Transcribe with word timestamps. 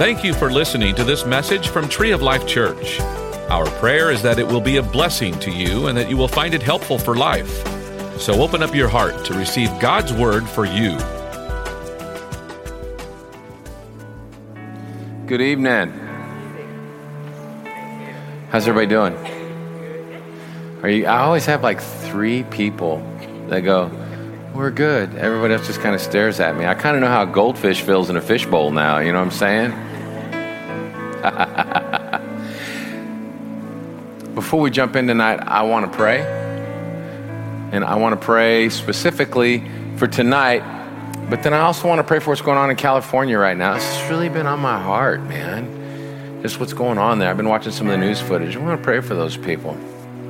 Thank 0.00 0.24
you 0.24 0.32
for 0.32 0.50
listening 0.50 0.94
to 0.94 1.04
this 1.04 1.26
message 1.26 1.68
from 1.68 1.86
Tree 1.86 2.12
of 2.12 2.22
Life 2.22 2.46
Church. 2.46 2.98
Our 3.50 3.66
prayer 3.66 4.10
is 4.10 4.22
that 4.22 4.38
it 4.38 4.46
will 4.46 4.62
be 4.62 4.78
a 4.78 4.82
blessing 4.82 5.38
to 5.40 5.50
you 5.50 5.88
and 5.88 5.98
that 5.98 6.08
you 6.08 6.16
will 6.16 6.26
find 6.26 6.54
it 6.54 6.62
helpful 6.62 6.98
for 6.98 7.14
life. 7.14 7.52
So 8.18 8.40
open 8.40 8.62
up 8.62 8.74
your 8.74 8.88
heart 8.88 9.26
to 9.26 9.34
receive 9.34 9.68
God's 9.78 10.10
word 10.14 10.48
for 10.48 10.64
you. 10.64 10.96
Good 15.26 15.42
evening. 15.42 15.92
How's 18.48 18.66
everybody 18.66 18.86
doing? 18.86 19.14
Are 20.82 20.88
you 20.88 21.04
I 21.04 21.18
always 21.18 21.44
have 21.44 21.62
like 21.62 21.82
3 21.82 22.44
people 22.44 23.02
that 23.48 23.60
go, 23.60 23.90
"We're 24.54 24.70
good." 24.70 25.14
Everybody 25.16 25.52
else 25.52 25.66
just 25.66 25.82
kind 25.82 25.94
of 25.94 26.00
stares 26.00 26.40
at 26.40 26.56
me. 26.56 26.64
I 26.64 26.72
kind 26.72 26.96
of 26.96 27.02
know 27.02 27.08
how 27.08 27.24
a 27.24 27.26
goldfish 27.26 27.82
feels 27.82 28.08
in 28.08 28.16
a 28.16 28.22
fishbowl 28.22 28.70
now, 28.70 28.96
you 28.96 29.12
know 29.12 29.18
what 29.18 29.26
I'm 29.26 29.30
saying? 29.30 29.74
Before 34.34 34.60
we 34.60 34.70
jump 34.70 34.96
in 34.96 35.06
tonight, 35.06 35.40
I 35.46 35.62
want 35.62 35.90
to 35.90 35.96
pray. 35.96 36.20
And 37.72 37.84
I 37.84 37.96
want 37.96 38.18
to 38.18 38.24
pray 38.24 38.68
specifically 38.68 39.64
for 39.96 40.06
tonight, 40.06 40.62
but 41.28 41.42
then 41.42 41.52
I 41.52 41.60
also 41.60 41.86
want 41.86 41.98
to 41.98 42.04
pray 42.04 42.18
for 42.18 42.30
what's 42.30 42.42
going 42.42 42.58
on 42.58 42.70
in 42.70 42.76
California 42.76 43.38
right 43.38 43.56
now. 43.56 43.76
It's 43.76 44.10
really 44.10 44.28
been 44.28 44.46
on 44.46 44.60
my 44.60 44.80
heart, 44.80 45.22
man. 45.22 46.42
Just 46.42 46.58
what's 46.58 46.72
going 46.72 46.98
on 46.98 47.18
there. 47.18 47.28
I've 47.28 47.36
been 47.36 47.48
watching 47.48 47.70
some 47.70 47.86
of 47.86 47.92
the 47.92 48.04
news 48.04 48.20
footage. 48.20 48.56
I 48.56 48.60
want 48.60 48.80
to 48.80 48.84
pray 48.84 49.00
for 49.00 49.14
those 49.14 49.36
people. 49.36 49.76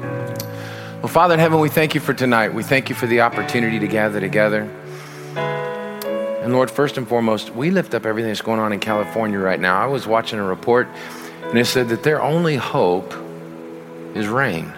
Well, 0.02 1.08
Father 1.08 1.34
in 1.34 1.40
heaven, 1.40 1.60
we 1.60 1.68
thank 1.68 1.94
you 1.94 2.00
for 2.00 2.12
tonight. 2.12 2.52
We 2.52 2.62
thank 2.62 2.88
you 2.88 2.94
for 2.94 3.06
the 3.06 3.20
opportunity 3.20 3.78
to 3.78 3.86
gather 3.86 4.20
together. 4.20 4.68
And 6.50 6.56
Lord, 6.56 6.68
first 6.68 6.98
and 6.98 7.06
foremost, 7.06 7.54
we 7.54 7.70
lift 7.70 7.94
up 7.94 8.04
everything 8.04 8.28
that's 8.28 8.42
going 8.42 8.58
on 8.58 8.72
in 8.72 8.80
California 8.80 9.38
right 9.38 9.60
now. 9.60 9.80
I 9.80 9.86
was 9.86 10.08
watching 10.08 10.40
a 10.40 10.42
report, 10.42 10.88
and 11.44 11.56
it 11.56 11.64
said 11.64 11.90
that 11.90 12.02
their 12.02 12.20
only 12.20 12.56
hope 12.56 13.14
is 14.16 14.26
rain. 14.26 14.72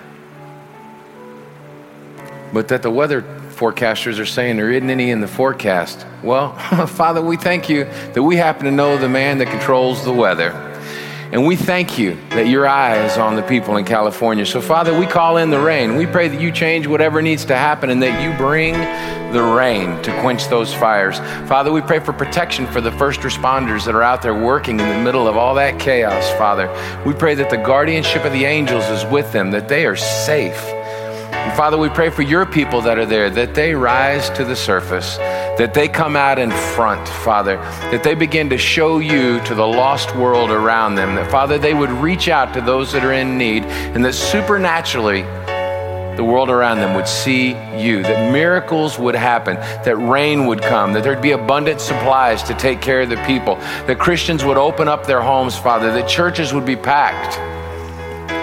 But 2.52 2.68
that 2.68 2.82
the 2.82 2.90
weather 2.90 3.22
forecasters 3.22 4.20
are 4.20 4.26
saying 4.26 4.58
there 4.58 4.70
isn't 4.70 4.90
any 4.90 5.08
in 5.08 5.22
the 5.22 5.26
forecast. 5.26 6.04
Well, 6.22 6.52
Father, 6.88 7.22
we 7.22 7.38
thank 7.38 7.70
you 7.70 7.84
that 7.84 8.22
we 8.22 8.36
happen 8.36 8.66
to 8.66 8.70
know 8.70 8.98
the 8.98 9.08
man 9.08 9.38
that 9.38 9.48
controls 9.48 10.04
the 10.04 10.12
weather. 10.12 10.50
And 11.32 11.46
we 11.46 11.56
thank 11.56 11.98
you 11.98 12.18
that 12.28 12.46
your 12.46 12.68
eye 12.68 13.02
is 13.06 13.16
on 13.16 13.36
the 13.36 13.42
people 13.42 13.78
in 13.78 13.86
California. 13.86 14.44
So, 14.44 14.60
Father, 14.60 14.98
we 14.98 15.06
call 15.06 15.38
in 15.38 15.48
the 15.48 15.58
rain. 15.58 15.96
We 15.96 16.04
pray 16.04 16.28
that 16.28 16.38
you 16.38 16.52
change 16.52 16.86
whatever 16.86 17.22
needs 17.22 17.46
to 17.46 17.56
happen 17.56 17.88
and 17.88 18.02
that 18.02 18.22
you 18.22 18.36
bring 18.36 18.74
the 19.32 19.42
rain 19.42 20.02
to 20.02 20.20
quench 20.20 20.48
those 20.48 20.74
fires. 20.74 21.20
Father, 21.48 21.72
we 21.72 21.80
pray 21.80 22.00
for 22.00 22.12
protection 22.12 22.66
for 22.66 22.82
the 22.82 22.92
first 22.92 23.20
responders 23.20 23.86
that 23.86 23.94
are 23.94 24.02
out 24.02 24.20
there 24.20 24.34
working 24.34 24.78
in 24.78 24.86
the 24.86 25.02
middle 25.02 25.26
of 25.26 25.38
all 25.38 25.54
that 25.54 25.80
chaos, 25.80 26.30
Father. 26.32 26.68
We 27.06 27.14
pray 27.14 27.34
that 27.36 27.48
the 27.48 27.56
guardianship 27.56 28.26
of 28.26 28.32
the 28.32 28.44
angels 28.44 28.84
is 28.90 29.06
with 29.06 29.32
them, 29.32 29.52
that 29.52 29.68
they 29.68 29.86
are 29.86 29.96
safe. 29.96 30.62
And 31.32 31.56
Father, 31.56 31.78
we 31.78 31.88
pray 31.88 32.10
for 32.10 32.20
your 32.20 32.44
people 32.44 32.82
that 32.82 32.98
are 32.98 33.06
there, 33.06 33.30
that 33.30 33.54
they 33.54 33.74
rise 33.74 34.28
to 34.36 34.44
the 34.44 34.54
surface, 34.54 35.16
that 35.58 35.74
they 35.74 35.86
come 35.88 36.16
out 36.16 36.38
in 36.38 36.50
front, 36.50 37.06
Father, 37.06 37.56
that 37.90 38.02
they 38.02 38.14
begin 38.14 38.48
to 38.50 38.58
show 38.58 38.98
you 38.98 39.38
to 39.44 39.54
the 39.54 39.66
lost 39.66 40.16
world 40.16 40.50
around 40.50 40.94
them, 40.94 41.14
that, 41.14 41.30
Father, 41.30 41.58
they 41.58 41.74
would 41.74 41.90
reach 41.90 42.28
out 42.28 42.54
to 42.54 42.60
those 42.60 42.92
that 42.92 43.04
are 43.04 43.12
in 43.12 43.36
need, 43.36 43.64
and 43.64 44.04
that 44.04 44.14
supernaturally, 44.14 45.22
the 46.16 46.24
world 46.24 46.50
around 46.50 46.78
them 46.78 46.94
would 46.94 47.08
see 47.08 47.50
you, 47.76 48.02
that 48.02 48.32
miracles 48.32 48.98
would 48.98 49.14
happen, 49.14 49.56
that 49.84 49.96
rain 49.96 50.46
would 50.46 50.62
come, 50.62 50.92
that 50.92 51.02
there'd 51.02 51.22
be 51.22 51.32
abundant 51.32 51.80
supplies 51.80 52.42
to 52.42 52.54
take 52.54 52.80
care 52.80 53.02
of 53.02 53.10
the 53.10 53.22
people, 53.24 53.56
that 53.86 53.98
Christians 53.98 54.44
would 54.44 54.58
open 54.58 54.88
up 54.88 55.06
their 55.06 55.22
homes, 55.22 55.56
Father, 55.56 55.92
that 55.92 56.08
churches 56.08 56.52
would 56.52 56.66
be 56.66 56.76
packed 56.76 57.34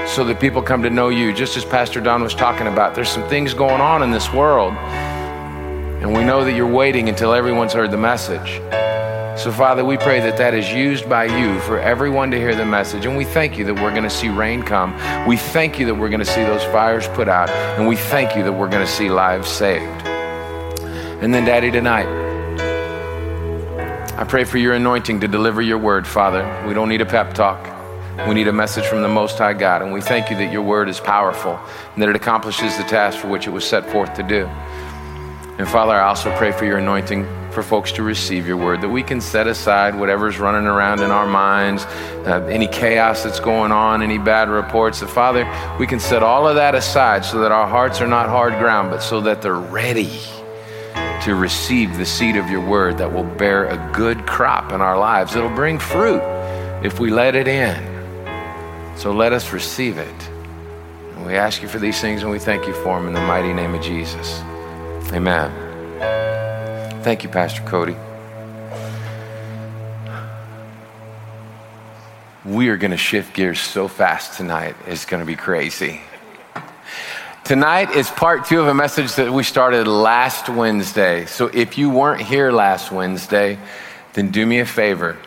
so 0.09 0.23
that 0.25 0.39
people 0.39 0.61
come 0.61 0.81
to 0.81 0.89
know 0.89 1.09
you. 1.09 1.31
Just 1.33 1.55
as 1.57 1.63
Pastor 1.63 2.01
Don 2.01 2.23
was 2.23 2.33
talking 2.33 2.65
about, 2.67 2.95
there's 2.95 3.09
some 3.09 3.27
things 3.29 3.53
going 3.53 3.81
on 3.81 4.01
in 4.01 4.09
this 4.09 4.33
world, 4.33 4.73
and 6.01 6.13
we 6.13 6.23
know 6.23 6.45
that 6.45 6.53
you're 6.53 6.71
waiting 6.71 7.09
until 7.09 7.33
everyone's 7.33 7.73
heard 7.73 7.91
the 7.91 7.97
message. 7.97 8.61
So, 9.39 9.51
Father, 9.51 9.85
we 9.85 9.95
pray 9.97 10.19
that 10.19 10.37
that 10.37 10.53
is 10.53 10.69
used 10.69 11.09
by 11.09 11.25
you 11.25 11.59
for 11.61 11.79
everyone 11.79 12.29
to 12.31 12.37
hear 12.37 12.55
the 12.55 12.65
message. 12.65 13.05
And 13.05 13.15
we 13.15 13.23
thank 13.23 13.57
you 13.57 13.63
that 13.65 13.75
we're 13.75 13.91
going 13.91 14.03
to 14.03 14.09
see 14.09 14.27
rain 14.27 14.63
come. 14.63 14.93
We 15.27 15.37
thank 15.37 15.79
you 15.79 15.85
that 15.85 15.95
we're 15.95 16.09
going 16.09 16.19
to 16.19 16.25
see 16.25 16.43
those 16.43 16.63
fires 16.65 17.07
put 17.09 17.29
out. 17.29 17.49
And 17.49 17.87
we 17.87 17.95
thank 17.95 18.35
you 18.35 18.43
that 18.43 18.51
we're 18.51 18.67
going 18.67 18.85
to 18.85 18.91
see 18.91 19.09
lives 19.09 19.47
saved. 19.49 20.07
And 21.21 21.33
then, 21.33 21.45
Daddy, 21.45 21.71
tonight, 21.71 22.07
I 24.17 24.25
pray 24.25 24.43
for 24.43 24.57
your 24.57 24.73
anointing 24.73 25.21
to 25.21 25.27
deliver 25.27 25.61
your 25.61 25.77
word, 25.77 26.05
Father. 26.05 26.65
We 26.67 26.73
don't 26.73 26.89
need 26.89 27.01
a 27.01 27.05
pep 27.05 27.33
talk. 27.33 27.65
We 28.27 28.33
need 28.33 28.49
a 28.49 28.53
message 28.53 28.85
from 28.85 29.01
the 29.01 29.07
Most 29.07 29.37
High 29.37 29.53
God. 29.53 29.81
And 29.81 29.93
we 29.93 30.01
thank 30.01 30.29
you 30.29 30.35
that 30.35 30.51
your 30.51 30.63
word 30.63 30.89
is 30.89 30.99
powerful 30.99 31.57
and 31.93 32.01
that 32.01 32.09
it 32.09 32.15
accomplishes 32.17 32.77
the 32.77 32.83
task 32.83 33.17
for 33.19 33.29
which 33.29 33.47
it 33.47 33.51
was 33.51 33.63
set 33.63 33.89
forth 33.89 34.13
to 34.15 34.23
do. 34.23 34.49
And 35.59 35.67
Father, 35.67 35.93
I 35.93 36.07
also 36.07 36.33
pray 36.37 36.53
for 36.53 36.63
your 36.63 36.77
anointing 36.77 37.27
for 37.51 37.61
folks 37.63 37.91
to 37.91 38.01
receive 38.01 38.47
your 38.47 38.55
word, 38.55 38.79
that 38.79 38.87
we 38.87 39.03
can 39.03 39.19
set 39.19 39.45
aside 39.45 39.93
whatever's 39.93 40.39
running 40.39 40.65
around 40.65 41.01
in 41.01 41.11
our 41.11 41.27
minds, 41.27 41.83
uh, 42.25 42.47
any 42.49 42.65
chaos 42.65 43.23
that's 43.23 43.41
going 43.41 43.73
on, 43.73 44.01
any 44.01 44.17
bad 44.17 44.49
reports. 44.49 45.01
That, 45.01 45.09
Father, 45.09 45.43
we 45.77 45.85
can 45.85 45.99
set 45.99 46.23
all 46.23 46.47
of 46.47 46.55
that 46.55 46.75
aside 46.75 47.25
so 47.25 47.41
that 47.41 47.51
our 47.51 47.67
hearts 47.67 47.99
are 47.99 48.07
not 48.07 48.29
hard 48.29 48.53
ground, 48.53 48.89
but 48.89 49.01
so 49.01 49.19
that 49.19 49.41
they're 49.41 49.55
ready 49.55 50.21
to 51.23 51.35
receive 51.35 51.97
the 51.97 52.05
seed 52.05 52.37
of 52.37 52.49
your 52.49 52.65
word 52.65 52.97
that 52.97 53.11
will 53.11 53.25
bear 53.35 53.65
a 53.65 53.91
good 53.93 54.25
crop 54.25 54.71
in 54.71 54.79
our 54.79 54.97
lives. 54.97 55.35
It'll 55.35 55.53
bring 55.53 55.77
fruit 55.77 56.21
if 56.85 57.01
we 57.01 57.11
let 57.11 57.35
it 57.35 57.49
in. 57.49 57.75
So 58.97 59.11
let 59.11 59.33
us 59.33 59.51
receive 59.51 59.97
it. 59.97 60.29
And 61.15 61.25
we 61.25 61.35
ask 61.35 61.61
you 61.61 61.67
for 61.67 61.79
these 61.79 61.99
things 61.99 62.21
and 62.21 62.31
we 62.31 62.39
thank 62.39 62.65
you 62.65 62.73
for 62.75 62.97
them 62.97 63.09
in 63.09 63.13
the 63.13 63.19
mighty 63.19 63.51
name 63.51 63.75
of 63.75 63.81
Jesus. 63.81 64.41
Amen. 65.11 65.51
Thank 67.03 67.23
you, 67.23 67.29
Pastor 67.29 67.63
Cody. 67.63 67.95
We 72.45 72.69
are 72.69 72.77
going 72.77 72.91
to 72.91 72.97
shift 72.97 73.33
gears 73.33 73.59
so 73.59 73.87
fast 73.87 74.37
tonight. 74.37 74.75
It's 74.85 75.05
going 75.05 75.21
to 75.21 75.25
be 75.25 75.35
crazy. 75.35 76.01
Tonight 77.43 77.91
is 77.95 78.11
part 78.11 78.45
two 78.45 78.61
of 78.61 78.67
a 78.67 78.73
message 78.75 79.15
that 79.15 79.33
we 79.33 79.41
started 79.41 79.87
last 79.87 80.47
Wednesday. 80.47 81.25
So 81.25 81.47
if 81.47 81.79
you 81.79 81.89
weren't 81.89 82.21
here 82.21 82.51
last 82.51 82.91
Wednesday, 82.91 83.57
then 84.13 84.29
do 84.29 84.45
me 84.45 84.59
a 84.59 84.65
favor. 84.65 85.17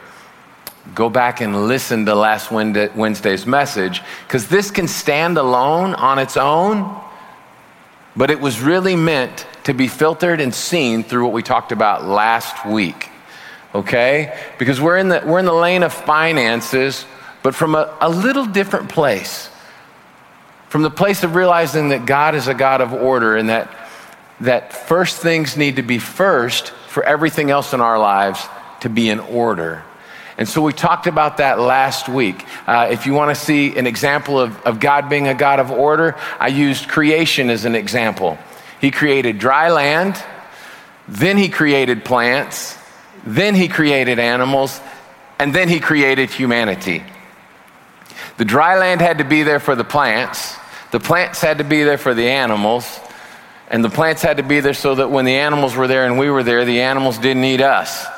Go 0.94 1.10
back 1.10 1.41
and 1.41 1.66
listen 1.66 2.06
to 2.06 2.14
last 2.14 2.53
Wednesday's 2.53 3.47
message 3.47 4.00
because 4.28 4.47
this 4.47 4.70
can 4.70 4.87
stand 4.87 5.38
alone 5.38 5.94
on 5.94 6.20
its 6.20 6.37
own, 6.37 7.02
but 8.17 8.31
it 8.31 8.41
was 8.41 8.61
really 8.61 8.97
meant 8.97 9.47
to 9.65 9.75
be 9.75 9.89
filtered 9.89 10.41
and 10.41 10.55
seen 10.55 11.05
through 11.05 11.25
what 11.25 11.33
we 11.33 11.43
talked 11.43 11.73
about 11.73 12.05
last 12.05 12.67
week. 12.67 13.09
Okay? 13.75 14.39
Because 14.59 14.81
we're 14.81 14.99
in 14.99 15.09
the, 15.09 15.23
we're 15.25 15.39
in 15.39 15.47
the 15.47 15.53
lane 15.53 15.83
of 15.83 15.93
finances, 15.93 17.06
but 17.43 17.55
from 17.55 17.75
a, 17.75 17.97
a 18.00 18.11
little 18.11 18.45
different 18.45 18.91
place. 18.91 19.49
From 20.69 20.83
the 20.83 20.91
place 20.91 21.23
of 21.23 21.34
realizing 21.34 21.91
that 21.91 22.06
God 22.06 22.34
is 22.34 22.49
a 22.49 22.55
God 22.55 22.81
of 22.81 22.93
order 22.93 23.37
and 23.37 23.49
that, 23.49 23.71
that 24.41 24.73
first 24.73 25.19
things 25.19 25.56
need 25.56 25.77
to 25.77 25.83
be 25.83 25.99
first 25.99 26.71
for 26.89 27.03
everything 27.03 27.50
else 27.50 27.73
in 27.73 27.81
our 27.81 27.99
lives 27.99 28.47
to 28.81 28.89
be 28.89 29.09
in 29.09 29.21
order. 29.21 29.83
And 30.43 30.49
so 30.49 30.61
we 30.61 30.73
talked 30.73 31.07
about 31.07 31.37
that 31.37 31.61
last 31.61 32.09
week. 32.09 32.45
Uh, 32.67 32.89
if 32.91 33.07
you 33.07 33.15
want 33.15 33.31
to 33.31 33.41
see 33.41 33.79
an 33.79 33.87
example 33.87 34.41
of, 34.41 34.61
of 34.63 34.81
God 34.81 35.09
being 35.09 35.29
a 35.29 35.35
God 35.35 35.61
of 35.61 35.71
order, 35.71 36.17
I 36.41 36.49
used 36.49 36.89
creation 36.89 37.49
as 37.49 37.65
an 37.65 37.77
example. 37.77 38.37
He 38.81 38.91
created 38.91 39.39
dry 39.39 39.71
land, 39.71 40.21
then 41.07 41.39
he 41.39 41.49
created 41.49 42.05
plants, 42.05 42.77
then 43.25 43.55
he 43.55 43.69
created 43.69 44.19
animals, 44.19 44.81
and 45.39 45.55
then 45.55 45.69
he 45.69 45.79
created 45.79 46.29
humanity. 46.29 47.05
The 48.37 48.45
dry 48.45 48.81
land 48.81 49.00
had 49.00 49.19
to 49.19 49.25
be 49.25 49.45
there 49.45 49.61
for 49.61 49.77
the 49.77 49.85
plants, 49.85 50.56
the 50.91 50.99
plants 50.99 51.41
had 51.41 51.59
to 51.59 51.65
be 51.65 51.85
there 51.85 51.99
for 51.99 52.15
the 52.15 52.29
animals, 52.29 52.99
and 53.69 53.85
the 53.85 53.91
plants 53.91 54.23
had 54.23 54.38
to 54.38 54.43
be 54.43 54.59
there 54.59 54.75
so 54.75 54.97
that 54.97 55.09
when 55.09 55.25
the 55.25 55.37
animals 55.37 55.77
were 55.77 55.87
there 55.87 56.05
and 56.05 56.19
we 56.19 56.31
were 56.31 56.43
there, 56.43 56.65
the 56.65 56.81
animals 56.81 57.17
didn't 57.19 57.45
eat 57.45 57.61
us. 57.61 58.09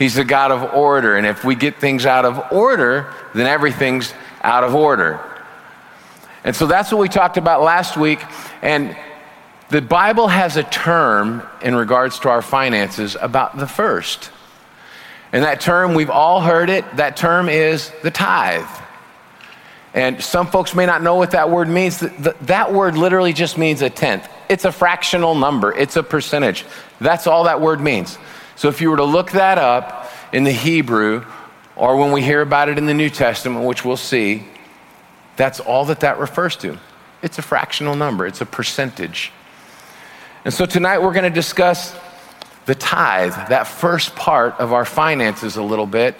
He's 0.00 0.14
the 0.14 0.24
God 0.24 0.50
of 0.50 0.62
order, 0.72 1.18
and 1.18 1.26
if 1.26 1.44
we 1.44 1.54
get 1.54 1.76
things 1.76 2.06
out 2.06 2.24
of 2.24 2.52
order, 2.52 3.12
then 3.34 3.46
everything's 3.46 4.14
out 4.40 4.64
of 4.64 4.74
order. 4.74 5.20
And 6.42 6.56
so 6.56 6.66
that's 6.66 6.90
what 6.90 7.02
we 7.02 7.08
talked 7.10 7.36
about 7.36 7.60
last 7.60 7.98
week. 7.98 8.18
And 8.62 8.96
the 9.68 9.82
Bible 9.82 10.26
has 10.26 10.56
a 10.56 10.62
term 10.62 11.42
in 11.60 11.74
regards 11.74 12.18
to 12.20 12.30
our 12.30 12.40
finances 12.40 13.14
about 13.20 13.58
the 13.58 13.66
first. 13.66 14.30
And 15.34 15.44
that 15.44 15.60
term, 15.60 15.92
we've 15.92 16.08
all 16.08 16.40
heard 16.40 16.70
it. 16.70 16.96
That 16.96 17.18
term 17.18 17.50
is 17.50 17.92
the 18.02 18.10
tithe. 18.10 18.64
And 19.92 20.24
some 20.24 20.46
folks 20.46 20.74
may 20.74 20.86
not 20.86 21.02
know 21.02 21.16
what 21.16 21.32
that 21.32 21.50
word 21.50 21.68
means. 21.68 21.98
That 21.98 22.72
word 22.72 22.96
literally 22.96 23.34
just 23.34 23.58
means 23.58 23.82
a 23.82 23.90
tenth. 23.90 24.26
It's 24.48 24.64
a 24.64 24.72
fractional 24.72 25.34
number, 25.34 25.76
it's 25.76 25.96
a 25.96 26.02
percentage. 26.02 26.64
That's 27.02 27.26
all 27.26 27.44
that 27.44 27.60
word 27.60 27.82
means. 27.82 28.16
So 28.60 28.68
if 28.68 28.82
you 28.82 28.90
were 28.90 28.98
to 28.98 29.04
look 29.04 29.30
that 29.30 29.56
up 29.56 30.12
in 30.34 30.44
the 30.44 30.52
Hebrew 30.52 31.24
or 31.76 31.96
when 31.96 32.12
we 32.12 32.20
hear 32.20 32.42
about 32.42 32.68
it 32.68 32.76
in 32.76 32.84
the 32.84 32.92
New 32.92 33.08
Testament, 33.08 33.64
which 33.64 33.86
we'll 33.86 33.96
see, 33.96 34.44
that's 35.36 35.60
all 35.60 35.86
that 35.86 36.00
that 36.00 36.18
refers 36.18 36.56
to. 36.56 36.78
It's 37.22 37.38
a 37.38 37.42
fractional 37.42 37.96
number, 37.96 38.26
it's 38.26 38.42
a 38.42 38.44
percentage. 38.44 39.32
And 40.44 40.52
so 40.52 40.66
tonight 40.66 40.98
we're 40.98 41.14
going 41.14 41.24
to 41.24 41.30
discuss 41.30 41.96
the 42.66 42.74
tithe, 42.74 43.32
that 43.48 43.66
first 43.66 44.14
part 44.14 44.60
of 44.60 44.74
our 44.74 44.84
finances, 44.84 45.56
a 45.56 45.62
little 45.62 45.86
bit, 45.86 46.14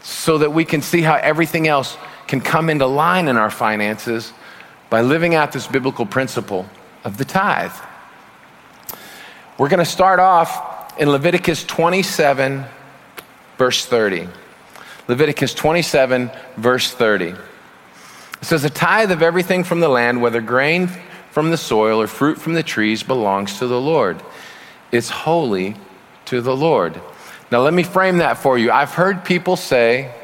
so 0.00 0.38
that 0.38 0.52
we 0.52 0.64
can 0.64 0.82
see 0.82 1.02
how 1.02 1.16
everything 1.16 1.66
else 1.66 1.96
can 2.28 2.40
come 2.40 2.70
into 2.70 2.86
line 2.86 3.26
in 3.26 3.36
our 3.36 3.50
finances 3.50 4.32
by 4.90 5.00
living 5.00 5.34
out 5.34 5.50
this 5.50 5.66
biblical 5.66 6.06
principle 6.06 6.70
of 7.02 7.16
the 7.16 7.24
tithe. 7.24 7.74
We're 9.58 9.68
going 9.68 9.84
to 9.84 9.84
start 9.84 10.20
off 10.20 10.69
in 11.00 11.08
Leviticus 11.08 11.64
27, 11.64 12.62
verse 13.56 13.86
30. 13.86 14.28
Leviticus 15.08 15.54
27, 15.54 16.30
verse 16.58 16.92
30. 16.92 17.28
It 17.28 17.36
says, 18.42 18.64
A 18.64 18.70
tithe 18.70 19.10
of 19.10 19.22
everything 19.22 19.64
from 19.64 19.80
the 19.80 19.88
land, 19.88 20.20
whether 20.20 20.42
grain 20.42 20.88
from 21.30 21.50
the 21.50 21.56
soil 21.56 22.02
or 22.02 22.06
fruit 22.06 22.38
from 22.38 22.52
the 22.52 22.62
trees, 22.62 23.02
belongs 23.02 23.58
to 23.60 23.66
the 23.66 23.80
Lord. 23.80 24.22
It's 24.92 25.08
holy 25.08 25.74
to 26.26 26.42
the 26.42 26.54
Lord. 26.54 27.00
Now, 27.50 27.62
let 27.62 27.72
me 27.72 27.82
frame 27.82 28.18
that 28.18 28.36
for 28.36 28.58
you. 28.58 28.70
I've 28.70 28.92
heard 28.92 29.24
people 29.24 29.56
say, 29.56 30.14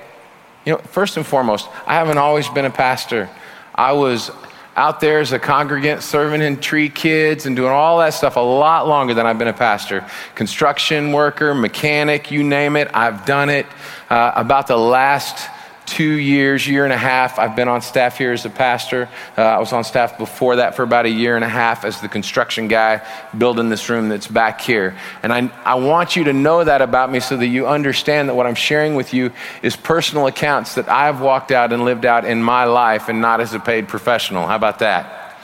you 0.67 0.75
know, 0.75 0.79
first 0.79 1.17
and 1.17 1.25
foremost, 1.25 1.69
I 1.87 1.95
haven't 1.95 2.19
always 2.19 2.51
been 2.51 2.67
a 2.67 2.71
pastor. 2.71 3.31
I 3.75 3.93
was 3.93 4.31
out 4.77 5.01
there 5.01 5.21
as 5.21 5.33
a 5.33 5.39
congregant 5.39 6.03
serving 6.03 6.43
in 6.43 6.61
tree 6.61 6.91
kids 6.91 7.47
and 7.47 7.57
doing 7.57 7.71
all 7.71 7.99
that 7.99 8.11
stuff 8.11 8.37
a 8.37 8.41
lot 8.41 8.87
longer 8.87 9.15
than 9.15 9.27
I've 9.27 9.39
been 9.39 9.49
a 9.49 9.53
pastor. 9.55 10.07
Construction 10.35 11.13
worker, 11.13 11.55
mechanic, 11.55 12.31
you 12.31 12.43
name 12.43 12.77
it, 12.77 12.89
I've 12.93 13.25
done 13.25 13.49
it. 13.49 13.67
Uh, 14.11 14.33
about 14.37 14.67
the 14.67 14.77
last 14.77 15.49
two 15.87 16.19
years, 16.19 16.67
year 16.67 16.85
and 16.85 16.93
a 16.93 16.99
half. 16.99 17.39
I've 17.39 17.57
been 17.57 17.69
on 17.69 17.81
staff 17.81 18.19
here 18.19 18.33
as 18.33 18.45
a 18.45 18.51
pastor. 18.51 19.09
Uh, 19.39 19.43
I 19.43 19.59
was 19.59 19.73
on 19.73 19.85
staff 19.85 20.19
before 20.19 20.57
that 20.57 20.75
for 20.75 20.83
about 20.83 21.07
a 21.07 21.11
year 21.11 21.37
and 21.37 21.45
a 21.45 21.49
half 21.49 21.85
as 21.85 22.01
the 22.01 22.09
construction 22.09 22.69
guy 22.69 23.07
building 23.39 23.69
this 23.69 23.89
room 23.89 24.09
that's 24.09 24.27
back 24.27 24.61
here. 24.61 24.99
And 25.23 25.33
I, 25.33 25.51
I 25.65 25.77
want 25.77 26.17
you 26.17 26.25
to 26.25 26.33
know 26.33 26.63
that 26.63 26.83
about 26.83 27.11
me 27.11 27.21
so 27.21 27.37
that 27.37 27.47
you 27.47 27.67
understand 27.67 28.29
that 28.29 28.35
what 28.35 28.47
I'm 28.47 28.57
sharing 28.57 28.97
with 28.97 29.15
you 29.15 29.33
is 29.63 29.77
personal 29.77 30.27
accounts 30.27 30.75
that 30.75 30.89
I've 30.89 31.21
walked 31.21 31.53
out 31.53 31.73
and 31.73 31.85
lived 31.85 32.05
out 32.05 32.25
in 32.25 32.43
my 32.43 32.65
life 32.65 33.09
and 33.09 33.21
not 33.21 33.41
as 33.41 33.55
a 33.55 33.61
paid 33.61 33.89
professional. 33.89 34.47
How 34.47 34.57
about 34.57 34.81
that? 34.81 35.39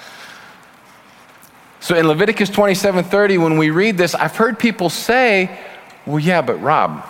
So 1.81 1.97
in 1.97 2.07
Leviticus 2.07 2.51
27:30 2.51 3.39
when 3.39 3.59
we 3.59 3.71
read 3.71 3.97
this, 3.97 4.15
I've 4.15 4.37
heard 4.37 4.59
people 4.59 4.89
say, 4.89 5.51
"Well, 6.07 6.21
yeah, 6.21 6.41
but 6.41 6.63
Rob, 6.63 7.05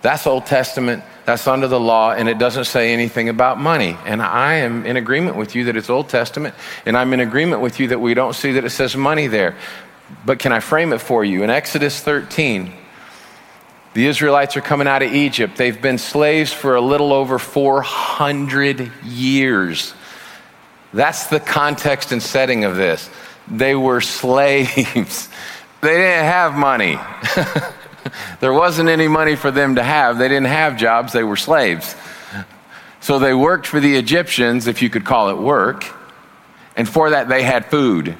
that's 0.00 0.26
Old 0.26 0.46
Testament 0.46 1.04
that's 1.24 1.46
under 1.46 1.68
the 1.68 1.80
law, 1.80 2.12
and 2.12 2.28
it 2.28 2.38
doesn't 2.38 2.64
say 2.64 2.92
anything 2.92 3.28
about 3.28 3.58
money. 3.58 3.96
And 4.04 4.20
I 4.20 4.54
am 4.54 4.84
in 4.84 4.96
agreement 4.96 5.36
with 5.36 5.54
you 5.54 5.64
that 5.64 5.76
it's 5.76 5.88
Old 5.88 6.08
Testament, 6.08 6.54
and 6.84 6.96
I'm 6.96 7.12
in 7.12 7.20
agreement 7.20 7.62
with 7.62 7.80
you 7.80 7.88
that 7.88 8.00
we 8.00 8.14
don't 8.14 8.34
see 8.34 8.52
that 8.52 8.64
it 8.64 8.70
says 8.70 8.94
money 8.96 9.26
there. 9.26 9.56
But 10.26 10.38
can 10.38 10.52
I 10.52 10.60
frame 10.60 10.92
it 10.92 11.00
for 11.00 11.24
you? 11.24 11.42
In 11.42 11.50
Exodus 11.50 11.98
13, 12.00 12.72
the 13.94 14.06
Israelites 14.06 14.56
are 14.56 14.60
coming 14.60 14.86
out 14.86 15.02
of 15.02 15.12
Egypt. 15.12 15.56
They've 15.56 15.80
been 15.80 15.98
slaves 15.98 16.52
for 16.52 16.74
a 16.74 16.80
little 16.80 17.12
over 17.12 17.38
400 17.38 18.92
years. 19.04 19.94
That's 20.92 21.28
the 21.28 21.40
context 21.40 22.12
and 22.12 22.22
setting 22.22 22.64
of 22.64 22.76
this. 22.76 23.08
They 23.48 23.74
were 23.74 24.00
slaves, 24.02 25.28
they 25.80 25.96
didn't 25.96 26.24
have 26.24 26.54
money. 26.54 26.98
there 28.40 28.52
wasn't 28.52 28.88
any 28.88 29.08
money 29.08 29.36
for 29.36 29.50
them 29.50 29.76
to 29.76 29.82
have. 29.82 30.18
They 30.18 30.28
didn't 30.28 30.46
have 30.46 30.76
jobs, 30.76 31.12
they 31.12 31.24
were 31.24 31.36
slaves. 31.36 31.94
So 33.00 33.18
they 33.18 33.34
worked 33.34 33.66
for 33.66 33.80
the 33.80 33.96
Egyptians, 33.96 34.66
if 34.66 34.80
you 34.80 34.88
could 34.88 35.04
call 35.04 35.28
it 35.28 35.36
work, 35.36 35.84
and 36.76 36.88
for 36.88 37.10
that 37.10 37.28
they 37.28 37.42
had 37.42 37.66
food 37.66 38.16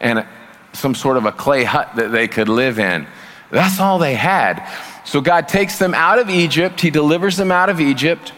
and 0.00 0.26
some 0.72 0.94
sort 0.94 1.16
of 1.16 1.24
a 1.24 1.32
clay 1.32 1.64
hut 1.64 1.90
that 1.96 2.10
they 2.10 2.28
could 2.28 2.48
live 2.48 2.78
in. 2.78 3.06
That's 3.50 3.80
all 3.80 3.98
they 3.98 4.14
had. 4.14 4.68
So 5.04 5.20
God 5.20 5.48
takes 5.48 5.78
them 5.78 5.94
out 5.94 6.18
of 6.18 6.28
Egypt, 6.28 6.80
He 6.80 6.90
delivers 6.90 7.36
them 7.36 7.50
out 7.50 7.70
of 7.70 7.80
Egypt. 7.80 8.32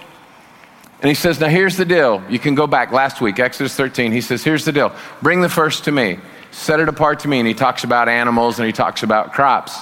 And 1.01 1.09
he 1.09 1.15
says, 1.15 1.41
Now 1.41 1.49
here's 1.49 1.77
the 1.77 1.85
deal. 1.85 2.23
You 2.29 2.39
can 2.39 2.55
go 2.55 2.67
back 2.67 2.93
last 2.93 3.21
week, 3.21 3.39
Exodus 3.39 3.75
13. 3.75 4.13
He 4.13 4.21
says, 4.21 4.45
Here's 4.45 4.65
the 4.65 4.73
deal. 4.73 4.95
Bring 5.23 5.41
the 5.41 5.49
first 5.49 5.85
to 5.85 5.93
me, 5.93 6.19
set 6.51 6.79
it 6.79 6.89
apart 6.89 7.21
to 7.21 7.29
me. 7.29 7.39
And 7.39 7.49
he 7.49 7.55
talks 7.55 7.85
about 7.85 8.09
animals 8.09 8.59
and 8.59 8.67
he 8.67 8.73
talks 8.73 9.03
about 9.03 9.33
crops. 9.33 9.81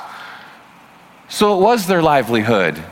So 1.29 1.59
it 1.59 1.63
was 1.63 1.87
their 1.87 2.03
livelihood. 2.03 2.83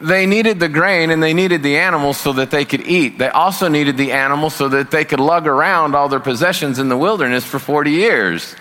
They 0.00 0.26
needed 0.26 0.60
the 0.60 0.68
grain 0.68 1.10
and 1.10 1.22
they 1.22 1.34
needed 1.34 1.62
the 1.62 1.76
animals 1.78 2.18
so 2.18 2.32
that 2.34 2.50
they 2.50 2.64
could 2.64 2.86
eat. 2.86 3.18
They 3.18 3.28
also 3.28 3.68
needed 3.68 3.96
the 3.96 4.12
animals 4.12 4.54
so 4.54 4.68
that 4.68 4.90
they 4.90 5.04
could 5.04 5.20
lug 5.20 5.46
around 5.46 5.94
all 5.94 6.08
their 6.08 6.20
possessions 6.20 6.78
in 6.78 6.88
the 6.88 6.96
wilderness 6.96 7.44
for 7.44 7.58
40 7.58 7.90
years. 7.90 8.54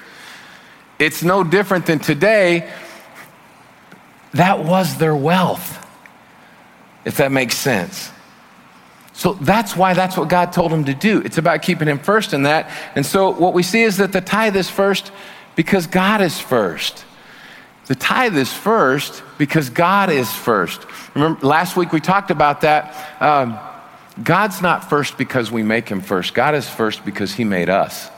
It's 0.99 1.23
no 1.23 1.43
different 1.43 1.85
than 1.85 1.99
today. 1.99 2.71
That 4.33 4.63
was 4.63 4.97
their 4.97 5.15
wealth, 5.15 5.85
if 7.05 7.17
that 7.17 7.31
makes 7.31 7.57
sense. 7.57 8.11
So 9.13 9.33
that's 9.33 9.75
why 9.75 9.93
that's 9.93 10.17
what 10.17 10.27
God 10.27 10.53
told 10.53 10.71
them 10.71 10.85
to 10.85 10.93
do. 10.93 11.21
It's 11.21 11.37
about 11.37 11.61
keeping 11.61 11.87
Him 11.87 11.99
first 11.99 12.33
in 12.33 12.43
that. 12.43 12.71
And 12.95 13.05
so 13.05 13.29
what 13.29 13.53
we 13.53 13.61
see 13.63 13.83
is 13.83 13.97
that 13.97 14.11
the 14.11 14.21
tithe 14.21 14.55
is 14.55 14.69
first 14.69 15.11
because 15.55 15.85
God 15.87 16.21
is 16.21 16.39
first. 16.39 17.05
The 17.85 17.95
tithe 17.95 18.37
is 18.37 18.51
first 18.51 19.23
because 19.37 19.69
God 19.69 20.09
is 20.09 20.31
first. 20.31 20.85
Remember, 21.15 21.45
last 21.45 21.75
week 21.75 21.91
we 21.91 21.99
talked 21.99 22.31
about 22.31 22.61
that. 22.61 23.21
Um, 23.21 23.59
God's 24.21 24.61
not 24.61 24.89
first 24.89 25.17
because 25.17 25.51
we 25.51 25.63
make 25.63 25.89
him 25.89 26.01
first. 26.01 26.33
God 26.33 26.55
is 26.55 26.69
first 26.69 27.03
because 27.03 27.33
he 27.33 27.43
made 27.43 27.69
us. 27.69 28.09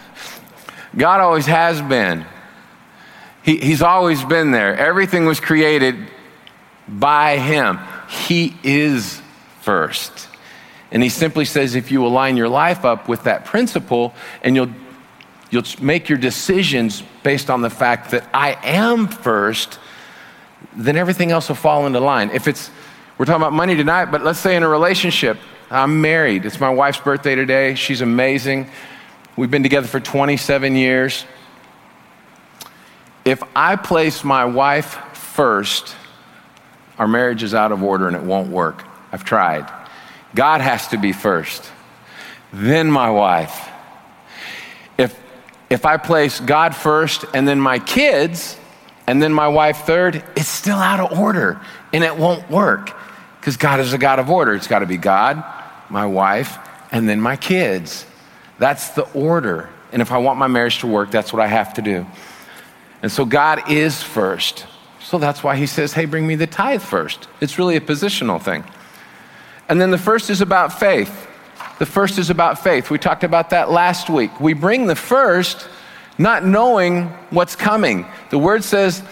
God 0.96 1.20
always 1.20 1.46
has 1.46 1.80
been. 1.80 2.26
He, 3.42 3.56
he's 3.56 3.80
always 3.80 4.22
been 4.24 4.50
there. 4.50 4.76
Everything 4.76 5.24
was 5.24 5.40
created 5.40 5.96
by 6.86 7.38
him. 7.38 7.78
He 8.08 8.54
is 8.62 9.22
first. 9.60 10.28
And 10.90 11.02
he 11.02 11.08
simply 11.08 11.44
says 11.44 11.74
if 11.74 11.90
you 11.90 12.04
align 12.04 12.36
your 12.36 12.48
life 12.48 12.84
up 12.84 13.08
with 13.08 13.24
that 13.24 13.44
principle 13.44 14.14
and 14.42 14.56
you'll 14.56 14.70
You'll 15.50 15.64
make 15.80 16.08
your 16.08 16.18
decisions 16.18 17.02
based 17.28 17.50
on 17.50 17.60
the 17.60 17.68
fact 17.68 18.12
that 18.12 18.26
I 18.32 18.56
am 18.62 19.06
first, 19.06 19.78
then 20.74 20.96
everything 20.96 21.30
else 21.30 21.50
will 21.50 21.56
fall 21.56 21.86
into 21.86 22.00
line. 22.00 22.30
If 22.30 22.48
it's, 22.48 22.70
we're 23.18 23.26
talking 23.26 23.42
about 23.42 23.52
money 23.52 23.76
tonight, 23.76 24.06
but 24.06 24.24
let's 24.24 24.38
say 24.38 24.56
in 24.56 24.62
a 24.62 24.68
relationship, 24.68 25.36
I'm 25.70 26.00
married. 26.00 26.46
It's 26.46 26.58
my 26.58 26.70
wife's 26.70 27.00
birthday 27.00 27.34
today. 27.34 27.74
She's 27.74 28.00
amazing. 28.00 28.70
We've 29.36 29.50
been 29.50 29.62
together 29.62 29.86
for 29.86 30.00
27 30.00 30.74
years. 30.74 31.26
If 33.26 33.42
I 33.54 33.76
place 33.76 34.24
my 34.24 34.46
wife 34.46 34.94
first, 35.12 35.94
our 36.98 37.06
marriage 37.06 37.42
is 37.42 37.52
out 37.52 37.72
of 37.72 37.82
order 37.82 38.06
and 38.06 38.16
it 38.16 38.22
won't 38.22 38.48
work. 38.48 38.86
I've 39.12 39.26
tried. 39.26 39.70
God 40.34 40.62
has 40.62 40.88
to 40.88 40.96
be 40.96 41.12
first, 41.12 41.70
then 42.54 42.90
my 42.90 43.10
wife. 43.10 43.67
If 45.70 45.84
I 45.84 45.96
place 45.96 46.40
God 46.40 46.74
first 46.74 47.24
and 47.34 47.46
then 47.46 47.60
my 47.60 47.78
kids 47.78 48.56
and 49.06 49.22
then 49.22 49.32
my 49.32 49.48
wife 49.48 49.84
third, 49.84 50.24
it's 50.36 50.48
still 50.48 50.78
out 50.78 51.00
of 51.00 51.18
order 51.18 51.60
and 51.92 52.02
it 52.02 52.16
won't 52.16 52.50
work 52.50 52.96
because 53.40 53.56
God 53.56 53.80
is 53.80 53.92
a 53.92 53.98
God 53.98 54.18
of 54.18 54.30
order. 54.30 54.54
It's 54.54 54.66
got 54.66 54.80
to 54.80 54.86
be 54.86 54.96
God, 54.96 55.44
my 55.88 56.06
wife, 56.06 56.58
and 56.90 57.08
then 57.08 57.20
my 57.20 57.36
kids. 57.36 58.06
That's 58.58 58.90
the 58.90 59.10
order. 59.12 59.68
And 59.92 60.02
if 60.02 60.10
I 60.10 60.18
want 60.18 60.38
my 60.38 60.48
marriage 60.48 60.80
to 60.80 60.86
work, 60.86 61.10
that's 61.10 61.32
what 61.32 61.40
I 61.40 61.46
have 61.46 61.74
to 61.74 61.82
do. 61.82 62.06
And 63.02 63.12
so 63.12 63.24
God 63.24 63.70
is 63.70 64.02
first. 64.02 64.66
So 65.00 65.18
that's 65.18 65.42
why 65.42 65.56
he 65.56 65.66
says, 65.66 65.92
hey, 65.92 66.04
bring 66.04 66.26
me 66.26 66.34
the 66.34 66.46
tithe 66.46 66.82
first. 66.82 67.28
It's 67.40 67.58
really 67.58 67.76
a 67.76 67.80
positional 67.80 68.42
thing. 68.42 68.64
And 69.68 69.80
then 69.80 69.90
the 69.90 69.98
first 69.98 70.30
is 70.30 70.40
about 70.40 70.78
faith. 70.78 71.27
The 71.78 71.86
first 71.86 72.18
is 72.18 72.30
about 72.30 72.58
faith. 72.58 72.90
We 72.90 72.98
talked 72.98 73.24
about 73.24 73.50
that 73.50 73.70
last 73.70 74.10
week. 74.10 74.40
We 74.40 74.52
bring 74.52 74.86
the 74.86 74.96
first 74.96 75.68
not 76.18 76.44
knowing 76.44 77.04
what's 77.30 77.54
coming. 77.54 78.06
The 78.30 78.38
word 78.38 78.64
says 78.64 79.02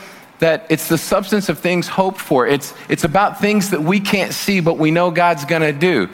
that 0.40 0.66
it's 0.68 0.88
the 0.88 0.98
substance 0.98 1.48
of 1.48 1.60
things 1.60 1.86
hoped 1.86 2.20
for. 2.20 2.46
It's, 2.46 2.74
it's 2.88 3.04
about 3.04 3.40
things 3.40 3.70
that 3.70 3.82
we 3.82 4.00
can't 4.00 4.32
see, 4.32 4.60
but 4.60 4.76
we 4.76 4.90
know 4.90 5.10
God's 5.10 5.44
going 5.44 5.62
to 5.62 5.72
do. 5.72 6.08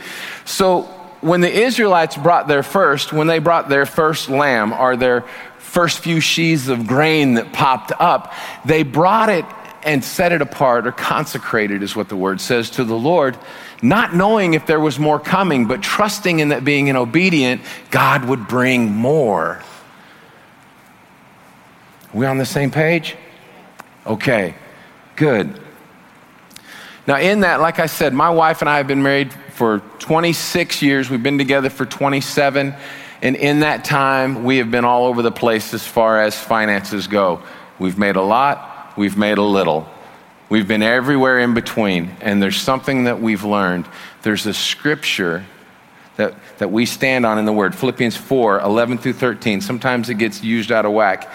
So 0.44 0.82
when 1.22 1.40
the 1.40 1.50
Israelites 1.50 2.16
brought 2.16 2.48
their 2.48 2.62
first, 2.62 3.12
when 3.12 3.26
they 3.26 3.38
brought 3.38 3.68
their 3.68 3.86
first 3.86 4.28
lamb 4.28 4.72
or 4.72 4.96
their 4.96 5.22
first 5.58 6.00
few 6.00 6.20
sheaves 6.20 6.68
of 6.68 6.86
grain 6.86 7.34
that 7.34 7.52
popped 7.52 7.92
up, 7.98 8.34
they 8.64 8.82
brought 8.82 9.30
it 9.30 9.46
and 9.84 10.04
set 10.04 10.32
it 10.32 10.42
apart 10.42 10.86
or 10.86 10.92
consecrated, 10.92 11.82
is 11.82 11.96
what 11.96 12.08
the 12.08 12.16
word 12.16 12.40
says, 12.40 12.70
to 12.70 12.84
the 12.84 12.96
Lord 12.96 13.36
not 13.82 14.14
knowing 14.14 14.54
if 14.54 14.64
there 14.64 14.80
was 14.80 14.98
more 14.98 15.18
coming, 15.18 15.66
but 15.66 15.82
trusting 15.82 16.38
in 16.38 16.50
that 16.50 16.64
being 16.64 16.88
an 16.88 16.96
obedient, 16.96 17.60
God 17.90 18.24
would 18.24 18.46
bring 18.46 18.92
more. 18.92 19.62
We 22.14 22.26
on 22.26 22.38
the 22.38 22.46
same 22.46 22.70
page? 22.70 23.16
Okay, 24.06 24.54
good. 25.16 25.60
Now, 27.06 27.18
in 27.18 27.40
that, 27.40 27.60
like 27.60 27.80
I 27.80 27.86
said, 27.86 28.14
my 28.14 28.30
wife 28.30 28.62
and 28.62 28.70
I 28.70 28.76
have 28.76 28.86
been 28.86 29.02
married 29.02 29.32
for 29.54 29.80
26 29.98 30.82
years. 30.82 31.10
We've 31.10 31.22
been 31.22 31.38
together 31.38 31.68
for 31.68 31.84
27. 31.84 32.74
And 33.22 33.36
in 33.36 33.60
that 33.60 33.84
time, 33.84 34.44
we 34.44 34.58
have 34.58 34.70
been 34.70 34.84
all 34.84 35.06
over 35.06 35.22
the 35.22 35.32
place 35.32 35.74
as 35.74 35.86
far 35.86 36.20
as 36.20 36.38
finances 36.38 37.06
go. 37.06 37.42
We've 37.78 37.98
made 37.98 38.16
a 38.16 38.22
lot, 38.22 38.92
we've 38.96 39.16
made 39.16 39.38
a 39.38 39.42
little. 39.42 39.88
We've 40.52 40.68
been 40.68 40.82
everywhere 40.82 41.38
in 41.38 41.54
between. 41.54 42.10
And 42.20 42.42
there's 42.42 42.60
something 42.60 43.04
that 43.04 43.22
we've 43.22 43.42
learned. 43.42 43.86
There's 44.20 44.44
a 44.44 44.52
scripture 44.52 45.46
that, 46.16 46.34
that 46.58 46.70
we 46.70 46.84
stand 46.84 47.24
on 47.24 47.38
in 47.38 47.46
the 47.46 47.54
Word 47.54 47.74
Philippians 47.74 48.18
4 48.18 48.60
11 48.60 48.98
through 48.98 49.14
13. 49.14 49.62
Sometimes 49.62 50.10
it 50.10 50.16
gets 50.16 50.44
used 50.44 50.70
out 50.70 50.84
of 50.84 50.92
whack. 50.92 51.32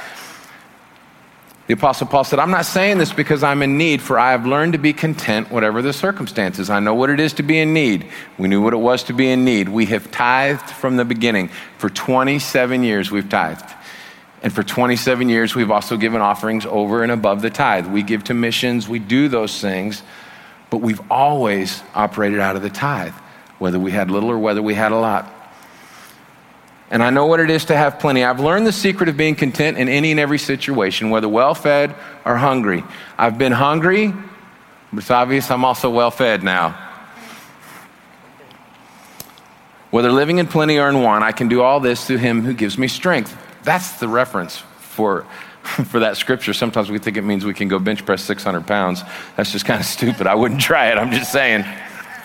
The 1.65 1.73
Apostle 1.73 2.05
Paul 2.05 2.25
said, 2.25 2.37
I'm 2.37 2.51
not 2.51 2.67
saying 2.67 2.99
this 2.99 3.11
because 3.11 3.41
I'm 3.41 3.63
in 3.63 3.75
need, 3.75 4.03
for 4.03 4.19
I 4.19 4.33
have 4.33 4.45
learned 4.45 4.73
to 4.73 4.77
be 4.77 4.93
content, 4.93 5.49
whatever 5.49 5.81
the 5.81 5.93
circumstances. 5.93 6.69
I 6.69 6.79
know 6.79 6.93
what 6.93 7.09
it 7.09 7.19
is 7.19 7.33
to 7.33 7.43
be 7.43 7.57
in 7.57 7.73
need. 7.73 8.05
We 8.37 8.47
knew 8.47 8.61
what 8.61 8.73
it 8.73 8.77
was 8.77 9.01
to 9.05 9.13
be 9.13 9.31
in 9.31 9.43
need. 9.43 9.67
We 9.67 9.87
have 9.87 10.11
tithed 10.11 10.69
from 10.69 10.95
the 10.95 11.05
beginning. 11.05 11.49
For 11.79 11.89
27 11.89 12.83
years, 12.83 13.09
we've 13.09 13.27
tithed. 13.27 13.73
And 14.43 14.53
for 14.53 14.63
27 14.63 15.29
years, 15.29 15.55
we've 15.55 15.71
also 15.71 15.97
given 15.97 16.21
offerings 16.21 16.65
over 16.65 17.03
and 17.03 17.11
above 17.11 17.41
the 17.41 17.49
tithe. 17.49 17.87
We 17.87 18.03
give 18.03 18.25
to 18.25 18.33
missions, 18.33 18.87
we 18.87 18.99
do 18.99 19.27
those 19.27 19.59
things, 19.59 20.03
but 20.69 20.77
we've 20.77 21.01
always 21.09 21.81
operated 21.95 22.39
out 22.39 22.55
of 22.55 22.61
the 22.61 22.69
tithe, 22.69 23.13
whether 23.59 23.79
we 23.79 23.91
had 23.91 24.11
little 24.11 24.29
or 24.29 24.37
whether 24.37 24.61
we 24.61 24.75
had 24.75 24.91
a 24.91 24.97
lot 24.97 25.33
and 26.89 27.03
I 27.03 27.09
know 27.09 27.25
what 27.25 27.39
it 27.39 27.49
is 27.49 27.65
to 27.65 27.75
have 27.75 27.99
plenty. 27.99 28.23
I've 28.23 28.39
learned 28.39 28.65
the 28.65 28.71
secret 28.71 29.09
of 29.09 29.17
being 29.17 29.35
content 29.35 29.77
in 29.77 29.89
any 29.89 30.11
and 30.11 30.19
every 30.19 30.39
situation, 30.39 31.09
whether 31.09 31.27
well 31.27 31.53
fed 31.53 31.93
or 32.23 32.37
hungry. 32.37 32.83
I've 33.17 33.37
been 33.37 33.51
hungry, 33.51 34.13
but 34.93 34.99
it's 34.99 35.11
obvious 35.11 35.51
I'm 35.51 35.65
also 35.65 35.89
well 35.89 36.11
fed 36.11 36.43
now. 36.43 36.83
Whether 39.91 40.11
living 40.11 40.37
in 40.37 40.47
plenty 40.47 40.77
or 40.77 40.87
in 40.89 41.01
want, 41.01 41.23
I 41.23 41.31
can 41.31 41.49
do 41.49 41.61
all 41.61 41.79
this 41.79 42.05
through 42.05 42.17
him 42.17 42.43
who 42.43 42.53
gives 42.53 42.77
me 42.77 42.87
strength. 42.87 43.35
That's 43.67 43.99
the 43.99 44.07
reference 44.07 44.63
for, 44.79 45.23
for 45.63 45.99
that 45.99 46.15
scripture. 46.15 46.53
Sometimes 46.53 46.89
we 46.89 46.99
think 46.99 47.17
it 47.17 47.23
means 47.23 47.43
we 47.43 47.53
can 47.53 47.67
go 47.67 47.79
bench 47.79 48.05
press 48.05 48.23
600 48.23 48.65
pounds. 48.65 49.03
That's 49.35 49.51
just 49.51 49.65
kind 49.65 49.81
of 49.81 49.85
stupid. 49.97 50.25
I 50.25 50.35
wouldn't 50.35 50.61
try 50.61 50.89
it. 50.89 50.97
I'm 50.97 51.11
just 51.11 51.33
saying. 51.33 51.65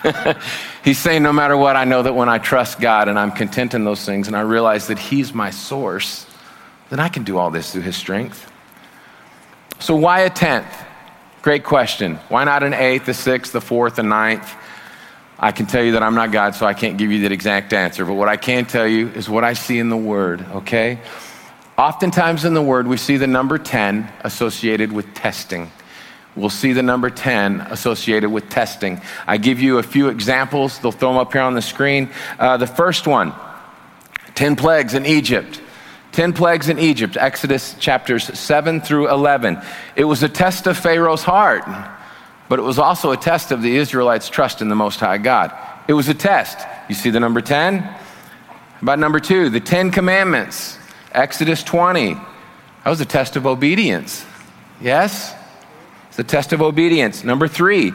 He's 0.85 0.97
saying, 0.97 1.21
no 1.21 1.33
matter 1.33 1.57
what, 1.57 1.75
I 1.75 1.83
know 1.83 2.01
that 2.01 2.15
when 2.15 2.29
I 2.29 2.37
trust 2.37 2.79
God 2.79 3.09
and 3.09 3.19
I'm 3.19 3.31
content 3.31 3.73
in 3.73 3.83
those 3.83 4.05
things 4.05 4.27
and 4.27 4.37
I 4.37 4.41
realize 4.41 4.87
that 4.87 4.97
He's 4.97 5.33
my 5.33 5.49
source, 5.49 6.25
then 6.89 7.01
I 7.01 7.09
can 7.09 7.23
do 7.23 7.37
all 7.37 7.51
this 7.51 7.73
through 7.73 7.81
His 7.81 7.97
strength. 7.97 8.49
So, 9.79 9.97
why 9.97 10.21
a 10.21 10.29
tenth? 10.29 10.73
Great 11.41 11.65
question. 11.65 12.15
Why 12.29 12.45
not 12.45 12.63
an 12.63 12.73
eighth, 12.73 13.09
a 13.09 13.13
sixth, 13.13 13.53
a 13.53 13.59
fourth, 13.59 13.99
a 13.99 14.03
ninth? 14.03 14.49
I 15.37 15.51
can 15.51 15.65
tell 15.65 15.83
you 15.83 15.91
that 15.93 16.03
I'm 16.03 16.15
not 16.15 16.31
God, 16.31 16.55
so 16.55 16.65
I 16.65 16.73
can't 16.73 16.97
give 16.97 17.11
you 17.11 17.23
that 17.23 17.33
exact 17.33 17.73
answer. 17.73 18.05
But 18.05 18.13
what 18.13 18.29
I 18.29 18.37
can 18.37 18.63
tell 18.63 18.87
you 18.87 19.09
is 19.09 19.29
what 19.29 19.43
I 19.43 19.51
see 19.51 19.77
in 19.77 19.89
the 19.89 19.97
Word, 19.97 20.45
okay? 20.53 20.99
Oftentimes 21.77 22.45
in 22.45 22.53
the 22.53 22.61
Word, 22.61 22.87
we 22.87 22.97
see 22.97 23.17
the 23.17 23.27
number 23.27 23.57
10 23.57 24.11
associated 24.23 24.91
with 24.91 25.13
testing 25.13 25.71
we'll 26.35 26.49
see 26.49 26.73
the 26.73 26.83
number 26.83 27.09
10 27.09 27.61
associated 27.61 28.29
with 28.29 28.49
testing. 28.49 29.01
I 29.27 29.37
give 29.37 29.61
you 29.61 29.77
a 29.77 29.83
few 29.83 30.09
examples. 30.09 30.79
They'll 30.79 30.91
throw 30.91 31.09
them 31.09 31.17
up 31.17 31.31
here 31.33 31.41
on 31.41 31.53
the 31.53 31.61
screen. 31.61 32.09
Uh, 32.39 32.57
the 32.57 32.67
first 32.67 33.07
one 33.07 33.33
10 34.35 34.55
plagues 34.55 34.93
in 34.93 35.05
Egypt. 35.05 35.61
10 36.13 36.33
plagues 36.33 36.69
in 36.69 36.77
Egypt, 36.77 37.17
Exodus 37.17 37.73
chapters 37.79 38.25
7 38.37 38.81
through 38.81 39.09
11. 39.09 39.59
It 39.95 40.03
was 40.03 40.21
a 40.21 40.29
test 40.29 40.67
of 40.67 40.77
Pharaoh's 40.77 41.23
heart, 41.23 41.63
but 42.49 42.59
it 42.59 42.61
was 42.61 42.77
also 42.77 43.11
a 43.11 43.17
test 43.17 43.51
of 43.51 43.63
the 43.63 43.75
Israelites' 43.77 44.29
trust 44.29 44.61
in 44.61 44.69
the 44.69 44.75
Most 44.75 44.99
High 44.99 45.17
God. 45.17 45.51
It 45.87 45.93
was 45.93 46.09
a 46.09 46.13
test. 46.13 46.59
You 46.87 46.93
see 46.93 47.09
the 47.09 47.19
number 47.19 47.41
10? 47.41 47.97
About 48.83 48.99
number 48.99 49.19
two, 49.19 49.49
the 49.49 49.59
10 49.59 49.89
commandments, 49.89 50.77
Exodus 51.13 51.63
20. 51.63 52.13
That 52.13 52.89
was 52.89 53.01
a 53.01 53.05
test 53.05 53.35
of 53.35 53.45
obedience. 53.45 54.25
Yes? 54.81 55.33
It's 56.09 56.19
a 56.19 56.23
test 56.23 56.53
of 56.53 56.61
obedience. 56.61 57.23
Number 57.23 57.47
three, 57.47 57.93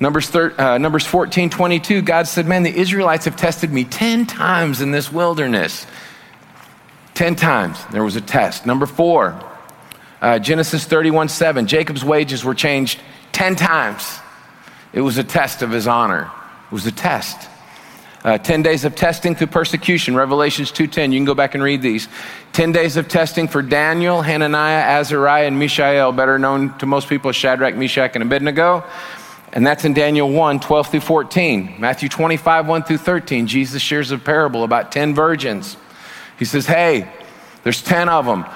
Numbers, 0.00 0.28
thir- 0.28 0.54
uh, 0.58 0.78
Numbers 0.78 1.06
14, 1.06 1.50
22, 1.50 2.02
God 2.02 2.26
said, 2.26 2.46
Man, 2.46 2.62
the 2.62 2.74
Israelites 2.74 3.26
have 3.26 3.36
tested 3.36 3.72
me 3.72 3.84
10 3.84 4.26
times 4.26 4.80
in 4.80 4.90
this 4.90 5.12
wilderness. 5.12 5.86
10 7.14 7.36
times 7.36 7.84
there 7.92 8.02
was 8.02 8.16
a 8.16 8.20
test. 8.20 8.66
Number 8.66 8.86
four, 8.86 9.40
uh, 10.20 10.38
Genesis 10.40 10.84
31, 10.84 11.28
7, 11.28 11.66
Jacob's 11.66 12.04
wages 12.04 12.44
were 12.44 12.54
changed 12.54 13.00
10 13.32 13.54
times. 13.56 14.18
It 14.92 15.00
was 15.00 15.18
a 15.18 15.24
test 15.24 15.62
of 15.62 15.70
his 15.70 15.86
honor. 15.86 16.30
It 16.66 16.72
was 16.72 16.86
a 16.86 16.92
test. 16.92 17.48
Uh, 18.24 18.38
10 18.38 18.62
days 18.62 18.86
of 18.86 18.94
testing 18.94 19.34
through 19.34 19.48
persecution, 19.48 20.16
Revelations 20.16 20.72
2.10. 20.72 21.12
You 21.12 21.18
can 21.18 21.26
go 21.26 21.34
back 21.34 21.54
and 21.54 21.62
read 21.62 21.82
these. 21.82 22.08
10 22.54 22.72
days 22.72 22.96
of 22.96 23.06
testing 23.06 23.48
for 23.48 23.60
Daniel, 23.60 24.22
Hananiah, 24.22 24.98
Azariah, 24.98 25.46
and 25.46 25.58
Mishael, 25.58 26.10
better 26.10 26.38
known 26.38 26.76
to 26.78 26.86
most 26.86 27.06
people 27.06 27.28
as 27.28 27.36
Shadrach, 27.36 27.76
Meshach, 27.76 28.12
and 28.14 28.22
Abednego. 28.22 28.82
And 29.52 29.66
that's 29.66 29.84
in 29.84 29.92
Daniel 29.92 30.30
1, 30.30 30.60
12 30.60 30.90
through 30.90 31.00
14. 31.00 31.76
Matthew 31.78 32.08
25, 32.08 32.66
1 32.66 32.82
through 32.84 32.96
13. 32.96 33.46
Jesus 33.46 33.82
shares 33.82 34.10
a 34.10 34.16
parable 34.16 34.64
about 34.64 34.90
10 34.90 35.14
virgins. 35.14 35.76
He 36.38 36.46
says, 36.46 36.66
Hey, 36.66 37.12
there's 37.62 37.82
10 37.82 38.08
of 38.08 38.24
them. 38.24 38.46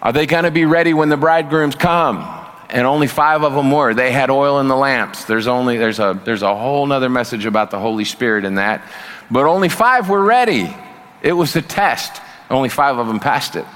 Are 0.00 0.12
they 0.12 0.26
going 0.26 0.44
to 0.44 0.50
be 0.52 0.64
ready 0.64 0.94
when 0.94 1.08
the 1.08 1.16
bridegrooms 1.16 1.74
come? 1.74 2.41
And 2.72 2.86
only 2.86 3.06
five 3.06 3.44
of 3.44 3.52
them 3.52 3.70
were. 3.70 3.92
They 3.92 4.10
had 4.10 4.30
oil 4.30 4.58
in 4.58 4.66
the 4.66 4.76
lamps. 4.76 5.24
There's 5.24 5.46
only 5.46 5.76
there's 5.76 5.98
a 5.98 6.18
there's 6.24 6.42
a 6.42 6.56
whole 6.56 6.86
nother 6.86 7.10
message 7.10 7.44
about 7.44 7.70
the 7.70 7.78
Holy 7.78 8.04
Spirit 8.04 8.44
in 8.44 8.56
that, 8.56 8.82
but 9.30 9.44
only 9.44 9.68
five 9.68 10.08
were 10.08 10.24
ready. 10.24 10.74
It 11.22 11.34
was 11.34 11.54
a 11.54 11.62
test. 11.62 12.20
Only 12.50 12.70
five 12.70 12.98
of 12.98 13.06
them 13.06 13.20
passed 13.20 13.56
it. 13.56 13.66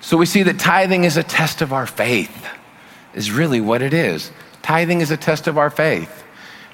So 0.00 0.16
we 0.16 0.26
see 0.26 0.42
that 0.44 0.58
tithing 0.58 1.04
is 1.04 1.16
a 1.16 1.22
test 1.22 1.62
of 1.62 1.72
our 1.72 1.86
faith. 1.86 2.46
Is 3.14 3.30
really 3.30 3.60
what 3.60 3.82
it 3.82 3.92
is. 3.92 4.30
Tithing 4.62 5.00
is 5.00 5.10
a 5.10 5.16
test 5.16 5.46
of 5.46 5.58
our 5.58 5.70
faith. 5.70 6.24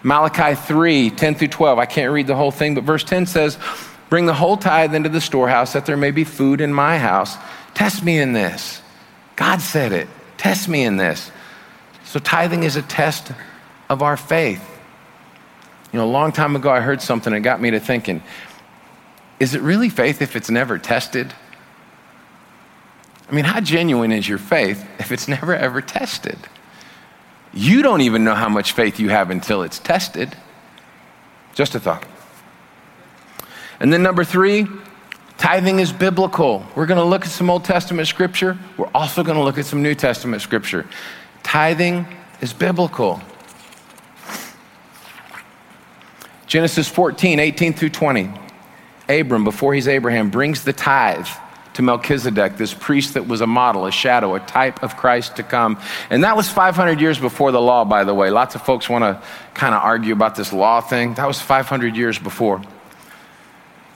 Malachi 0.03 0.55
3, 0.55 1.11
10 1.11 1.35
through 1.35 1.49
12. 1.49 1.79
I 1.79 1.87
can't 1.87 2.13
read 2.13 2.29
the 2.29 2.37
whole 2.37 2.53
thing, 2.53 2.77
but 2.77 2.85
verse 2.85 3.03
10 3.03 3.27
says, 3.27 3.59
Bring 4.09 4.27
the 4.27 4.35
whole 4.35 4.57
tithe 4.57 4.95
into 4.95 5.09
the 5.09 5.21
storehouse 5.21 5.73
that 5.73 5.87
there 5.87 5.97
may 5.97 6.13
be 6.13 6.23
food 6.23 6.61
in 6.61 6.73
my 6.73 6.99
house. 6.99 7.37
Test 7.75 8.05
me 8.05 8.19
in 8.19 8.33
this 8.33 8.81
God 9.39 9.61
said 9.61 9.93
it. 9.93 10.09
Test 10.37 10.69
me 10.69 10.83
in 10.83 10.97
this. 10.97 11.31
So 12.05 12.19
tithing 12.19 12.65
is 12.65 12.75
a 12.75 12.83
test 12.83 13.31
of 13.89 14.03
our 14.03 14.17
faith. 14.17 14.69
You 15.93 16.01
know, 16.01 16.07
a 16.07 16.11
long 16.11 16.33
time 16.33 16.57
ago, 16.57 16.71
I 16.71 16.81
heard 16.81 17.01
something 17.01 17.33
that 17.33 17.41
got 17.41 17.61
me 17.61 17.71
to 17.71 17.79
thinking 17.79 18.21
is 19.39 19.55
it 19.55 19.63
really 19.63 19.91
faith 19.91 20.21
if 20.21 20.35
it's 20.35 20.51
never 20.51 20.77
tested? 20.77 21.33
I 23.31 23.33
mean, 23.33 23.45
how 23.45 23.61
genuine 23.61 24.11
is 24.11 24.29
your 24.29 24.39
faith 24.39 24.85
if 24.99 25.13
it's 25.13 25.29
never 25.29 25.55
ever 25.55 25.81
tested? 25.81 26.37
You 27.55 27.83
don't 27.83 28.01
even 28.01 28.25
know 28.25 28.35
how 28.35 28.49
much 28.49 28.73
faith 28.73 28.99
you 28.99 29.11
have 29.11 29.31
until 29.31 29.63
it's 29.63 29.79
tested. 29.79 30.37
Just 31.55 31.77
a 31.77 31.81
thought. 31.81 32.05
And 33.79 33.93
then, 33.93 34.03
number 34.03 34.25
three, 34.25 34.67
Tithing 35.39 35.79
is 35.79 35.93
biblical. 35.93 36.67
We're 36.75 36.87
going 36.87 36.99
to 36.99 37.05
look 37.05 37.25
at 37.25 37.31
some 37.31 37.49
Old 37.49 37.65
Testament 37.65 38.09
scripture. 38.09 38.59
We're 38.77 38.91
also 38.93 39.23
going 39.23 39.39
to 39.39 39.43
look 39.43 39.57
at 39.57 39.67
some 39.67 39.83
New 39.83 39.95
Testament 39.95 40.43
scripture. 40.43 40.85
Tithing 41.45 42.07
is 42.41 42.53
biblical. 42.53 43.23
Genesis 46.47 46.89
14, 46.89 47.39
18 47.39 47.73
through 47.73 47.91
20. 47.91 48.33
Abram, 49.09 49.45
before 49.45 49.75
he's 49.75 49.87
Abraham, 49.87 50.29
brings 50.29 50.65
the 50.65 50.73
tithe 50.73 51.29
to 51.75 51.83
Melchizedek, 51.83 52.57
this 52.57 52.75
priest 52.75 53.15
that 53.15 53.29
was 53.29 53.41
a 53.41 53.47
model, 53.47 53.87
a 53.87 53.93
shadow, 53.93 54.35
a 54.35 54.41
type 54.41 54.83
of 54.83 54.97
Christ 54.97 55.37
to 55.37 55.45
come. 55.45 55.79
And 56.11 56.25
that 56.25 56.37
was 56.37 56.49
500 56.49 57.01
years 57.01 57.19
before 57.19 57.53
the 57.53 57.61
law, 57.61 57.85
by 57.85 58.03
the 58.03 58.13
way. 58.13 58.31
Lots 58.31 58.57
of 58.57 58.63
folks 58.63 58.89
want 58.89 59.05
to 59.05 59.23
kind 59.55 59.75
of 59.75 59.83
argue 59.83 60.13
about 60.13 60.35
this 60.35 60.53
law 60.53 60.81
thing. 60.81 61.15
That 61.15 61.29
was 61.29 61.41
500 61.41 61.97
years 61.97 62.19
before. 62.19 62.61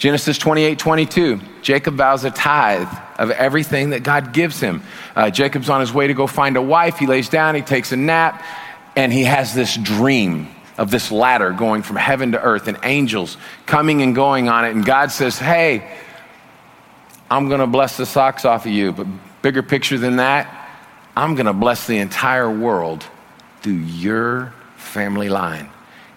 Genesis 0.02 0.36
28 0.36 0.80
22, 0.80 1.40
Jacob 1.62 1.94
vows 1.94 2.24
a 2.24 2.32
tithe 2.32 2.88
of 3.20 3.30
everything 3.30 3.90
that 3.90 4.02
God 4.02 4.32
gives 4.32 4.58
him. 4.58 4.82
Uh, 5.14 5.30
Jacob's 5.30 5.70
on 5.70 5.80
his 5.80 5.94
way 5.94 6.08
to 6.08 6.12
go 6.12 6.26
find 6.26 6.56
a 6.56 6.60
wife. 6.60 6.98
He 6.98 7.06
lays 7.06 7.28
down, 7.28 7.54
he 7.54 7.62
takes 7.62 7.92
a 7.92 7.96
nap, 7.96 8.44
and 8.96 9.12
he 9.12 9.22
has 9.22 9.54
this 9.54 9.76
dream 9.76 10.48
of 10.76 10.90
this 10.90 11.12
ladder 11.12 11.52
going 11.52 11.82
from 11.82 11.94
heaven 11.94 12.32
to 12.32 12.42
earth 12.42 12.66
and 12.66 12.80
angels 12.82 13.36
coming 13.64 14.02
and 14.02 14.12
going 14.12 14.48
on 14.48 14.64
it. 14.64 14.74
And 14.74 14.84
God 14.84 15.12
says, 15.12 15.38
Hey, 15.38 15.96
I'm 17.30 17.46
going 17.46 17.60
to 17.60 17.68
bless 17.68 17.96
the 17.96 18.04
socks 18.04 18.44
off 18.44 18.66
of 18.66 18.72
you. 18.72 18.90
But 18.90 19.06
bigger 19.40 19.62
picture 19.62 19.98
than 19.98 20.16
that, 20.16 20.68
I'm 21.16 21.36
going 21.36 21.46
to 21.46 21.52
bless 21.52 21.86
the 21.86 21.98
entire 21.98 22.50
world 22.50 23.06
through 23.60 23.74
your 23.74 24.52
family 24.74 25.28
line. 25.28 25.70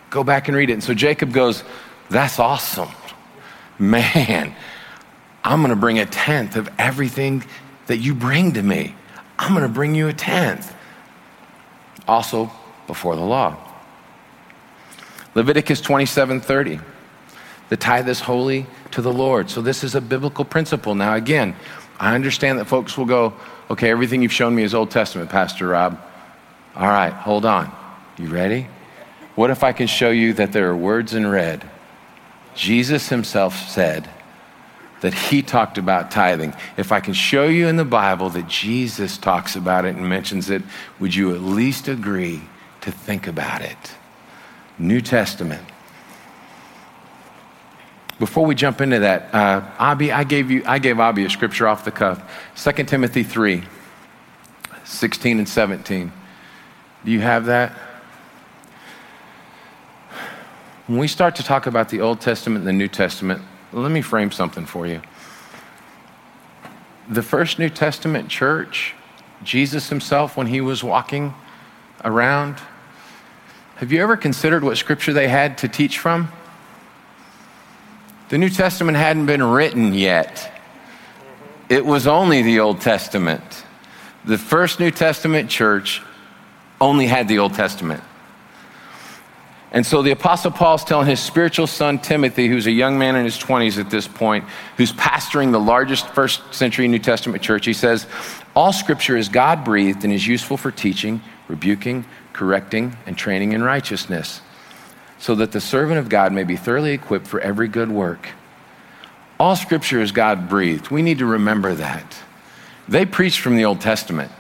Go 0.10 0.24
back 0.24 0.48
and 0.48 0.58
read 0.58 0.72
it. 0.72 0.74
And 0.74 0.84
so 0.84 0.96
Jacob 0.96 1.32
goes, 1.32 1.64
That's 2.10 2.40
awesome 2.40 2.90
man, 3.80 4.56
I'm 5.44 5.62
going 5.62 5.70
to 5.70 5.80
bring 5.80 6.00
a 6.00 6.06
tenth 6.06 6.56
of 6.56 6.70
everything 6.78 7.44
that 7.88 7.98
you 7.98 8.16
bring 8.16 8.54
to 8.54 8.64
me. 8.64 8.96
I'm 9.38 9.54
going 9.54 9.64
to 9.64 9.74
bring 9.74 9.96
you 9.96 10.08
a 10.08 10.14
tenth. 10.14 10.74
also 12.08 12.52
before 12.88 13.16
the 13.16 13.22
law. 13.22 13.58
Leviticus 15.34 15.82
27:30. 15.82 16.80
The 17.70 17.78
tithe 17.78 18.08
is 18.08 18.20
holy 18.20 18.68
to 18.92 19.02
the 19.02 19.12
Lord. 19.12 19.50
So 19.50 19.62
this 19.62 19.84
is 19.84 19.96
a 19.96 20.02
biblical 20.02 20.46
principle. 20.46 20.96
Now 20.96 21.16
again, 21.16 21.56
I 22.00 22.16
understand 22.16 22.60
that 22.60 22.66
folks 22.66 22.98
will 22.98 23.06
go, 23.06 23.34
"Okay, 23.70 23.90
everything 23.90 24.22
you've 24.22 24.32
shown 24.32 24.54
me 24.56 24.64
is 24.64 24.74
Old 24.74 24.92
Testament, 24.92 25.30
Pastor 25.30 25.68
Rob." 25.68 26.00
All 26.76 26.88
right, 26.88 27.12
hold 27.12 27.46
on. 27.46 27.72
You 28.18 28.30
ready? 28.30 28.68
What 29.36 29.50
if 29.50 29.64
I 29.64 29.74
can 29.74 29.88
show 29.88 30.12
you 30.12 30.34
that 30.34 30.52
there 30.52 30.70
are 30.70 30.76
words 30.76 31.14
in 31.14 31.28
red? 31.28 31.70
Jesus 32.56 33.10
himself 33.10 33.70
said 33.70 34.10
that 35.02 35.14
he 35.14 35.42
talked 35.42 35.78
about 35.78 36.10
tithing. 36.10 36.56
If 36.78 36.92
I 36.92 37.00
can 37.00 37.14
show 37.14 37.46
you 37.46 37.68
in 37.68 37.76
the 37.76 37.86
Bible 37.86 38.30
that 38.32 38.48
Jesus 38.48 39.18
talks 39.18 39.56
about 39.56 39.86
it 39.86 39.96
and 39.96 40.08
mentions 40.08 40.50
it, 40.50 40.64
would 41.00 41.14
you 41.14 41.36
at 41.36 41.42
least 41.42 41.88
agree 41.88 42.42
to 42.82 42.92
think 42.92 43.28
about 43.28 43.62
it? 43.62 43.78
New 44.80 45.02
Testament. 45.02 45.64
Before 48.18 48.46
we 48.46 48.56
jump 48.56 48.80
into 48.80 49.00
that, 49.00 49.34
uh, 49.34 49.62
Abby, 49.78 50.12
I 50.12 50.24
gave 50.24 50.50
you, 50.50 50.64
I 50.66 50.80
gave 50.80 51.00
Abby 51.00 51.26
a 51.26 51.30
scripture 51.30 51.68
off 51.68 51.84
the 51.84 51.92
cuff. 51.92 52.22
2 52.56 52.84
Timothy 52.86 53.24
3, 53.24 53.64
16 54.86 55.40
and 55.40 55.50
17. 55.50 56.12
Do 57.04 57.12
you 57.12 57.20
have 57.20 57.46
that? 57.46 57.78
When 60.88 61.00
we 61.00 61.08
start 61.08 61.36
to 61.38 61.44
talk 61.44 61.66
about 61.66 61.90
the 61.90 62.02
Old 62.02 62.22
Testament 62.22 62.60
and 62.60 62.68
the 62.68 62.74
New 62.74 62.88
Testament, 62.88 63.42
let 63.74 63.92
me 63.92 64.02
frame 64.02 64.30
something 64.30 64.68
for 64.68 64.86
you. 64.86 65.02
The 67.10 67.24
first 67.24 67.58
New 67.58 67.70
Testament 67.70 68.30
church, 68.30 68.94
Jesus 69.44 69.90
himself, 69.90 70.38
when 70.38 70.46
he 70.46 70.62
was 70.62 70.84
walking 70.84 71.34
around, 72.04 72.58
have 73.78 73.92
you 73.92 74.00
ever 74.02 74.16
considered 74.16 74.64
what 74.64 74.78
scripture 74.78 75.12
they 75.12 75.28
had 75.28 75.58
to 75.60 75.68
teach 75.68 75.98
from? 75.98 76.32
The 78.30 78.38
New 78.38 78.50
Testament 78.50 78.96
hadn't 78.96 79.26
been 79.26 79.42
written 79.42 79.96
yet. 79.96 80.52
It 81.68 81.84
was 81.84 82.06
only 82.06 82.44
the 82.44 82.60
Old 82.60 82.82
Testament. 82.82 83.66
The 84.24 84.38
first 84.38 84.80
New 84.80 84.92
Testament 84.92 85.50
church 85.50 86.04
only 86.80 87.08
had 87.08 87.28
the 87.28 87.40
Old 87.40 87.56
Testament. 87.56 88.04
And 89.76 89.86
so 89.86 90.02
the 90.02 90.12
Apostle 90.12 90.52
Paul's 90.52 90.86
telling 90.86 91.06
his 91.06 91.20
spiritual 91.20 91.68
son 91.68 92.00
Timothy, 92.00 92.48
who's 92.48 92.66
a 92.66 92.72
young 92.72 92.98
man 92.98 93.18
in 93.18 93.26
his 93.26 93.38
20s 93.38 93.78
at 93.78 93.90
this 93.90 94.08
point, 94.08 94.46
who's 94.78 94.94
pastoring 94.94 95.52
the 95.52 95.60
largest 95.60 96.08
first 96.12 96.54
century 96.54 96.88
New 96.88 96.98
Testament 96.98 97.44
church, 97.44 97.66
he 97.66 97.74
says, 97.74 98.08
All 98.56 98.72
scripture 98.72 99.18
is 99.18 99.28
God 99.28 99.66
breathed 99.66 100.06
and 100.06 100.14
is 100.14 100.26
useful 100.26 100.56
for 100.56 100.72
teaching, 100.72 101.22
rebuking, 101.50 102.06
correcting, 102.32 102.96
and 103.06 103.18
training 103.18 103.52
in 103.52 103.62
righteousness, 103.62 104.40
so 105.20 105.36
that 105.36 105.52
the 105.52 105.60
servant 105.60 106.00
of 106.00 106.08
God 106.08 106.32
may 106.32 106.46
be 106.46 106.56
thoroughly 106.56 106.94
equipped 106.94 107.28
for 107.28 107.42
every 107.42 107.68
good 107.68 107.92
work. 107.92 108.30
All 109.42 109.58
scripture 109.58 110.00
is 110.00 110.14
God 110.14 110.48
breathed. 110.48 110.90
We 110.90 111.02
need 111.02 111.18
to 111.18 111.26
remember 111.26 111.76
that. 111.76 112.16
They 112.88 113.06
preached 113.06 113.42
from 113.42 113.58
the 113.58 113.66
Old 113.66 113.82
Testament. 113.82 114.32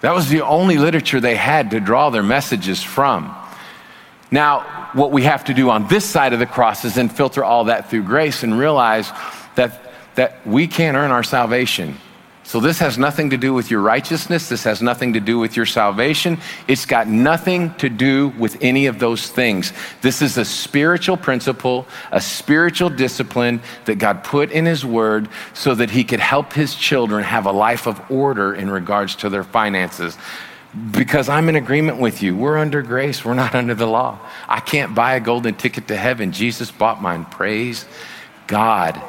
That 0.00 0.14
was 0.14 0.30
the 0.30 0.40
only 0.40 0.78
literature 0.78 1.20
they 1.20 1.36
had 1.36 1.72
to 1.72 1.80
draw 1.80 2.08
their 2.08 2.22
messages 2.22 2.82
from. 2.82 3.36
Now, 4.32 4.88
what 4.94 5.12
we 5.12 5.24
have 5.24 5.44
to 5.44 5.54
do 5.54 5.68
on 5.68 5.86
this 5.88 6.06
side 6.06 6.32
of 6.32 6.38
the 6.38 6.46
cross 6.46 6.86
is 6.86 6.94
then 6.94 7.10
filter 7.10 7.44
all 7.44 7.64
that 7.64 7.90
through 7.90 8.04
grace 8.04 8.42
and 8.42 8.58
realize 8.58 9.10
that, 9.56 9.92
that 10.14 10.44
we 10.46 10.66
can't 10.66 10.96
earn 10.96 11.10
our 11.10 11.22
salvation. 11.22 11.98
So, 12.44 12.58
this 12.58 12.78
has 12.80 12.98
nothing 12.98 13.30
to 13.30 13.36
do 13.36 13.54
with 13.54 13.70
your 13.70 13.80
righteousness. 13.82 14.48
This 14.48 14.64
has 14.64 14.82
nothing 14.82 15.12
to 15.12 15.20
do 15.20 15.38
with 15.38 15.56
your 15.56 15.66
salvation. 15.66 16.38
It's 16.66 16.86
got 16.86 17.06
nothing 17.06 17.74
to 17.74 17.88
do 17.88 18.30
with 18.30 18.56
any 18.60 18.86
of 18.86 18.98
those 18.98 19.28
things. 19.28 19.72
This 20.00 20.22
is 20.22 20.38
a 20.38 20.44
spiritual 20.44 21.16
principle, 21.16 21.86
a 22.10 22.20
spiritual 22.20 22.90
discipline 22.90 23.60
that 23.84 23.96
God 23.96 24.24
put 24.24 24.50
in 24.50 24.64
His 24.64 24.84
Word 24.84 25.28
so 25.54 25.74
that 25.74 25.90
He 25.90 26.04
could 26.04 26.20
help 26.20 26.52
His 26.52 26.74
children 26.74 27.22
have 27.22 27.46
a 27.46 27.52
life 27.52 27.86
of 27.86 28.02
order 28.10 28.54
in 28.54 28.70
regards 28.70 29.14
to 29.16 29.28
their 29.28 29.44
finances 29.44 30.16
because 30.90 31.28
I'm 31.28 31.48
in 31.48 31.56
agreement 31.56 31.98
with 31.98 32.22
you. 32.22 32.34
We're 32.34 32.56
under 32.56 32.82
grace, 32.82 33.24
we're 33.24 33.34
not 33.34 33.54
under 33.54 33.74
the 33.74 33.86
law. 33.86 34.18
I 34.48 34.60
can't 34.60 34.94
buy 34.94 35.14
a 35.14 35.20
golden 35.20 35.54
ticket 35.54 35.88
to 35.88 35.96
heaven. 35.96 36.32
Jesus 36.32 36.70
bought 36.70 37.02
mine. 37.02 37.24
Praise 37.26 37.84
God. 38.46 39.00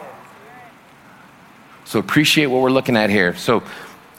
So 1.86 1.99
appreciate 1.99 2.47
what 2.47 2.62
we're 2.62 2.71
looking 2.71 2.97
at 2.97 3.10
here. 3.10 3.36
So, 3.36 3.63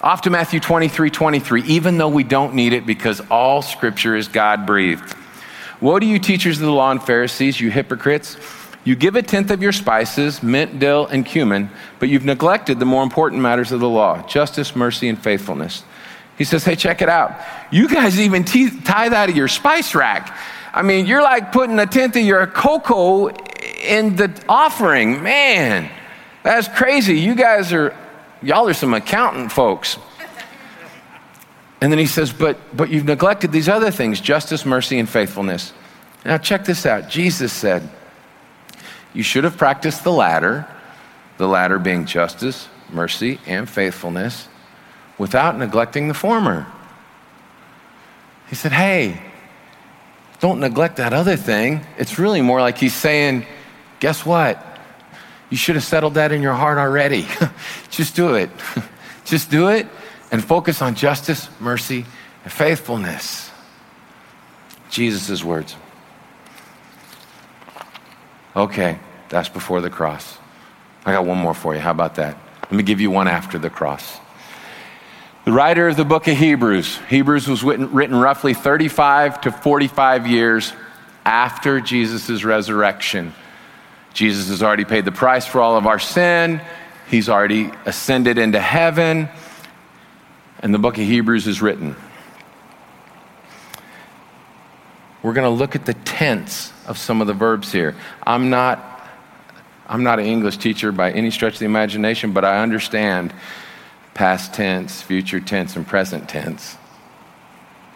off 0.00 0.20
to 0.22 0.30
Matthew 0.30 0.60
23 0.60 1.10
23, 1.10 1.62
even 1.62 1.96
though 1.96 2.08
we 2.08 2.24
don't 2.24 2.54
need 2.54 2.74
it 2.74 2.84
because 2.84 3.22
all 3.30 3.62
scripture 3.62 4.14
is 4.14 4.28
God 4.28 4.66
breathed. 4.66 5.14
Woe 5.80 5.98
to 5.98 6.06
you, 6.06 6.18
teachers 6.18 6.58
of 6.58 6.66
the 6.66 6.72
law 6.72 6.90
and 6.90 7.02
Pharisees, 7.02 7.60
you 7.60 7.70
hypocrites! 7.70 8.36
You 8.84 8.94
give 8.94 9.16
a 9.16 9.22
tenth 9.22 9.50
of 9.50 9.62
your 9.62 9.72
spices, 9.72 10.42
mint, 10.42 10.78
dill, 10.78 11.06
and 11.06 11.24
cumin, 11.24 11.70
but 11.98 12.10
you've 12.10 12.26
neglected 12.26 12.78
the 12.78 12.84
more 12.84 13.02
important 13.02 13.40
matters 13.40 13.72
of 13.72 13.80
the 13.80 13.88
law 13.88 14.26
justice, 14.26 14.76
mercy, 14.76 15.08
and 15.08 15.18
faithfulness. 15.18 15.84
He 16.36 16.44
says, 16.44 16.64
Hey, 16.64 16.76
check 16.76 17.02
it 17.02 17.08
out. 17.08 17.40
You 17.70 17.88
guys 17.88 18.18
even 18.18 18.44
tithe 18.44 19.12
out 19.12 19.28
of 19.28 19.36
your 19.36 19.48
spice 19.48 19.94
rack. 19.94 20.36
I 20.72 20.82
mean, 20.82 21.06
you're 21.06 21.22
like 21.22 21.52
putting 21.52 21.78
a 21.78 21.86
tenth 21.86 22.16
of 22.16 22.22
your 22.24 22.46
cocoa 22.46 23.28
in 23.28 24.16
the 24.16 24.42
offering. 24.48 25.22
Man, 25.22 25.88
that's 26.42 26.66
crazy. 26.68 27.20
You 27.20 27.36
guys 27.36 27.72
are, 27.72 27.96
y'all 28.42 28.68
are 28.68 28.74
some 28.74 28.92
accountant 28.94 29.52
folks. 29.52 29.98
And 31.80 31.92
then 31.92 31.98
he 31.98 32.06
says, 32.06 32.32
but, 32.32 32.58
but 32.74 32.90
you've 32.90 33.04
neglected 33.04 33.52
these 33.52 33.68
other 33.68 33.90
things 33.90 34.20
justice, 34.20 34.64
mercy, 34.64 34.98
and 34.98 35.08
faithfulness. 35.08 35.72
Now, 36.24 36.38
check 36.38 36.64
this 36.64 36.86
out. 36.86 37.08
Jesus 37.08 37.52
said, 37.52 37.88
You 39.12 39.22
should 39.22 39.44
have 39.44 39.58
practiced 39.58 40.02
the 40.02 40.12
latter, 40.12 40.66
the 41.36 41.46
latter 41.46 41.78
being 41.78 42.06
justice, 42.06 42.68
mercy, 42.90 43.38
and 43.46 43.68
faithfulness 43.68 44.48
without 45.18 45.58
neglecting 45.58 46.08
the 46.08 46.14
former. 46.14 46.66
He 48.48 48.54
said, 48.54 48.72
Hey, 48.72 49.20
don't 50.40 50.60
neglect 50.60 50.96
that 50.96 51.12
other 51.12 51.36
thing. 51.36 51.84
It's 51.98 52.18
really 52.18 52.42
more 52.42 52.60
like 52.60 52.78
he's 52.78 52.94
saying, 52.94 53.46
Guess 54.00 54.26
what? 54.26 54.62
You 55.50 55.56
should 55.56 55.76
have 55.76 55.84
settled 55.84 56.14
that 56.14 56.32
in 56.32 56.42
your 56.42 56.54
heart 56.54 56.78
already. 56.78 57.26
Just 57.90 58.16
do 58.16 58.34
it. 58.34 58.50
Just 59.24 59.50
do 59.50 59.68
it 59.68 59.86
and 60.30 60.44
focus 60.44 60.82
on 60.82 60.94
justice, 60.94 61.48
mercy, 61.60 62.04
and 62.42 62.52
faithfulness. 62.52 63.50
Jesus' 64.90 65.44
words. 65.44 65.76
Okay, 68.56 68.98
that's 69.28 69.48
before 69.48 69.80
the 69.80 69.90
cross. 69.90 70.38
I 71.04 71.12
got 71.12 71.24
one 71.24 71.38
more 71.38 71.54
for 71.54 71.74
you. 71.74 71.80
How 71.80 71.90
about 71.90 72.16
that? 72.16 72.36
Let 72.62 72.72
me 72.72 72.82
give 72.82 73.00
you 73.00 73.10
one 73.10 73.28
after 73.28 73.58
the 73.58 73.70
cross. 73.70 74.18
The 75.44 75.52
writer 75.52 75.88
of 75.88 75.98
the 75.98 76.06
book 76.06 76.26
of 76.26 76.38
Hebrews, 76.38 76.96
Hebrews 77.10 77.46
was 77.46 77.62
written, 77.62 77.92
written 77.92 78.16
roughly 78.16 78.54
35 78.54 79.42
to 79.42 79.52
45 79.52 80.26
years 80.26 80.72
after 81.22 81.82
Jesus' 81.82 82.44
resurrection. 82.44 83.34
Jesus 84.14 84.48
has 84.48 84.62
already 84.62 84.86
paid 84.86 85.04
the 85.04 85.12
price 85.12 85.44
for 85.44 85.60
all 85.60 85.76
of 85.76 85.86
our 85.86 85.98
sin. 85.98 86.62
He's 87.10 87.28
already 87.28 87.70
ascended 87.84 88.38
into 88.38 88.58
heaven. 88.58 89.28
And 90.60 90.72
the 90.72 90.78
book 90.78 90.96
of 90.96 91.04
Hebrews 91.04 91.46
is 91.46 91.60
written. 91.60 91.94
We're 95.22 95.34
going 95.34 95.44
to 95.44 95.58
look 95.58 95.76
at 95.76 95.84
the 95.84 95.94
tense 95.94 96.72
of 96.86 96.96
some 96.96 97.20
of 97.20 97.26
the 97.26 97.34
verbs 97.34 97.70
here. 97.70 97.94
I'm 98.26 98.48
not, 98.48 99.10
I'm 99.86 100.04
not 100.04 100.20
an 100.20 100.24
English 100.24 100.56
teacher 100.56 100.90
by 100.90 101.12
any 101.12 101.30
stretch 101.30 101.54
of 101.54 101.58
the 101.58 101.66
imagination, 101.66 102.32
but 102.32 102.46
I 102.46 102.62
understand 102.62 103.34
past 104.14 104.54
tense, 104.54 105.02
future 105.02 105.40
tense, 105.40 105.76
and 105.76 105.86
present 105.86 106.28
tense. 106.28 106.76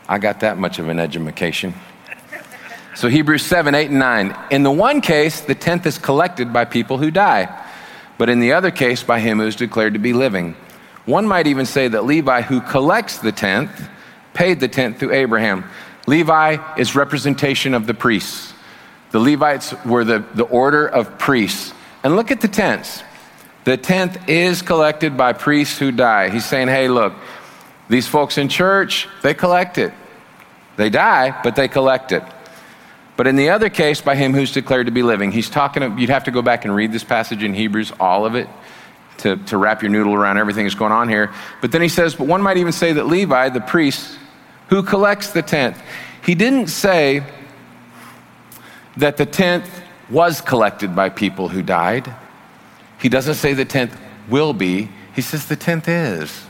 I 0.09 0.19
got 0.19 0.41
that 0.41 0.59
much 0.59 0.79
of 0.79 0.89
an 0.89 0.99
edumacation. 0.99 1.75
So 2.95 3.09
Hebrews 3.09 3.45
7, 3.47 3.75
8, 3.75 3.91
and 3.91 3.99
9. 3.99 4.37
In 4.51 4.65
the 4.65 4.71
one 4.71 5.01
case, 5.01 5.41
the 5.41 5.55
tenth 5.55 5.87
is 5.87 5.99
collected 5.99 6.53
by 6.53 6.65
people 6.65 6.99
who 6.99 7.11
die, 7.13 7.49
but 8.17 8.29
in 8.29 8.41
the 8.41 8.53
other 8.53 8.73
case, 8.73 9.03
by 9.03 9.21
him 9.21 9.39
who 9.39 9.47
is 9.47 9.55
declared 9.55 9.93
to 9.93 10.01
be 10.01 10.13
living. 10.13 10.57
One 11.05 11.27
might 11.27 11.47
even 11.47 11.65
say 11.65 11.89
that 11.89 12.05
Levi, 12.05 12.43
who 12.43 12.61
collects 12.61 13.19
the 13.19 13.33
tenth, 13.33 13.89
paid 14.35 14.61
the 14.61 14.69
tenth 14.69 14.99
through 14.99 15.13
Abraham. 15.13 15.65
Levi 16.07 16.57
is 16.77 16.97
representation 16.97 17.73
of 17.73 17.87
the 17.87 17.95
priests. 17.95 18.53
The 19.11 19.21
Levites 19.21 19.75
were 19.85 20.05
the, 20.05 20.25
the 20.35 20.45
order 20.45 20.87
of 20.87 21.19
priests. 21.19 21.73
And 22.03 22.17
look 22.17 22.31
at 22.31 22.41
the 22.41 22.49
tense. 22.49 23.03
The 23.69 23.77
tenth 23.77 24.31
is 24.31 24.63
collected 24.63 25.15
by 25.15 25.35
priests 25.35 25.79
who 25.79 25.93
die. 25.93 26.31
He's 26.31 26.47
saying, 26.47 26.69
hey, 26.69 26.89
look, 26.89 27.13
these 27.91 28.09
folks 28.09 28.39
in 28.39 28.49
church, 28.49 29.07
they 29.21 29.35
collect 29.35 29.77
it. 29.77 29.93
They 30.79 30.89
die, 30.89 31.39
but 31.43 31.55
they 31.55 31.69
collect 31.69 32.13
it. 32.13 32.23
But 33.19 33.27
in 33.27 33.37
the 33.37 33.51
other 33.51 33.69
case, 33.69 34.01
by 34.01 34.17
him 34.17 34.33
who's 34.33 34.53
declared 34.53 34.87
to 34.87 34.91
be 34.91 35.03
living, 35.03 35.33
he's 35.33 35.51
talking, 35.51 35.99
you'd 35.99 36.09
have 36.09 36.25
to 36.25 36.31
go 36.31 36.41
back 36.41 36.65
and 36.65 36.75
read 36.75 36.93
this 36.93 37.05
passage 37.05 37.43
in 37.43 37.53
Hebrews, 37.53 37.93
all 38.01 38.25
of 38.25 38.37
it, 38.37 38.49
to, 39.19 39.37
to 39.37 39.59
wrap 39.59 39.83
your 39.83 39.91
noodle 39.91 40.15
around 40.15 40.39
everything 40.39 40.65
that's 40.65 40.75
going 40.75 40.93
on 40.93 41.11
here. 41.11 41.31
But 41.61 41.71
then 41.71 41.83
he 41.83 41.91
says, 41.91 42.15
but 42.15 42.27
one 42.27 42.41
might 42.41 42.57
even 42.57 42.73
say 42.73 42.95
that 42.95 43.07
Levi, 43.07 43.51
the 43.51 43.61
priest, 43.61 44.19
Who 44.71 44.83
collects 44.83 45.33
the 45.33 45.43
tenth? 45.43 45.79
He 46.25 46.35
didn't 46.35 46.69
say 46.69 47.23
that 48.97 49.19
the 49.19 49.27
tenth 49.27 49.69
was 50.09 50.41
collected 50.41 50.97
by 50.97 51.11
people 51.11 51.51
who 51.51 51.61
died. 51.61 52.11
He 53.01 53.09
doesn't 53.09 53.35
say 53.35 53.53
the 53.55 53.65
tenth 53.65 53.99
will 54.29 54.53
be, 54.53 54.89
he 55.15 55.23
says 55.23 55.47
the 55.47 55.57
tenth 55.57 55.89
is. 55.89 56.47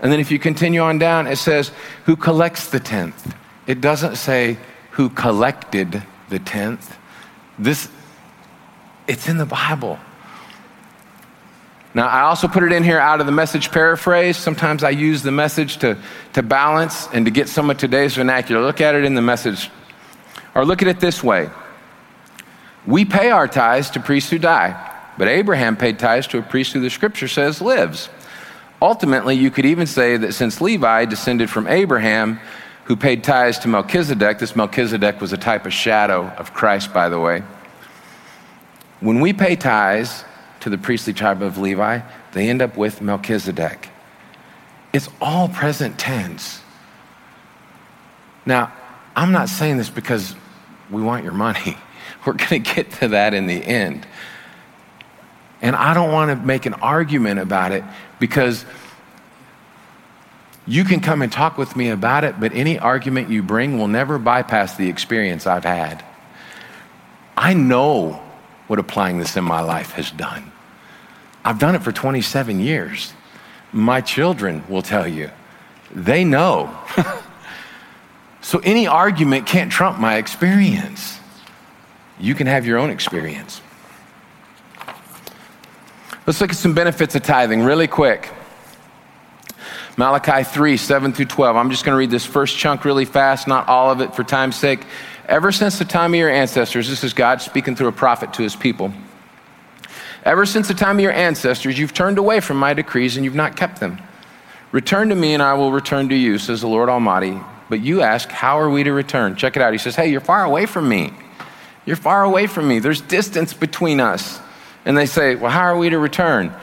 And 0.00 0.10
then 0.10 0.18
if 0.18 0.30
you 0.30 0.38
continue 0.38 0.80
on 0.80 0.98
down, 0.98 1.26
it 1.26 1.36
says, 1.36 1.70
who 2.04 2.16
collects 2.16 2.68
the 2.68 2.80
tenth? 2.80 3.34
It 3.66 3.80
doesn't 3.80 4.16
say 4.16 4.58
who 4.90 5.08
collected 5.08 6.02
the 6.28 6.38
tenth. 6.40 6.98
This, 7.58 7.88
it's 9.06 9.28
in 9.28 9.36
the 9.36 9.46
Bible. 9.46 9.98
Now, 11.94 12.08
I 12.08 12.22
also 12.22 12.48
put 12.48 12.62
it 12.62 12.72
in 12.72 12.82
here 12.82 12.98
out 12.98 13.20
of 13.20 13.26
the 13.26 13.32
message 13.32 13.70
paraphrase. 13.70 14.36
Sometimes 14.36 14.82
I 14.82 14.90
use 14.90 15.22
the 15.22 15.30
message 15.30 15.76
to, 15.78 15.98
to 16.32 16.42
balance 16.42 17.06
and 17.12 17.26
to 17.26 17.30
get 17.30 17.48
some 17.48 17.68
of 17.68 17.76
today's 17.76 18.14
vernacular. 18.14 18.62
Look 18.62 18.80
at 18.80 18.94
it 18.94 19.04
in 19.04 19.14
the 19.14 19.22
message. 19.22 19.70
Or 20.54 20.64
look 20.64 20.82
at 20.82 20.88
it 20.88 21.00
this 21.00 21.22
way 21.22 21.50
We 22.86 23.04
pay 23.04 23.30
our 23.30 23.46
tithes 23.46 23.90
to 23.90 24.00
priests 24.00 24.30
who 24.30 24.38
die, 24.38 24.91
but 25.18 25.28
Abraham 25.28 25.76
paid 25.76 25.98
tithes 25.98 26.26
to 26.28 26.38
a 26.38 26.42
priest 26.42 26.72
who 26.72 26.80
the 26.80 26.90
scripture 26.90 27.28
says 27.28 27.60
lives. 27.60 28.08
Ultimately, 28.80 29.36
you 29.36 29.50
could 29.50 29.66
even 29.66 29.86
say 29.86 30.16
that 30.16 30.32
since 30.32 30.60
Levi 30.60 31.04
descended 31.04 31.50
from 31.50 31.68
Abraham, 31.68 32.40
who 32.84 32.96
paid 32.96 33.22
tithes 33.22 33.58
to 33.60 33.68
Melchizedek, 33.68 34.38
this 34.38 34.56
Melchizedek 34.56 35.20
was 35.20 35.32
a 35.32 35.36
type 35.36 35.66
of 35.66 35.72
shadow 35.72 36.26
of 36.36 36.52
Christ, 36.52 36.92
by 36.92 37.08
the 37.08 37.20
way. 37.20 37.42
When 39.00 39.20
we 39.20 39.32
pay 39.32 39.56
tithes 39.56 40.24
to 40.60 40.70
the 40.70 40.78
priestly 40.78 41.12
tribe 41.12 41.42
of 41.42 41.58
Levi, 41.58 42.00
they 42.32 42.48
end 42.48 42.62
up 42.62 42.76
with 42.76 43.00
Melchizedek. 43.00 43.88
It's 44.92 45.08
all 45.20 45.48
present 45.48 45.98
tense. 45.98 46.60
Now, 48.44 48.72
I'm 49.14 49.32
not 49.32 49.48
saying 49.48 49.76
this 49.76 49.90
because 49.90 50.34
we 50.90 51.02
want 51.02 51.24
your 51.24 51.32
money. 51.32 51.76
We're 52.26 52.34
going 52.34 52.62
to 52.62 52.74
get 52.74 52.90
to 52.94 53.08
that 53.08 53.34
in 53.34 53.46
the 53.46 53.54
end. 53.64 54.06
And 55.62 55.76
I 55.76 55.94
don't 55.94 56.12
want 56.12 56.30
to 56.30 56.46
make 56.46 56.66
an 56.66 56.74
argument 56.74 57.38
about 57.38 57.70
it 57.70 57.84
because 58.18 58.64
you 60.66 60.84
can 60.84 61.00
come 61.00 61.22
and 61.22 61.32
talk 61.32 61.56
with 61.56 61.74
me 61.76 61.88
about 61.88 62.24
it, 62.24 62.38
but 62.38 62.52
any 62.52 62.78
argument 62.78 63.30
you 63.30 63.42
bring 63.42 63.78
will 63.78 63.88
never 63.88 64.18
bypass 64.18 64.76
the 64.76 64.88
experience 64.88 65.46
I've 65.46 65.64
had. 65.64 66.04
I 67.36 67.54
know 67.54 68.22
what 68.66 68.78
applying 68.78 69.18
this 69.18 69.36
in 69.36 69.44
my 69.44 69.60
life 69.60 69.92
has 69.92 70.10
done. 70.10 70.50
I've 71.44 71.58
done 71.58 71.74
it 71.74 71.82
for 71.82 71.92
27 71.92 72.60
years. 72.60 73.12
My 73.72 74.00
children 74.00 74.64
will 74.68 74.82
tell 74.82 75.08
you, 75.08 75.30
they 75.90 76.24
know. 76.24 76.76
so 78.40 78.60
any 78.60 78.86
argument 78.86 79.46
can't 79.46 79.70
trump 79.72 79.98
my 79.98 80.16
experience. 80.16 81.18
You 82.20 82.34
can 82.34 82.46
have 82.46 82.66
your 82.66 82.78
own 82.78 82.90
experience. 82.90 83.60
Let's 86.32 86.40
look 86.40 86.50
at 86.52 86.56
some 86.56 86.72
benefits 86.72 87.14
of 87.14 87.22
tithing 87.24 87.60
really 87.60 87.86
quick. 87.86 88.30
Malachi 89.98 90.44
3, 90.44 90.78
7 90.78 91.12
through 91.12 91.26
12. 91.26 91.56
I'm 91.58 91.68
just 91.68 91.84
going 91.84 91.92
to 91.92 91.98
read 91.98 92.10
this 92.10 92.24
first 92.24 92.56
chunk 92.56 92.86
really 92.86 93.04
fast, 93.04 93.46
not 93.46 93.68
all 93.68 93.90
of 93.90 94.00
it 94.00 94.14
for 94.14 94.24
time's 94.24 94.56
sake. 94.56 94.86
Ever 95.28 95.52
since 95.52 95.78
the 95.78 95.84
time 95.84 96.14
of 96.14 96.18
your 96.18 96.30
ancestors, 96.30 96.88
this 96.88 97.04
is 97.04 97.12
God 97.12 97.42
speaking 97.42 97.76
through 97.76 97.88
a 97.88 97.92
prophet 97.92 98.32
to 98.32 98.42
his 98.42 98.56
people. 98.56 98.94
Ever 100.24 100.46
since 100.46 100.68
the 100.68 100.72
time 100.72 100.96
of 100.96 101.02
your 101.02 101.12
ancestors, 101.12 101.78
you've 101.78 101.92
turned 101.92 102.16
away 102.16 102.40
from 102.40 102.56
my 102.56 102.72
decrees 102.72 103.18
and 103.18 103.26
you've 103.26 103.34
not 103.34 103.54
kept 103.54 103.78
them. 103.78 104.00
Return 104.70 105.10
to 105.10 105.14
me 105.14 105.34
and 105.34 105.42
I 105.42 105.52
will 105.52 105.70
return 105.70 106.08
to 106.08 106.16
you, 106.16 106.38
says 106.38 106.62
the 106.62 106.66
Lord 106.66 106.88
Almighty. 106.88 107.38
But 107.68 107.82
you 107.82 108.00
ask, 108.00 108.30
How 108.30 108.58
are 108.58 108.70
we 108.70 108.84
to 108.84 108.92
return? 108.92 109.36
Check 109.36 109.56
it 109.56 109.60
out. 109.60 109.74
He 109.74 109.78
says, 109.78 109.96
Hey, 109.96 110.10
you're 110.10 110.22
far 110.22 110.44
away 110.44 110.64
from 110.64 110.88
me. 110.88 111.12
You're 111.84 111.94
far 111.96 112.24
away 112.24 112.46
from 112.46 112.68
me. 112.68 112.78
There's 112.78 113.02
distance 113.02 113.52
between 113.52 114.00
us. 114.00 114.40
And 114.84 114.96
they 114.96 115.06
say, 115.06 115.34
Well, 115.34 115.50
how 115.50 115.62
are 115.62 115.76
we 115.76 115.90
to 115.90 115.98
return? 115.98 116.54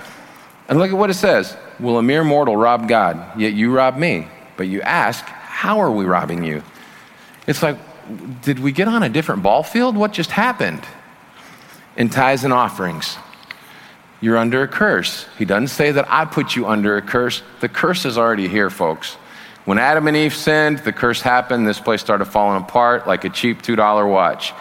And 0.67 0.77
look 0.79 0.91
at 0.91 0.97
what 0.97 1.09
it 1.09 1.15
says 1.15 1.55
Will 1.79 1.97
a 1.97 2.03
mere 2.03 2.23
mortal 2.23 2.57
rob 2.57 2.87
God? 2.87 3.39
Yet 3.39 3.53
you 3.53 3.71
rob 3.71 3.97
me. 3.97 4.27
But 4.57 4.67
you 4.67 4.81
ask, 4.81 5.25
How 5.25 5.79
are 5.79 5.91
we 5.91 6.05
robbing 6.05 6.43
you? 6.43 6.63
It's 7.47 7.63
like, 7.63 7.77
Did 8.41 8.59
we 8.59 8.71
get 8.71 8.87
on 8.87 9.03
a 9.03 9.09
different 9.09 9.43
ball 9.43 9.63
field? 9.63 9.95
What 9.95 10.13
just 10.13 10.31
happened? 10.31 10.83
In 11.97 12.09
tithes 12.09 12.45
and 12.45 12.53
offerings, 12.53 13.17
you're 14.21 14.37
under 14.37 14.63
a 14.63 14.67
curse. 14.67 15.25
He 15.37 15.45
doesn't 15.45 15.67
say 15.69 15.91
that 15.91 16.05
I 16.09 16.25
put 16.25 16.55
you 16.55 16.67
under 16.67 16.97
a 16.97 17.01
curse. 17.01 17.41
The 17.59 17.69
curse 17.69 18.05
is 18.05 18.17
already 18.17 18.47
here, 18.47 18.69
folks. 18.69 19.15
When 19.65 19.77
Adam 19.77 20.07
and 20.07 20.15
Eve 20.15 20.33
sinned, 20.33 20.79
the 20.79 20.93
curse 20.93 21.21
happened. 21.21 21.67
This 21.67 21.79
place 21.79 22.01
started 22.01 22.25
falling 22.25 22.61
apart 22.61 23.05
like 23.05 23.23
a 23.23 23.29
cheap 23.29 23.61
$2 23.61 24.09
watch. 24.09 24.53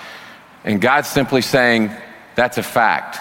And 0.65 0.81
God's 0.81 1.09
simply 1.09 1.43
saying, 1.43 1.91
That's 2.35 2.59
a 2.59 2.63
fact. 2.63 3.19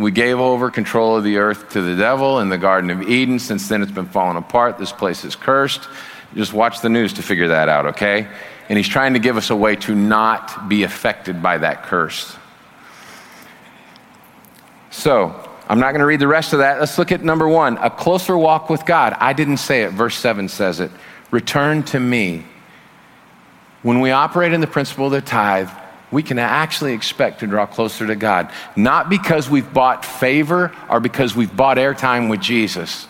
We 0.00 0.10
gave 0.10 0.38
over 0.38 0.70
control 0.70 1.16
of 1.16 1.24
the 1.24 1.36
earth 1.36 1.70
to 1.70 1.82
the 1.82 1.94
devil 1.94 2.40
in 2.40 2.48
the 2.48 2.56
Garden 2.56 2.88
of 2.88 3.02
Eden. 3.02 3.38
Since 3.38 3.68
then, 3.68 3.82
it's 3.82 3.92
been 3.92 4.06
falling 4.06 4.38
apart. 4.38 4.78
This 4.78 4.92
place 4.92 5.26
is 5.26 5.36
cursed. 5.36 5.88
Just 6.34 6.54
watch 6.54 6.80
the 6.80 6.88
news 6.88 7.12
to 7.14 7.22
figure 7.22 7.48
that 7.48 7.68
out, 7.68 7.84
okay? 7.84 8.26
And 8.70 8.78
he's 8.78 8.88
trying 8.88 9.12
to 9.12 9.18
give 9.18 9.36
us 9.36 9.50
a 9.50 9.56
way 9.56 9.76
to 9.76 9.94
not 9.94 10.70
be 10.70 10.84
affected 10.84 11.42
by 11.42 11.58
that 11.58 11.82
curse. 11.82 12.34
So, 14.90 15.48
I'm 15.68 15.80
not 15.80 15.90
going 15.92 16.00
to 16.00 16.06
read 16.06 16.20
the 16.20 16.28
rest 16.28 16.54
of 16.54 16.60
that. 16.60 16.80
Let's 16.80 16.96
look 16.96 17.12
at 17.12 17.22
number 17.22 17.46
one 17.46 17.76
a 17.76 17.90
closer 17.90 18.38
walk 18.38 18.70
with 18.70 18.86
God. 18.86 19.14
I 19.18 19.34
didn't 19.34 19.58
say 19.58 19.82
it, 19.82 19.90
verse 19.90 20.16
7 20.16 20.48
says 20.48 20.80
it. 20.80 20.90
Return 21.30 21.82
to 21.84 22.00
me. 22.00 22.46
When 23.82 24.00
we 24.00 24.12
operate 24.12 24.54
in 24.54 24.62
the 24.62 24.66
principle 24.66 25.06
of 25.06 25.12
the 25.12 25.20
tithe, 25.20 25.70
we 26.10 26.22
can 26.22 26.38
actually 26.38 26.92
expect 26.92 27.40
to 27.40 27.46
draw 27.46 27.66
closer 27.66 28.06
to 28.06 28.16
God. 28.16 28.50
Not 28.76 29.08
because 29.08 29.48
we've 29.48 29.72
bought 29.72 30.04
favor 30.04 30.74
or 30.88 31.00
because 31.00 31.36
we've 31.36 31.54
bought 31.54 31.76
airtime 31.76 32.28
with 32.28 32.40
Jesus, 32.40 33.06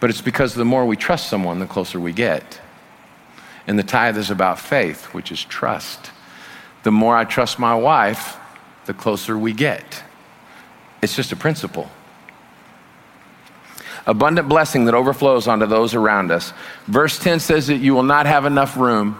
but 0.00 0.10
it's 0.10 0.20
because 0.20 0.54
the 0.54 0.64
more 0.64 0.84
we 0.84 0.96
trust 0.96 1.28
someone, 1.28 1.58
the 1.58 1.66
closer 1.66 1.98
we 2.00 2.12
get. 2.12 2.60
And 3.66 3.78
the 3.78 3.84
tithe 3.84 4.18
is 4.18 4.30
about 4.30 4.58
faith, 4.58 5.14
which 5.14 5.30
is 5.30 5.44
trust. 5.44 6.10
The 6.82 6.90
more 6.90 7.16
I 7.16 7.24
trust 7.24 7.60
my 7.60 7.76
wife, 7.76 8.36
the 8.86 8.94
closer 8.94 9.38
we 9.38 9.52
get. 9.52 10.02
It's 11.00 11.14
just 11.14 11.30
a 11.30 11.36
principle. 11.36 11.88
Abundant 14.04 14.48
blessing 14.48 14.86
that 14.86 14.94
overflows 14.94 15.46
onto 15.46 15.66
those 15.66 15.94
around 15.94 16.32
us. 16.32 16.52
Verse 16.88 17.20
10 17.20 17.38
says 17.38 17.68
that 17.68 17.76
you 17.76 17.94
will 17.94 18.02
not 18.02 18.26
have 18.26 18.44
enough 18.44 18.76
room 18.76 19.16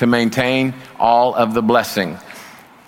to 0.00 0.06
maintain 0.06 0.72
all 0.98 1.34
of 1.34 1.52
the 1.52 1.60
blessing. 1.60 2.18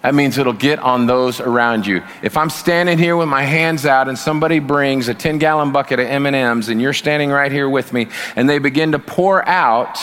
That 0.01 0.15
means 0.15 0.39
it'll 0.39 0.55
get 0.55 0.79
on 0.79 1.05
those 1.05 1.41
around 1.41 1.87
you. 1.87 2.03
If 2.23 2.39
I'm 2.39 2.49
standing 2.49 2.97
here 2.97 3.17
with 3.17 3.29
my 3.29 3.43
hands 3.43 3.85
out 3.85 4.09
and 4.09 4.19
somebody 4.19 4.61
brings 4.61 5.09
a 5.09 5.15
10 5.15 5.37
gallon 5.37 5.73
bucket 5.73 6.01
of 6.01 6.07
M&Ms 6.07 6.71
and 6.71 6.81
you're 6.81 6.95
standing 6.95 7.31
right 7.31 7.53
here 7.53 7.69
with 7.69 7.93
me 7.93 8.09
and 8.35 8.49
they 8.49 8.59
begin 8.59 8.93
to 8.93 8.99
pour 8.99 9.47
out 9.47 9.99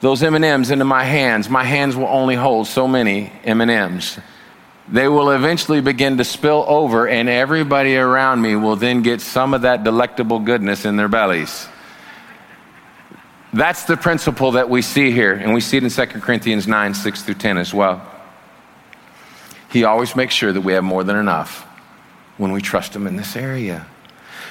those 0.00 0.22
M&Ms 0.22 0.70
into 0.70 0.86
my 0.86 1.04
hands, 1.04 1.50
my 1.50 1.64
hands 1.64 1.94
will 1.94 2.08
only 2.08 2.34
hold 2.34 2.66
so 2.66 2.88
many 2.88 3.30
M&Ms. 3.44 4.18
They 4.88 5.06
will 5.06 5.30
eventually 5.32 5.82
begin 5.82 6.16
to 6.16 6.24
spill 6.24 6.64
over 6.66 7.06
and 7.06 7.28
everybody 7.28 7.94
around 7.94 8.40
me 8.40 8.56
will 8.56 8.76
then 8.76 9.02
get 9.02 9.20
some 9.20 9.52
of 9.52 9.62
that 9.62 9.84
delectable 9.84 10.38
goodness 10.38 10.86
in 10.86 10.96
their 10.96 11.08
bellies. 11.08 11.68
That's 13.52 13.84
the 13.84 13.96
principle 13.96 14.52
that 14.52 14.70
we 14.70 14.80
see 14.82 15.10
here, 15.10 15.32
and 15.32 15.52
we 15.52 15.60
see 15.60 15.76
it 15.76 15.84
in 15.84 15.90
2 15.90 16.06
Corinthians 16.20 16.68
9 16.68 16.94
6 16.94 17.22
through 17.22 17.34
10 17.34 17.58
as 17.58 17.74
well. 17.74 18.00
He 19.70 19.84
always 19.84 20.14
makes 20.14 20.34
sure 20.34 20.52
that 20.52 20.60
we 20.60 20.72
have 20.72 20.84
more 20.84 21.04
than 21.04 21.16
enough 21.16 21.62
when 22.36 22.52
we 22.52 22.60
trust 22.60 22.94
Him 22.94 23.06
in 23.06 23.16
this 23.16 23.36
area. 23.36 23.86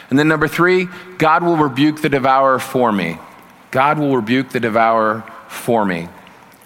And 0.10 0.18
then, 0.18 0.28
number 0.28 0.48
three, 0.48 0.88
God 1.18 1.44
will 1.44 1.58
rebuke 1.58 2.02
the 2.02 2.10
devourer 2.10 2.60
for 2.60 2.92
me. 2.92 3.18
God 3.72 4.00
will 4.00 4.16
rebuke 4.16 4.50
the 4.50 4.60
devourer 4.60 5.24
for 5.48 5.86
me. 5.86 6.10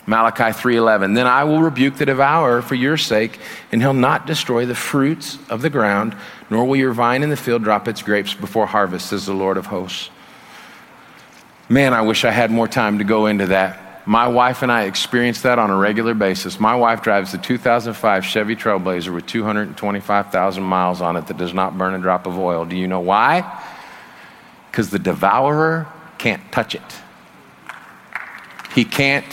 Malachi 0.06 0.52
3:11 0.52 1.16
Then 1.16 1.28
I 1.28 1.44
will 1.46 1.62
rebuke 1.62 1.96
the 1.96 2.06
devourer 2.06 2.62
for 2.62 2.76
your 2.76 2.98
sake 2.98 3.40
and 3.72 3.82
he'll 3.82 3.94
not 3.94 4.28
destroy 4.28 4.66
the 4.66 4.76
fruits 4.76 5.38
of 5.50 5.62
the 5.62 5.70
ground 5.70 6.16
nor 6.50 6.66
will 6.66 6.76
your 6.76 6.92
vine 6.92 7.24
in 7.24 7.30
the 7.30 7.38
field 7.38 7.64
drop 7.64 7.88
its 7.88 8.02
grapes 8.02 8.34
before 8.34 8.66
harvest 8.66 9.08
says 9.08 9.26
the 9.26 9.34
Lord 9.34 9.56
of 9.56 9.68
hosts 9.68 10.10
Man, 11.74 11.96
I 11.96 12.04
wish 12.04 12.24
I 12.24 12.30
had 12.30 12.52
more 12.52 12.68
time 12.68 13.00
to 13.00 13.04
go 13.04 13.26
into 13.26 13.48
that. 13.48 14.08
My 14.08 14.28
wife 14.28 14.62
and 14.62 14.72
I 14.72 14.84
experience 14.84 15.42
that 15.42 15.58
on 15.58 15.72
a 15.72 15.76
regular 15.76 16.14
basis. 16.14 16.60
My 16.60 16.76
wife 16.76 17.02
drives 17.02 17.32
the 17.32 17.40
2005 17.40 18.24
Chevy 18.24 18.56
Trailblazer 18.56 19.12
with 19.12 19.26
225,000 19.26 20.62
miles 20.62 21.02
on 21.02 21.16
it 21.16 21.26
that 21.26 21.38
does 21.38 21.52
not 21.52 21.76
burn 21.76 21.96
a 21.96 21.98
drop 21.98 22.28
of 22.28 22.38
oil. 22.38 22.64
Do 22.64 22.76
you 22.76 22.88
know 22.88 23.00
why? 23.00 23.64
Because 24.70 24.92
the 24.92 25.00
devourer 25.00 25.88
can't 26.20 26.44
touch 26.52 26.76
it. 26.76 27.02
He 28.76 28.86
can't 28.86 29.26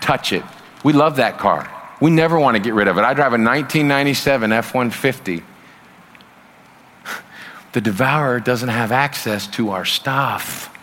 touch 0.00 0.32
it. 0.32 0.42
We 0.82 0.92
love 0.92 1.14
that 1.16 1.38
car. 1.38 1.70
We 2.00 2.10
never 2.10 2.36
want 2.36 2.56
to 2.56 2.60
get 2.60 2.74
rid 2.74 2.88
of 2.88 2.98
it. 2.98 3.02
I 3.02 3.14
drive 3.14 3.32
a 3.32 3.38
1997 3.38 4.50
F 4.50 4.74
150 4.74 5.44
the 7.74 7.80
devourer 7.80 8.40
doesn't 8.40 8.70
have 8.70 8.90
access 8.90 9.46
to 9.48 9.70
our 9.70 9.84
stuff. 9.84 10.75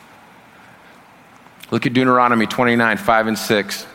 Look 1.74 1.88
at 1.88 1.94
Deuteronomy 1.94 2.46
29, 2.46 2.98
5 2.98 3.28
and 3.28 3.40
6. 3.40 3.88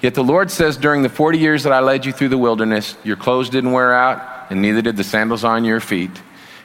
Yet 0.00 0.14
the 0.14 0.22
Lord 0.22 0.52
says, 0.52 0.76
During 0.76 1.02
the 1.02 1.08
40 1.08 1.36
years 1.36 1.64
that 1.64 1.72
I 1.72 1.80
led 1.80 2.06
you 2.06 2.12
through 2.12 2.28
the 2.28 2.38
wilderness, 2.38 2.96
your 3.02 3.16
clothes 3.16 3.50
didn't 3.50 3.72
wear 3.72 3.92
out, 3.92 4.22
and 4.50 4.62
neither 4.62 4.82
did 4.82 4.96
the 4.96 5.02
sandals 5.02 5.42
on 5.42 5.64
your 5.64 5.80
feet. 5.80 6.12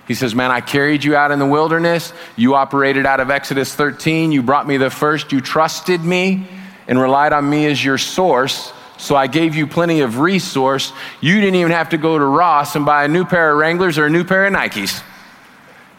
He 0.08 0.14
says, 0.14 0.36
Man, 0.36 0.52
I 0.52 0.62
carried 0.62 1.04
you 1.04 1.16
out 1.16 1.32
in 1.32 1.40
the 1.40 1.46
wilderness. 1.48 2.14
You 2.36 2.54
operated 2.54 3.08
out 3.08 3.20
of 3.20 3.32
Exodus 3.32 3.74
13. 3.74 4.32
You 4.32 4.44
brought 4.44 4.68
me 4.68 4.78
the 4.78 4.92
first. 4.92 5.32
You 5.32 5.42
trusted 5.42 6.02
me 6.02 6.48
and 6.88 7.02
relied 7.02 7.34
on 7.34 7.50
me 7.50 7.66
as 7.66 7.84
your 7.84 7.98
source. 7.98 8.72
So 9.00 9.16
I 9.16 9.26
gave 9.26 9.56
you 9.56 9.66
plenty 9.66 10.02
of 10.02 10.20
resource. 10.20 10.94
You 11.20 11.42
didn't 11.42 11.56
even 11.56 11.72
have 11.72 11.90
to 11.90 11.98
go 11.98 12.16
to 12.16 12.26
Ross 12.26 12.76
and 12.76 12.86
buy 12.86 13.06
a 13.06 13.08
new 13.08 13.26
pair 13.26 13.54
of 13.54 13.58
Wranglers 13.58 13.98
or 13.98 14.06
a 14.06 14.10
new 14.12 14.24
pair 14.24 14.46
of 14.46 14.54
Nikes 14.54 15.02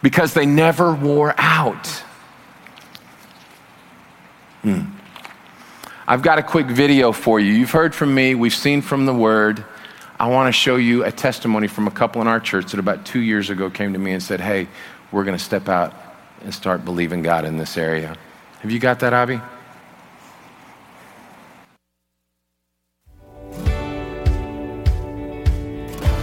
because 0.01 0.33
they 0.33 0.45
never 0.45 0.93
wore 0.93 1.35
out. 1.37 2.04
Hmm. 4.65 4.81
I've 6.07 6.23
got 6.23 6.39
a 6.39 6.43
quick 6.43 6.65
video 6.65 7.11
for 7.11 7.39
you. 7.39 7.53
You've 7.53 7.69
heard 7.69 7.93
from 7.93 8.15
me, 8.15 8.33
we've 8.33 8.51
seen 8.51 8.81
from 8.81 9.05
the 9.05 9.13
Word. 9.13 9.63
I 10.19 10.27
want 10.27 10.47
to 10.47 10.51
show 10.51 10.77
you 10.77 11.05
a 11.05 11.11
testimony 11.11 11.67
from 11.67 11.85
a 11.85 11.91
couple 11.91 12.19
in 12.23 12.27
our 12.27 12.39
church 12.39 12.71
that 12.71 12.79
about 12.79 13.05
two 13.05 13.19
years 13.19 13.51
ago 13.51 13.69
came 13.69 13.93
to 13.93 13.99
me 13.99 14.13
and 14.13 14.23
said, 14.23 14.41
Hey, 14.41 14.67
we're 15.11 15.23
going 15.23 15.37
to 15.37 15.43
step 15.43 15.69
out 15.69 15.93
and 16.41 16.51
start 16.51 16.83
believing 16.83 17.21
God 17.21 17.45
in 17.45 17.57
this 17.57 17.77
area. 17.77 18.17
Have 18.61 18.71
you 18.71 18.79
got 18.79 18.99
that, 19.01 19.13
Abby? 19.13 19.39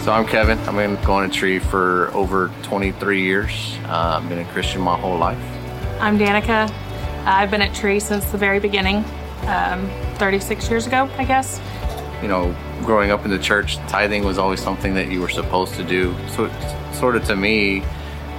So 0.03 0.11
I'm 0.11 0.27
Kevin. 0.27 0.59
I've 0.59 0.75
been 0.75 1.01
going 1.05 1.31
to 1.31 1.37
tree 1.37 1.61
for 1.61 2.11
over 2.13 2.51
23 2.65 3.23
years. 3.23 3.77
Uh, 3.85 4.19
I've 4.21 4.29
been 4.29 4.41
a 4.41 4.45
Christian 4.47 4.81
my 4.81 4.99
whole 4.99 5.17
life. 5.17 5.39
I'm 6.01 6.19
Danica. 6.19 6.92
I've 7.25 7.51
been 7.51 7.63
at 7.63 7.75
Tree 7.75 8.01
since 8.01 8.25
the 8.27 8.39
very 8.39 8.59
beginning, 8.59 9.05
um, 9.47 9.89
36 10.17 10.69
years 10.69 10.87
ago, 10.87 11.09
I 11.19 11.25
guess. 11.25 11.61
You 12.21 12.29
know, 12.29 12.55
growing 12.85 13.11
up 13.11 13.25
in 13.25 13.31
the 13.31 13.39
church, 13.39 13.77
tithing 13.89 14.25
was 14.25 14.39
always 14.39 14.61
something 14.61 14.95
that 14.95 15.09
you 15.09 15.21
were 15.21 15.29
supposed 15.29 15.75
to 15.75 15.85
do. 15.85 16.17
So, 16.31 16.51
sort 16.93 17.15
of 17.17 17.25
to 17.25 17.37
me, 17.37 17.81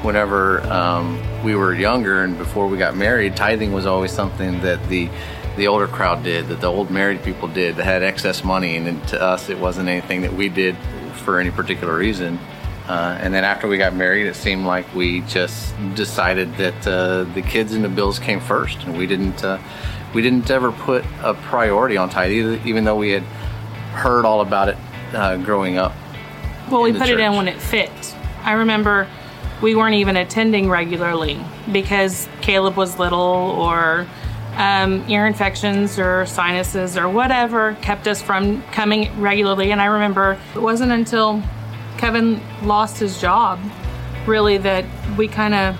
whenever 0.01 0.61
um, 0.63 1.19
we 1.43 1.55
were 1.55 1.73
younger 1.73 2.23
and 2.23 2.37
before 2.37 2.67
we 2.67 2.77
got 2.77 2.95
married, 2.95 3.37
tithing 3.37 3.71
was 3.71 3.85
always 3.85 4.11
something 4.11 4.61
that 4.61 4.85
the 4.89 5.09
the 5.55 5.67
older 5.67 5.87
crowd 5.87 6.23
did, 6.23 6.47
that 6.47 6.61
the 6.61 6.67
old 6.67 6.89
married 6.89 7.21
people 7.21 7.47
did, 7.47 7.75
that 7.75 7.83
had 7.83 8.01
excess 8.01 8.43
money, 8.43 8.75
and 8.75 9.07
to 9.07 9.21
us, 9.21 9.49
it 9.49 9.59
wasn't 9.59 9.87
anything 9.87 10.21
that 10.21 10.33
we 10.33 10.49
did 10.49 10.75
for 11.23 11.39
any 11.39 11.51
particular 11.51 11.95
reason. 11.95 12.39
Uh, 12.87 13.17
and 13.21 13.33
then 13.33 13.45
after 13.45 13.67
we 13.67 13.77
got 13.77 13.95
married, 13.95 14.27
it 14.27 14.35
seemed 14.35 14.65
like 14.65 14.93
we 14.93 15.21
just 15.21 15.73
decided 15.95 16.53
that 16.57 16.87
uh, 16.87 17.23
the 17.33 17.41
kids 17.41 17.73
and 17.73 17.83
the 17.83 17.89
bills 17.89 18.19
came 18.19 18.41
first, 18.41 18.83
and 18.83 18.97
we 18.97 19.07
didn't 19.07 19.43
uh, 19.43 19.57
we 20.13 20.21
didn't 20.21 20.51
ever 20.51 20.71
put 20.71 21.05
a 21.21 21.33
priority 21.33 21.97
on 21.97 22.09
tithe, 22.09 22.65
even 22.65 22.83
though 22.83 22.97
we 22.97 23.11
had 23.11 23.23
heard 23.93 24.25
all 24.25 24.41
about 24.41 24.69
it 24.69 24.77
uh, 25.13 25.37
growing 25.37 25.77
up. 25.77 25.93
Well, 26.69 26.81
we 26.81 26.91
put 26.91 27.07
church. 27.07 27.11
it 27.11 27.19
in 27.19 27.35
when 27.35 27.47
it 27.47 27.59
fit. 27.59 28.15
I 28.43 28.53
remember 28.53 29.07
we 29.61 29.75
weren't 29.75 29.95
even 29.95 30.17
attending 30.17 30.69
regularly 30.69 31.39
because 31.71 32.27
Caleb 32.41 32.75
was 32.75 32.99
little 32.99 33.19
or 33.19 34.05
um, 34.57 35.03
ear 35.09 35.25
infections 35.25 35.97
or 35.97 36.25
sinuses 36.25 36.97
or 36.97 37.09
whatever 37.09 37.75
kept 37.81 38.07
us 38.07 38.21
from 38.21 38.61
coming 38.71 39.21
regularly. 39.21 39.71
And 39.71 39.81
I 39.81 39.85
remember 39.85 40.37
it 40.53 40.61
wasn't 40.61 40.91
until 40.91 41.41
Kevin 42.03 42.41
lost 42.63 42.99
his 42.99 43.21
job 43.21 43.61
really 44.27 44.57
that 44.57 44.83
we 45.17 45.25
kind 45.25 45.53
of 45.53 45.79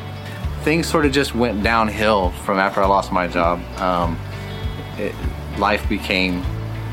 things 0.64 0.88
sort 0.88 1.06
of 1.06 1.12
just 1.12 1.36
went 1.36 1.62
downhill 1.64 2.32
from 2.46 2.60
after 2.60 2.82
I 2.82 2.86
lost 2.86 3.12
my 3.12 3.28
job. 3.28 3.60
Um, 3.78 4.18
it, 4.98 5.14
life 5.60 5.90
became 5.90 6.42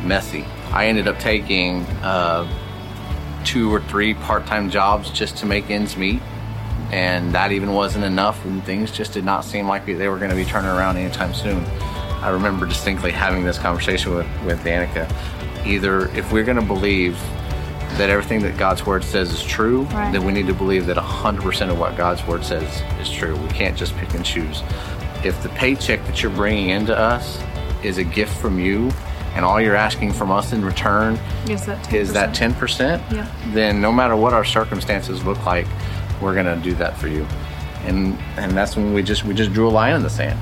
messy. 0.05 0.45
I 0.73 0.88
ended 0.88 1.07
up 1.07 1.21
taking 1.21 1.83
uh, 2.03 2.45
two 3.45 3.73
or 3.73 3.81
three 3.83 4.14
part-time 4.14 4.69
jobs 4.69 5.11
just 5.12 5.37
to 5.37 5.47
make 5.47 5.71
ends 5.71 5.97
meet 5.97 6.21
and 6.90 7.33
that 7.33 7.53
even 7.53 7.73
wasn't 7.73 8.05
enough 8.05 8.45
and 8.45 8.64
things 8.64 8.90
just 8.90 9.12
did 9.12 9.25
not 9.25 9.45
seem 9.45 9.69
like 9.69 9.87
they 9.87 10.09
were 10.09 10.19
going 10.19 10.31
to 10.31 10.37
be 10.37 10.45
turning 10.45 10.71
around 10.71 10.97
anytime 10.97 11.33
soon 11.33 11.64
i 12.21 12.31
remember 12.31 12.66
distinctly 12.66 13.12
having 13.12 13.45
this 13.45 13.59
conversation 13.59 14.12
with, 14.12 14.27
with 14.45 14.59
danica 14.64 15.09
either 15.64 16.09
if 16.16 16.33
we're 16.33 16.43
going 16.43 16.59
to 16.59 16.66
believe 16.66 17.16
that 18.01 18.09
everything 18.09 18.41
that 18.41 18.57
god's 18.57 18.87
word 18.87 19.05
says 19.05 19.31
is 19.31 19.43
true 19.43 19.83
right. 19.83 20.11
then 20.11 20.25
we 20.25 20.33
need 20.33 20.47
to 20.47 20.55
believe 20.55 20.87
that 20.87 20.97
100% 20.97 21.71
of 21.71 21.79
what 21.79 21.99
god's 21.99 22.27
word 22.27 22.43
says 22.43 22.81
is 22.99 23.13
true. 23.13 23.37
We 23.37 23.49
can't 23.49 23.77
just 23.77 23.95
pick 23.97 24.15
and 24.15 24.25
choose. 24.25 24.63
If 25.23 25.43
the 25.43 25.51
paycheck 25.51 26.03
that 26.07 26.23
you're 26.23 26.33
bringing 26.33 26.71
into 26.71 26.97
us 26.97 27.39
is 27.85 27.99
a 27.99 28.05
gift 28.05 28.35
from 28.39 28.59
you 28.59 28.91
and 29.35 29.45
all 29.45 29.61
you're 29.61 29.77
asking 29.77 30.15
from 30.15 30.31
us 30.31 30.55
in 30.55 30.65
return 30.65 31.19
is 31.47 31.67
that 31.67 31.85
10%, 31.85 31.93
is 31.93 32.13
that 32.15 32.35
10% 32.35 33.13
yeah. 33.13 33.31
then 33.49 33.83
no 33.83 33.93
matter 33.93 34.17
what 34.17 34.33
our 34.33 34.47
circumstances 34.47 35.23
look 35.27 35.45
like 35.45 35.67
we're 36.23 36.35
gonna 36.35 36.57
do 36.57 36.73
that 36.77 36.97
for 36.97 37.09
you. 37.09 37.27
And 37.85 38.19
and 38.39 38.57
that's 38.57 38.77
when 38.77 38.95
we 38.95 39.03
just 39.03 39.25
we 39.25 39.35
just 39.35 39.53
drew 39.53 39.69
a 39.69 39.71
line 39.71 39.95
in 39.95 40.03
the 40.03 40.09
sand 40.09 40.41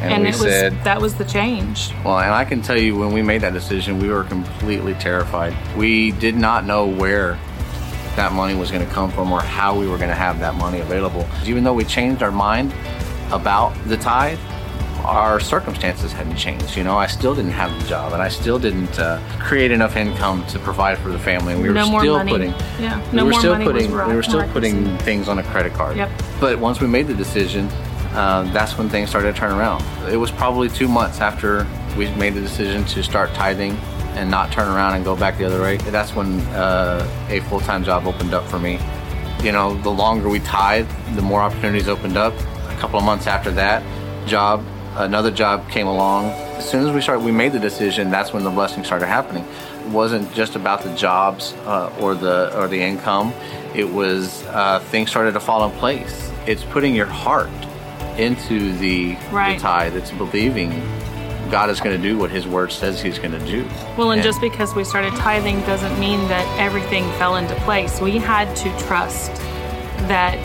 and, 0.00 0.12
and 0.12 0.24
we 0.24 0.32
said 0.32 0.74
was, 0.74 0.84
that 0.84 1.00
was 1.00 1.14
the 1.16 1.24
change 1.24 1.92
well 2.04 2.18
and 2.18 2.32
i 2.32 2.44
can 2.44 2.62
tell 2.62 2.78
you 2.78 2.96
when 2.96 3.12
we 3.12 3.22
made 3.22 3.40
that 3.40 3.52
decision 3.52 3.98
we 3.98 4.08
were 4.08 4.24
completely 4.24 4.94
terrified 4.94 5.54
we 5.76 6.12
did 6.12 6.34
not 6.34 6.64
know 6.64 6.86
where 6.86 7.38
that 8.16 8.32
money 8.32 8.54
was 8.54 8.70
going 8.70 8.84
to 8.84 8.92
come 8.92 9.10
from 9.10 9.30
or 9.32 9.40
how 9.40 9.78
we 9.78 9.86
were 9.86 9.96
going 9.96 10.08
to 10.08 10.14
have 10.14 10.40
that 10.40 10.54
money 10.54 10.80
available 10.80 11.28
even 11.46 11.64
though 11.64 11.74
we 11.74 11.84
changed 11.84 12.22
our 12.22 12.32
mind 12.32 12.72
about 13.30 13.72
the 13.86 13.96
tithe 13.96 14.38
our 15.04 15.40
circumstances 15.40 16.12
hadn't 16.12 16.36
changed. 16.36 16.76
You 16.76 16.84
know, 16.84 16.96
I 16.96 17.06
still 17.06 17.34
didn't 17.34 17.52
have 17.52 17.76
the 17.80 17.88
job, 17.88 18.12
and 18.12 18.22
I 18.22 18.28
still 18.28 18.58
didn't 18.58 18.98
uh, 18.98 19.20
create 19.40 19.70
enough 19.70 19.96
income 19.96 20.46
to 20.46 20.58
provide 20.58 20.98
for 20.98 21.10
the 21.10 21.18
family. 21.18 21.54
And 21.54 21.62
we 21.62 21.68
no 21.70 21.90
were 21.90 22.00
still 22.00 22.24
putting, 22.24 22.50
yeah, 22.78 23.04
no 23.12 23.24
we 23.24 23.32
were 23.32 23.38
still 23.38 23.56
putting, 23.56 23.90
we 23.90 24.14
were 24.14 24.22
still 24.22 24.46
putting 24.48 24.96
things 24.98 25.28
on 25.28 25.38
a 25.38 25.42
credit 25.42 25.72
card. 25.74 25.96
Yep. 25.96 26.10
But 26.40 26.58
once 26.58 26.80
we 26.80 26.86
made 26.86 27.06
the 27.06 27.14
decision, 27.14 27.68
uh, 28.12 28.42
that's 28.52 28.76
when 28.76 28.88
things 28.88 29.08
started 29.08 29.34
to 29.34 29.38
turn 29.38 29.52
around. 29.52 29.82
It 30.10 30.16
was 30.16 30.30
probably 30.30 30.68
two 30.68 30.88
months 30.88 31.20
after 31.20 31.66
we 31.96 32.08
made 32.14 32.34
the 32.34 32.40
decision 32.40 32.84
to 32.86 33.02
start 33.02 33.32
tithing 33.34 33.72
and 34.16 34.30
not 34.30 34.50
turn 34.50 34.68
around 34.68 34.94
and 34.94 35.04
go 35.04 35.14
back 35.14 35.38
the 35.38 35.44
other 35.44 35.60
way. 35.60 35.76
That's 35.76 36.14
when 36.14 36.40
uh, 36.48 37.08
a 37.28 37.40
full-time 37.40 37.84
job 37.84 38.06
opened 38.06 38.34
up 38.34 38.46
for 38.48 38.58
me. 38.58 38.78
You 39.42 39.52
know, 39.52 39.80
the 39.82 39.90
longer 39.90 40.28
we 40.28 40.40
tithe, 40.40 40.88
the 41.14 41.22
more 41.22 41.40
opportunities 41.40 41.88
opened 41.88 42.16
up. 42.16 42.34
A 42.68 42.76
couple 42.80 42.98
of 42.98 43.04
months 43.04 43.26
after 43.26 43.50
that, 43.52 43.82
job 44.26 44.64
another 44.96 45.30
job 45.30 45.68
came 45.70 45.86
along. 45.86 46.26
As 46.56 46.68
soon 46.68 46.86
as 46.86 46.94
we 46.94 47.00
started, 47.00 47.24
we 47.24 47.32
made 47.32 47.52
the 47.52 47.58
decision. 47.58 48.10
That's 48.10 48.32
when 48.32 48.44
the 48.44 48.50
blessing 48.50 48.84
started 48.84 49.06
happening. 49.06 49.44
It 49.44 49.88
wasn't 49.88 50.32
just 50.34 50.56
about 50.56 50.82
the 50.82 50.94
jobs 50.94 51.54
uh, 51.64 51.94
or 52.00 52.14
the 52.14 52.56
or 52.58 52.68
the 52.68 52.80
income. 52.80 53.32
It 53.74 53.88
was 53.88 54.44
uh, 54.46 54.80
things 54.90 55.10
started 55.10 55.32
to 55.32 55.40
fall 55.40 55.64
in 55.64 55.70
place. 55.78 56.30
It's 56.46 56.64
putting 56.64 56.94
your 56.94 57.06
heart 57.06 57.50
into 58.20 58.72
the, 58.78 59.16
right. 59.32 59.54
the 59.54 59.62
tithe. 59.62 59.96
It's 59.96 60.10
believing 60.12 60.70
God 61.50 61.70
is 61.70 61.80
going 61.80 62.00
to 62.00 62.02
do 62.02 62.16
what 62.16 62.30
His 62.30 62.46
Word 62.46 62.70
says 62.70 63.00
He's 63.02 63.18
going 63.18 63.32
to 63.32 63.44
do. 63.44 63.64
Well, 63.96 64.12
and, 64.12 64.20
and, 64.20 64.22
just 64.22 64.40
because 64.40 64.74
we 64.74 64.84
started 64.84 65.12
tithing 65.14 65.60
doesn't 65.62 65.98
mean 65.98 66.20
that 66.28 66.46
everything 66.60 67.04
fell 67.12 67.36
into 67.36 67.54
place. 67.56 68.00
We 68.00 68.18
had 68.18 68.54
to 68.56 68.86
trust 68.86 69.34
that 70.08 70.38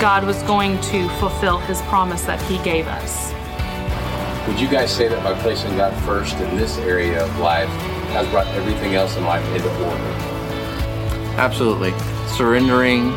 God 0.00 0.24
was 0.24 0.40
going 0.44 0.80
to 0.82 1.08
fulfill 1.18 1.58
His 1.58 1.80
promise 1.82 2.22
that 2.22 2.40
He 2.42 2.58
gave 2.62 2.86
us. 2.86 3.32
Would 4.46 4.60
you 4.60 4.68
guys 4.68 4.94
say 4.94 5.08
that 5.08 5.22
by 5.24 5.38
placing 5.40 5.76
God 5.76 5.92
first 6.04 6.36
in 6.36 6.56
this 6.56 6.78
area 6.78 7.24
of 7.24 7.38
life 7.38 7.68
has 8.10 8.28
brought 8.28 8.46
everything 8.48 8.94
else 8.94 9.16
in 9.16 9.24
life 9.24 9.44
into 9.54 9.68
order? 9.84 10.02
Absolutely. 11.36 11.92
Surrendering 12.28 13.10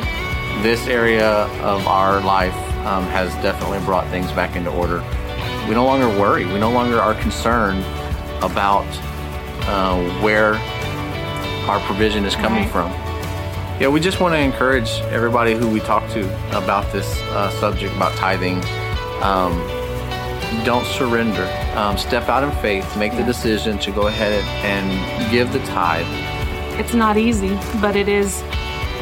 this 0.61 0.87
area 0.87 1.45
of 1.61 1.85
our 1.87 2.21
life 2.21 2.55
um, 2.85 3.03
has 3.05 3.33
definitely 3.43 3.79
brought 3.79 4.07
things 4.09 4.31
back 4.31 4.55
into 4.55 4.71
order. 4.71 4.99
We 5.67 5.75
no 5.75 5.85
longer 5.85 6.07
worry. 6.07 6.45
We 6.45 6.59
no 6.59 6.71
longer 6.71 6.99
are 6.99 7.15
concerned 7.15 7.83
about 8.43 8.85
uh, 9.67 10.21
where 10.21 10.55
our 11.69 11.79
provision 11.81 12.25
is 12.25 12.35
coming 12.35 12.63
right. 12.63 12.71
from. 12.71 12.91
Yeah, 13.79 13.87
we 13.87 13.99
just 13.99 14.19
want 14.19 14.33
to 14.33 14.39
encourage 14.39 14.89
everybody 15.09 15.55
who 15.55 15.69
we 15.69 15.79
talk 15.79 16.07
to 16.11 16.25
about 16.57 16.91
this 16.91 17.17
uh, 17.31 17.49
subject 17.59 17.95
about 17.95 18.15
tithing. 18.17 18.57
Um, 19.23 19.57
don't 20.63 20.85
surrender. 20.85 21.43
Um, 21.75 21.97
step 21.97 22.29
out 22.29 22.43
in 22.43 22.51
faith, 22.61 22.97
make 22.97 23.13
the 23.13 23.23
decision 23.23 23.79
to 23.79 23.91
go 23.91 24.07
ahead 24.07 24.43
and 24.63 25.31
give 25.31 25.51
the 25.51 25.59
tithe. 25.65 26.05
It's 26.79 26.93
not 26.93 27.17
easy, 27.17 27.57
but 27.81 27.95
it 27.95 28.07
is 28.07 28.41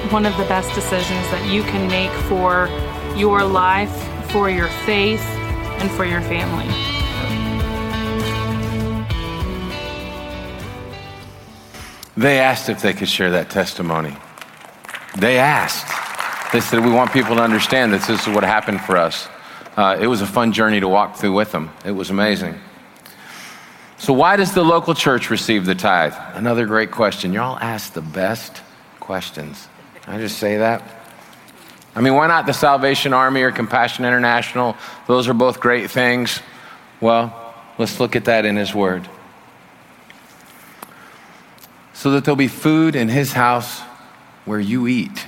one 0.10 0.26
of 0.26 0.36
the 0.38 0.46
best 0.46 0.74
decisions 0.74 1.30
that 1.32 1.52
you 1.52 1.64
can 1.64 1.88
make 1.88 2.12
for 2.28 2.68
your 3.18 3.44
life, 3.44 3.92
for 4.32 4.50
your 4.50 4.68
faith, 4.86 5.22
and 5.82 5.90
for 5.92 6.06
your 6.06 6.22
family. 6.22 6.68
They 12.18 12.40
asked 12.40 12.70
if 12.70 12.82
they 12.82 12.94
could 12.94 13.10
share 13.10 13.32
that 13.32 13.50
testimony. 13.50 14.16
They 15.18 15.40
asked. 15.40 15.88
They 16.54 16.60
said, 16.60 16.84
We 16.84 16.92
want 16.92 17.12
people 17.12 17.36
to 17.36 17.42
understand 17.42 17.94
that 17.94 18.02
this 18.08 18.28
is 18.28 18.34
what 18.34 18.44
happened 18.44 18.82
for 18.82 18.98
us. 18.98 19.28
Uh, 19.76 19.98
it 20.00 20.08
was 20.08 20.22
a 20.22 20.28
fun 20.28 20.52
journey 20.52 20.80
to 20.80 20.88
walk 20.88 21.16
through 21.16 21.34
with 21.34 21.52
them. 21.52 21.72
It 21.86 21.92
was 21.92 22.10
amazing. 22.10 22.60
So, 23.98 24.14
why 24.14 24.36
does 24.36 24.54
the 24.54 24.64
local 24.64 24.94
church 24.94 25.30
receive 25.30 25.66
the 25.66 25.76
tithe? 25.76 26.14
Another 26.34 26.66
great 26.66 26.92
question. 26.92 27.34
Y'all 27.34 27.58
ask 27.60 27.94
the 27.94 28.02
best 28.02 28.62
questions. 29.00 29.68
Can 30.02 30.16
I 30.16 30.18
just 30.20 30.38
say 30.38 30.58
that? 30.58 31.01
I 31.96 32.02
mean, 32.02 32.14
why 32.14 32.28
not 32.28 32.46
the 32.46 32.54
Salvation 32.54 33.14
Army 33.14 33.42
or 33.42 33.52
Compassion 33.52 34.06
International? 34.06 34.78
Those 35.08 35.28
are 35.28 35.34
both 35.34 35.60
great 35.60 35.92
things. 35.92 36.40
Well, 37.02 37.54
let's 37.78 38.00
look 38.00 38.16
at 38.16 38.26
that 38.26 38.46
in 38.46 38.56
His 38.56 38.74
Word. 38.74 39.10
So 41.94 42.12
that 42.12 42.26
there'll 42.26 42.36
be 42.36 42.48
food 42.48 42.96
in 42.96 43.10
His 43.10 43.34
house 43.34 43.82
where 44.46 44.60
you 44.60 44.88
eat 44.88 45.26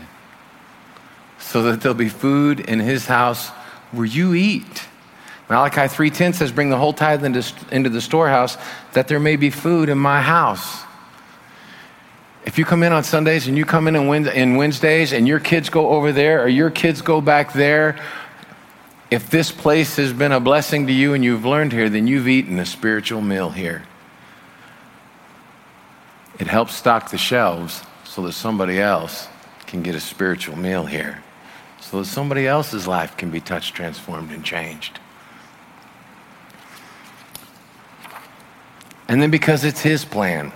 so 1.54 1.62
that 1.62 1.82
there'll 1.82 1.93
be 1.93 2.10
food 2.10 2.62
in 2.62 2.80
his 2.80 3.06
house 3.06 3.49
where 3.91 4.06
you 4.06 4.34
eat. 4.34 4.88
Malachi 5.49 5.88
3:10 5.88 6.34
says, 6.34 6.52
"Bring 6.52 6.71
the 6.71 6.78
whole 6.78 6.93
tithe 6.93 7.23
into, 7.23 7.43
into 7.69 7.91
the 7.91 8.02
storehouse, 8.02 8.58
that 8.93 9.08
there 9.08 9.19
may 9.19 9.36
be 9.36 9.52
food 9.52 9.88
in 9.88 9.99
my 9.99 10.19
house." 10.19 10.84
If 12.45 12.58
you 12.58 12.65
come 12.65 12.84
in 12.84 12.91
on 12.91 13.03
Sundays 13.03 13.47
and 13.47 13.58
you 13.58 13.65
come 13.65 13.88
in 13.88 13.95
on 13.95 14.56
Wednesdays 14.56 15.13
and 15.13 15.27
your 15.27 15.39
kids 15.39 15.69
go 15.69 15.89
over 15.89 16.12
there 16.12 16.43
or 16.43 16.47
your 16.47 16.69
kids 16.69 17.01
go 17.01 17.21
back 17.21 17.53
there, 17.53 17.97
if 19.10 19.29
this 19.29 19.51
place 19.51 19.95
has 19.95 20.12
been 20.12 20.32
a 20.32 20.39
blessing 20.39 20.88
to 20.88 20.93
you 20.93 21.13
and 21.13 21.23
you've 21.23 21.45
learned 21.45 21.71
here, 21.71 21.89
then 21.89 22.08
you've 22.08 22.27
eaten 22.27 22.60
a 22.60 22.65
spiritual 22.65 23.21
meal 23.21 23.49
here. 23.49 23.84
It 26.39 26.47
helps 26.47 26.73
stock 26.73 27.12
the 27.12 27.17
shelves 27.17 27.84
so 28.03 28.23
that 28.23 28.34
somebody 28.34 28.79
else 28.79 29.27
can 29.67 29.84
get 29.84 29.95
a 29.95 29.99
spiritual 29.99 30.58
meal 30.58 30.86
here 30.86 31.23
so 31.84 31.99
that 31.99 32.06
somebody 32.06 32.47
else's 32.47 32.88
life 32.88 33.15
can 33.17 33.29
be 33.29 33.39
touched, 33.39 33.75
transformed, 33.75 34.32
and 34.32 34.43
changed. 34.43 34.99
And 39.08 39.21
then 39.21 39.29
because 39.29 39.63
it's 39.63 39.82
his 39.82 40.06
plan. 40.06 40.53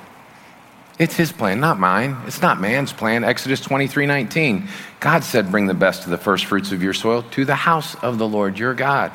It's 0.99 1.15
his 1.15 1.31
plan, 1.31 1.59
not 1.59 1.79
mine. 1.79 2.17
It's 2.25 2.41
not 2.41 2.59
man's 2.59 2.91
plan. 2.91 3.23
Exodus 3.23 3.61
23 3.61 4.07
19. 4.07 4.67
God 4.99 5.23
said, 5.23 5.51
Bring 5.51 5.67
the 5.67 5.73
best 5.73 6.05
of 6.05 6.09
the 6.09 6.17
first 6.17 6.45
fruits 6.45 6.71
of 6.71 6.81
your 6.81 6.93
soil 6.93 7.21
to 7.31 7.45
the 7.45 7.55
house 7.55 7.95
of 7.95 8.17
the 8.17 8.27
Lord 8.27 8.57
your 8.57 8.73
God. 8.73 9.11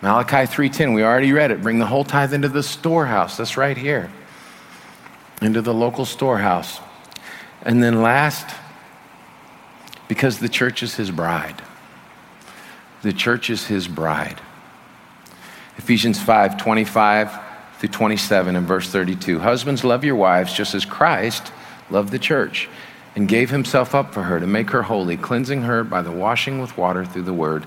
Malachi 0.00 0.46
3:10, 0.46 0.94
we 0.94 1.02
already 1.02 1.32
read 1.32 1.50
it. 1.50 1.62
Bring 1.62 1.78
the 1.78 1.86
whole 1.86 2.04
tithe 2.04 2.34
into 2.34 2.48
the 2.48 2.62
storehouse. 2.62 3.36
That's 3.36 3.56
right 3.56 3.76
here. 3.76 4.10
Into 5.40 5.62
the 5.62 5.74
local 5.74 6.04
storehouse. 6.04 6.80
And 7.62 7.82
then 7.82 8.02
last, 8.02 8.46
because 10.06 10.38
the 10.38 10.48
church 10.48 10.82
is 10.82 10.96
his 10.96 11.10
bride. 11.10 11.62
The 13.02 13.12
church 13.12 13.48
is 13.50 13.66
his 13.66 13.88
bride. 13.88 14.40
Ephesians 15.78 16.20
5 16.20 16.56
25 16.58 17.43
through 17.84 17.92
27 17.92 18.56
and 18.56 18.66
verse 18.66 18.88
32. 18.88 19.40
Husbands, 19.40 19.84
love 19.84 20.04
your 20.04 20.16
wives 20.16 20.54
just 20.54 20.74
as 20.74 20.86
Christ 20.86 21.52
loved 21.90 22.12
the 22.12 22.18
church 22.18 22.66
and 23.14 23.28
gave 23.28 23.50
himself 23.50 23.94
up 23.94 24.14
for 24.14 24.22
her 24.22 24.40
to 24.40 24.46
make 24.46 24.70
her 24.70 24.84
holy, 24.84 25.18
cleansing 25.18 25.60
her 25.64 25.84
by 25.84 26.00
the 26.00 26.10
washing 26.10 26.62
with 26.62 26.78
water 26.78 27.04
through 27.04 27.24
the 27.24 27.34
word, 27.34 27.66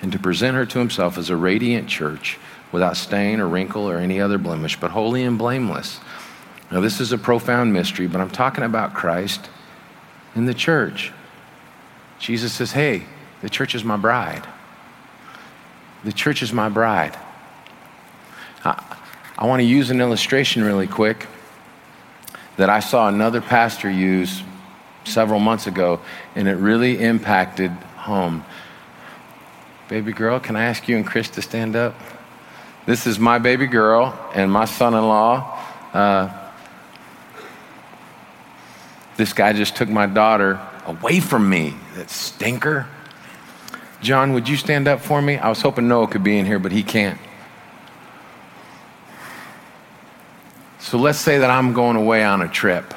and 0.00 0.12
to 0.12 0.18
present 0.18 0.56
her 0.56 0.64
to 0.64 0.78
himself 0.78 1.18
as 1.18 1.28
a 1.28 1.36
radiant 1.36 1.90
church 1.90 2.38
without 2.72 2.96
stain 2.96 3.38
or 3.38 3.46
wrinkle 3.46 3.86
or 3.86 3.98
any 3.98 4.18
other 4.18 4.38
blemish, 4.38 4.80
but 4.80 4.92
holy 4.92 5.24
and 5.24 5.36
blameless. 5.36 6.00
Now, 6.70 6.80
this 6.80 6.98
is 6.98 7.12
a 7.12 7.18
profound 7.18 7.70
mystery, 7.70 8.06
but 8.06 8.22
I'm 8.22 8.30
talking 8.30 8.64
about 8.64 8.94
Christ 8.94 9.50
in 10.34 10.46
the 10.46 10.54
church. 10.54 11.12
Jesus 12.18 12.54
says, 12.54 12.72
Hey, 12.72 13.02
the 13.42 13.50
church 13.50 13.74
is 13.74 13.84
my 13.84 13.98
bride. 13.98 14.46
The 16.02 16.14
church 16.14 16.42
is 16.42 16.50
my 16.50 16.70
bride. 16.70 17.14
I 19.40 19.46
want 19.46 19.60
to 19.60 19.64
use 19.64 19.88
an 19.88 20.02
illustration 20.02 20.62
really 20.62 20.86
quick 20.86 21.26
that 22.58 22.68
I 22.68 22.80
saw 22.80 23.08
another 23.08 23.40
pastor 23.40 23.90
use 23.90 24.42
several 25.04 25.40
months 25.40 25.66
ago, 25.66 26.00
and 26.34 26.46
it 26.46 26.56
really 26.56 27.02
impacted 27.02 27.70
home. 27.70 28.44
Baby 29.88 30.12
girl, 30.12 30.40
can 30.40 30.56
I 30.56 30.64
ask 30.64 30.86
you 30.88 30.96
and 30.98 31.06
Chris 31.06 31.30
to 31.30 31.42
stand 31.42 31.74
up? 31.74 31.94
This 32.84 33.06
is 33.06 33.18
my 33.18 33.38
baby 33.38 33.66
girl 33.66 34.14
and 34.34 34.52
my 34.52 34.66
son 34.66 34.92
in 34.92 35.08
law. 35.08 35.58
Uh, 35.94 36.50
this 39.16 39.32
guy 39.32 39.54
just 39.54 39.74
took 39.74 39.88
my 39.88 40.04
daughter 40.04 40.60
away 40.84 41.18
from 41.18 41.48
me, 41.48 41.74
that 41.94 42.10
stinker. 42.10 42.86
John, 44.02 44.34
would 44.34 44.50
you 44.50 44.58
stand 44.58 44.86
up 44.86 45.00
for 45.00 45.22
me? 45.22 45.38
I 45.38 45.48
was 45.48 45.62
hoping 45.62 45.88
Noah 45.88 46.08
could 46.08 46.22
be 46.22 46.38
in 46.38 46.44
here, 46.44 46.58
but 46.58 46.72
he 46.72 46.82
can't. 46.82 47.18
So 50.80 50.98
let's 50.98 51.18
say 51.18 51.38
that 51.38 51.50
I'm 51.50 51.72
going 51.72 51.96
away 51.96 52.24
on 52.24 52.42
a 52.42 52.48
trip 52.48 52.94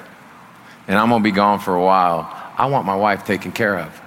and 0.87 0.97
I'm 0.97 1.09
going 1.09 1.21
to 1.21 1.23
be 1.23 1.31
gone 1.31 1.59
for 1.59 1.75
a 1.75 1.81
while. 1.81 2.29
I 2.57 2.65
want 2.67 2.85
my 2.85 2.95
wife 2.95 3.25
taken 3.25 3.51
care 3.51 3.77
of. 3.79 4.01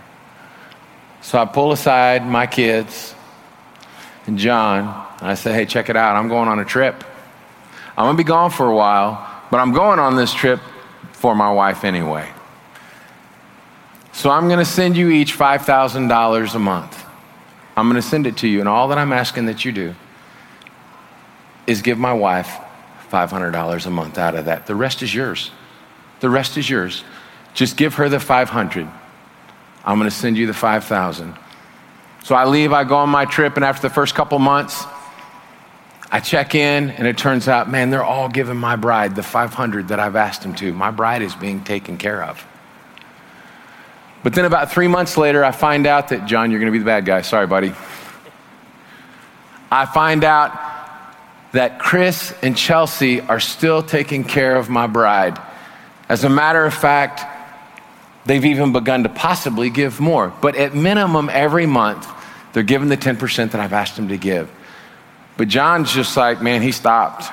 So 1.21 1.39
I 1.39 1.45
pull 1.45 1.73
aside 1.73 2.27
my 2.27 2.47
kids 2.47 3.15
and 4.27 4.39
John, 4.39 5.07
and 5.21 5.29
I 5.29 5.35
say, 5.35 5.53
hey, 5.53 5.67
check 5.67 5.89
it 5.89 5.97
out. 5.97 6.17
I'm 6.17 6.29
going 6.29 6.49
on 6.49 6.59
a 6.59 6.65
trip. 6.65 7.05
I'm 7.97 8.07
going 8.07 8.17
to 8.17 8.23
be 8.23 8.27
gone 8.27 8.51
for 8.51 8.69
a 8.69 8.75
while, 8.75 9.25
but 9.51 9.59
I'm 9.59 9.73
going 9.73 9.99
on 9.99 10.17
this 10.17 10.35
trip 10.35 10.61
for 11.13 11.35
my 11.35 11.53
wife 11.53 11.85
anyway. 11.85 12.29
So 14.13 14.31
I'm 14.31 14.49
going 14.49 14.59
to 14.59 14.65
send 14.65 14.97
you 14.97 15.11
each 15.11 15.37
$5,000 15.37 16.55
a 16.55 16.59
month. 16.59 17.05
I'm 17.77 17.89
going 17.89 18.01
to 18.01 18.09
send 18.09 18.27
it 18.27 18.39
to 18.39 18.49
you, 18.49 18.61
and 18.61 18.69
all 18.69 18.89
that 18.89 18.99
I'm 18.99 19.13
asking 19.13 19.47
that 19.47 19.65
you 19.65 19.71
do 19.71 19.95
is 21.67 21.83
give 21.83 21.99
my 21.99 22.13
wife 22.13 22.57
$500 23.11 23.87
a 23.87 23.91
month 23.91 24.19
out 24.19 24.35
of 24.35 24.47
that. 24.47 24.67
The 24.67 24.75
rest 24.75 25.03
is 25.03 25.15
yours. 25.15 25.51
The 26.21 26.31
rest 26.31 26.57
is 26.57 26.69
yours. 26.69 27.05
Just 27.55 27.77
give 27.77 27.95
her 27.95 28.09
the 28.09 28.21
500. 28.21 28.89
I'm 29.85 29.99
going 29.99 30.11
to 30.11 30.17
send 30.17 30.37
you 30.37 30.47
the 30.47 30.55
5,000. 30.55 31.35
So 32.25 32.35
I 32.35 32.45
leave, 32.45 32.73
I 32.73 32.85
go 32.85 32.97
on 32.97 33.09
my 33.09 33.25
trip, 33.25 33.57
and 33.57 33.65
after 33.65 33.89
the 33.89 33.95
first 33.95 34.15
couple 34.15 34.39
months, 34.39 34.85
I 36.11 36.21
check 36.21 36.55
in, 36.55 36.91
and 36.91 37.07
it 37.07 37.17
turns 37.17 37.49
out, 37.49 37.71
man, 37.71 37.91
they're 37.91 38.05
all 38.05 38.29
giving 38.29 38.57
my 38.57 38.77
bride 38.77 39.15
the 39.15 39.23
500 39.23 39.89
that 39.89 40.01
I've 40.01 40.17
asked 40.17 40.43
them 40.43 40.55
to. 40.57 40.73
My 40.73 40.91
bride 40.91 41.23
is 41.23 41.35
being 41.35 41.63
taken 41.63 41.99
care 41.99 42.25
of. 42.25 42.45
But 44.23 44.35
then 44.35 44.45
about 44.45 44.73
three 44.73 44.89
months 44.89 45.17
later, 45.17 45.45
I 45.45 45.53
find 45.53 45.87
out 45.87 46.09
that, 46.09 46.27
John, 46.27 46.51
you're 46.51 46.59
going 46.59 46.73
to 46.73 46.77
be 46.77 46.81
the 46.81 46.85
bad 46.85 47.05
guy. 47.05 47.23
Sorry, 47.23 47.47
buddy. 47.47 47.73
I 49.71 49.87
find 49.87 50.25
out 50.25 50.66
that 51.53 51.79
Chris 51.79 52.35
and 52.43 52.57
Chelsea 52.57 53.21
are 53.21 53.41
still 53.41 53.83
taking 53.83 54.25
care 54.25 54.57
of 54.57 54.69
my 54.69 54.87
bride. 54.87 55.39
As 56.09 56.25
a 56.25 56.29
matter 56.29 56.65
of 56.65 56.75
fact, 56.75 57.23
they've 58.27 58.45
even 58.45 58.73
begun 58.73 59.03
to 59.05 59.09
possibly 59.09 59.71
give 59.71 60.01
more. 60.01 60.33
But 60.41 60.57
at 60.57 60.75
minimum, 60.75 61.31
every 61.31 61.67
month, 61.67 62.07
they're 62.53 62.63
giving 62.63 62.89
the 62.89 62.97
10% 62.97 63.53
that 63.53 63.61
I've 63.61 63.73
asked 63.73 63.97
them 63.97 64.09
to 64.09 64.17
give. 64.17 64.51
But 65.37 65.49
John's 65.49 65.93
just 65.93 66.17
like, 66.17 66.43
man, 66.43 66.63
he 66.63 66.73
stopped. 66.73 67.31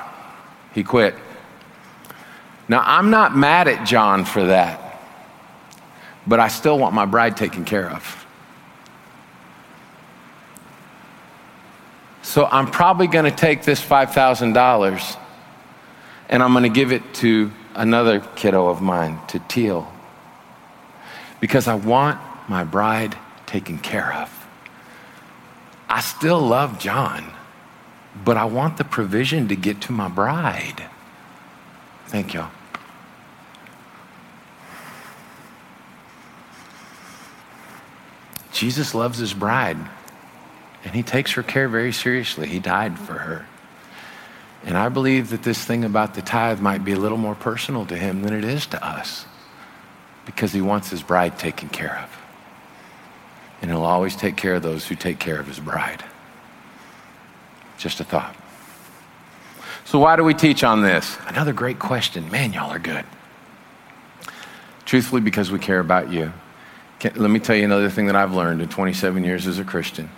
He 0.73 0.83
quit. 0.83 1.15
Now, 2.67 2.83
I'm 2.85 3.09
not 3.09 3.35
mad 3.35 3.67
at 3.67 3.85
John 3.85 4.25
for 4.25 4.45
that 4.45 4.83
but 6.25 6.39
I 6.39 6.47
still 6.47 6.77
want 6.77 6.93
my 6.93 7.05
bride 7.05 7.37
taken 7.37 7.65
care 7.65 7.89
of. 7.89 8.22
So 12.23 12.45
I'm 12.45 12.67
probably 12.67 13.07
going 13.07 13.25
to 13.25 13.31
take 13.31 13.63
this 13.63 13.83
$5,000 13.83 15.17
and 16.29 16.41
I'm 16.41 16.51
going 16.53 16.63
to 16.63 16.69
give 16.69 16.91
it 16.91 17.13
to 17.15 17.51
another 17.75 18.21
kiddo 18.21 18.67
of 18.67 18.81
mine, 18.81 19.19
to 19.27 19.39
Teal, 19.39 19.91
because 21.39 21.67
I 21.67 21.75
want 21.75 22.19
my 22.47 22.63
bride 22.63 23.15
taken 23.45 23.77
care 23.77 24.13
of. 24.13 24.29
I 25.89 26.01
still 26.01 26.39
love 26.39 26.79
John, 26.79 27.31
but 28.25 28.37
I 28.37 28.45
want 28.45 28.77
the 28.77 28.83
provision 28.83 29.49
to 29.49 29.55
get 29.55 29.81
to 29.81 29.91
my 29.91 30.07
bride. 30.07 30.83
Thank 32.07 32.33
y'all. 32.33 32.49
Jesus 38.51 38.95
loves 38.95 39.19
his 39.19 39.33
bride, 39.33 39.77
and 40.83 40.93
he 40.93 41.03
takes 41.03 41.31
her 41.33 41.43
care 41.43 41.69
very 41.69 41.93
seriously. 41.93 42.47
He 42.47 42.59
died 42.59 42.99
for 42.99 43.13
her. 43.13 43.45
And 44.65 44.77
I 44.77 44.89
believe 44.89 45.29
that 45.29 45.43
this 45.43 45.63
thing 45.63 45.83
about 45.83 46.13
the 46.13 46.21
tithe 46.21 46.59
might 46.59 46.85
be 46.85 46.93
a 46.93 46.97
little 46.97 47.17
more 47.17 47.35
personal 47.35 47.85
to 47.87 47.97
him 47.97 48.21
than 48.21 48.33
it 48.33 48.43
is 48.43 48.65
to 48.67 48.85
us 48.85 49.25
because 50.25 50.53
he 50.53 50.61
wants 50.61 50.89
his 50.89 51.03
bride 51.03 51.37
taken 51.37 51.69
care 51.69 51.97
of. 51.97 52.17
And 53.61 53.71
he'll 53.71 53.83
always 53.83 54.15
take 54.15 54.37
care 54.37 54.55
of 54.55 54.63
those 54.63 54.87
who 54.87 54.95
take 54.95 55.19
care 55.19 55.39
of 55.39 55.47
his 55.47 55.59
bride. 55.59 56.03
Just 57.77 57.99
a 57.99 58.03
thought. 58.03 58.35
So, 59.85 59.99
why 59.99 60.15
do 60.15 60.23
we 60.23 60.33
teach 60.33 60.63
on 60.63 60.81
this? 60.81 61.17
Another 61.27 61.53
great 61.53 61.79
question. 61.79 62.29
Man, 62.31 62.53
y'all 62.53 62.71
are 62.71 62.79
good. 62.79 63.05
Truthfully, 64.85 65.21
because 65.21 65.51
we 65.51 65.59
care 65.59 65.79
about 65.79 66.11
you. 66.11 66.31
let 67.03 67.29
me 67.29 67.39
tell 67.39 67.55
you 67.55 67.65
another 67.65 67.89
thing 67.89 68.05
that 68.07 68.15
I've 68.15 68.33
learned 68.33 68.61
in 68.61 68.69
27 68.69 69.23
years 69.23 69.45
as 69.45 69.59
a 69.59 69.63
Christian. 69.63 70.09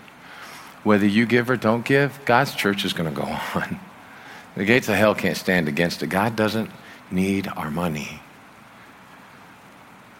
Whether 0.85 1.07
you 1.07 1.25
give 1.25 1.49
or 1.49 1.57
don't 1.57 1.83
give, 1.83 2.23
God's 2.25 2.53
church 2.53 2.85
is 2.85 2.93
going 2.93 3.13
to 3.13 3.21
go 3.21 3.27
on. 3.55 3.79
The 4.55 4.65
gates 4.65 4.87
of 4.87 4.95
hell 4.95 5.15
can't 5.15 5.35
stand 5.35 5.67
against 5.67 6.03
it. 6.03 6.07
God 6.07 6.35
doesn't 6.35 6.69
need 7.09 7.47
our 7.47 7.71
money. 7.71 8.21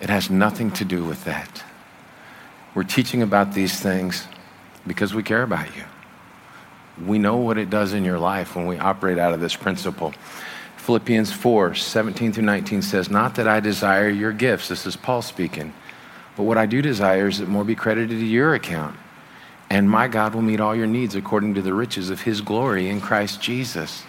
It 0.01 0.09
has 0.09 0.29
nothing 0.29 0.71
to 0.71 0.83
do 0.83 1.05
with 1.05 1.23
that. 1.25 1.63
We're 2.73 2.83
teaching 2.83 3.21
about 3.21 3.53
these 3.53 3.79
things 3.79 4.27
because 4.87 5.13
we 5.13 5.21
care 5.21 5.43
about 5.43 5.73
you. 5.75 5.83
We 7.05 7.19
know 7.19 7.37
what 7.37 7.59
it 7.59 7.69
does 7.69 7.93
in 7.93 8.03
your 8.03 8.17
life 8.17 8.55
when 8.55 8.65
we 8.65 8.79
operate 8.79 9.19
out 9.19 9.33
of 9.33 9.39
this 9.39 9.55
principle. 9.55 10.15
Philippians 10.77 11.31
4 11.31 11.75
17 11.75 12.33
through 12.33 12.43
19 12.43 12.81
says, 12.81 13.11
Not 13.11 13.35
that 13.35 13.47
I 13.47 13.59
desire 13.59 14.09
your 14.09 14.31
gifts, 14.31 14.69
this 14.69 14.87
is 14.87 14.95
Paul 14.95 15.21
speaking, 15.21 15.73
but 16.35 16.43
what 16.43 16.57
I 16.57 16.65
do 16.65 16.81
desire 16.81 17.27
is 17.27 17.37
that 17.37 17.47
more 17.47 17.63
be 17.63 17.75
credited 17.75 18.17
to 18.17 18.25
your 18.25 18.55
account. 18.55 18.97
And 19.69 19.89
my 19.89 20.07
God 20.07 20.35
will 20.35 20.41
meet 20.41 20.59
all 20.59 20.75
your 20.75 20.87
needs 20.87 21.15
according 21.15 21.55
to 21.55 21.61
the 21.61 21.73
riches 21.73 22.09
of 22.09 22.21
his 22.21 22.41
glory 22.41 22.87
in 22.89 23.01
Christ 23.01 23.41
Jesus. 23.41 24.03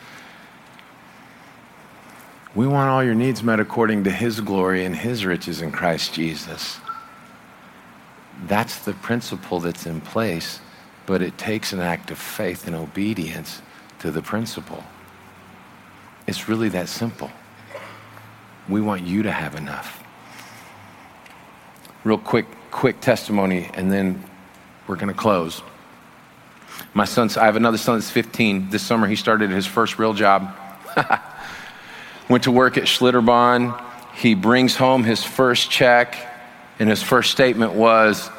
We 2.55 2.67
want 2.67 2.89
all 2.89 3.05
your 3.05 3.15
needs 3.15 3.43
met 3.43 3.61
according 3.61 4.05
to 4.05 4.11
his 4.11 4.41
glory 4.41 4.85
and 4.85 4.97
his 4.97 5.27
riches 5.27 5.61
in 5.61 5.73
Christ 5.73 6.15
Jesus. 6.15 6.79
That's 8.47 8.79
the 8.79 8.93
principle 8.93 9.61
that's 9.61 9.87
in 9.87 10.01
place, 10.01 10.61
but 11.07 11.23
it 11.23 11.39
takes 11.39 11.73
an 11.73 11.81
act 11.81 12.11
of 12.11 12.19
faith 12.19 12.67
and 12.67 12.77
obedience 12.77 13.63
to 14.01 14.11
the 14.11 14.23
principle. 14.23 14.85
It's 16.27 16.49
really 16.49 16.69
that 16.71 16.89
simple. 16.89 17.31
We 18.69 18.81
want 18.81 19.03
you 19.03 19.23
to 19.23 19.33
have 19.33 19.55
enough. 19.55 20.03
Real 22.05 22.19
quick, 22.19 22.47
quick 22.71 23.01
testimony, 23.01 23.71
and 23.75 23.93
then 23.93 24.23
we're 24.87 24.97
going 24.97 25.12
to 25.12 25.14
close. 25.14 25.62
My 26.95 27.05
son's, 27.05 27.37
I 27.37 27.45
have 27.45 27.57
another 27.57 27.78
son 27.78 27.99
that's 27.99 28.11
15. 28.11 28.70
This 28.70 28.82
summer, 28.82 29.07
he 29.07 29.16
started 29.16 29.51
his 29.51 29.66
first 29.66 29.99
real 29.99 30.14
job. 30.14 30.55
Went 32.28 32.45
to 32.45 32.51
work 32.51 32.76
at 32.76 32.84
Schlitterbahn. 32.84 33.82
He 34.14 34.34
brings 34.34 34.76
home 34.76 35.05
his 35.05 35.22
first 35.22 35.70
check, 35.70 36.16
and 36.78 36.89
his 36.89 37.03
first 37.03 37.30
statement 37.30 37.74
was, 37.74 38.30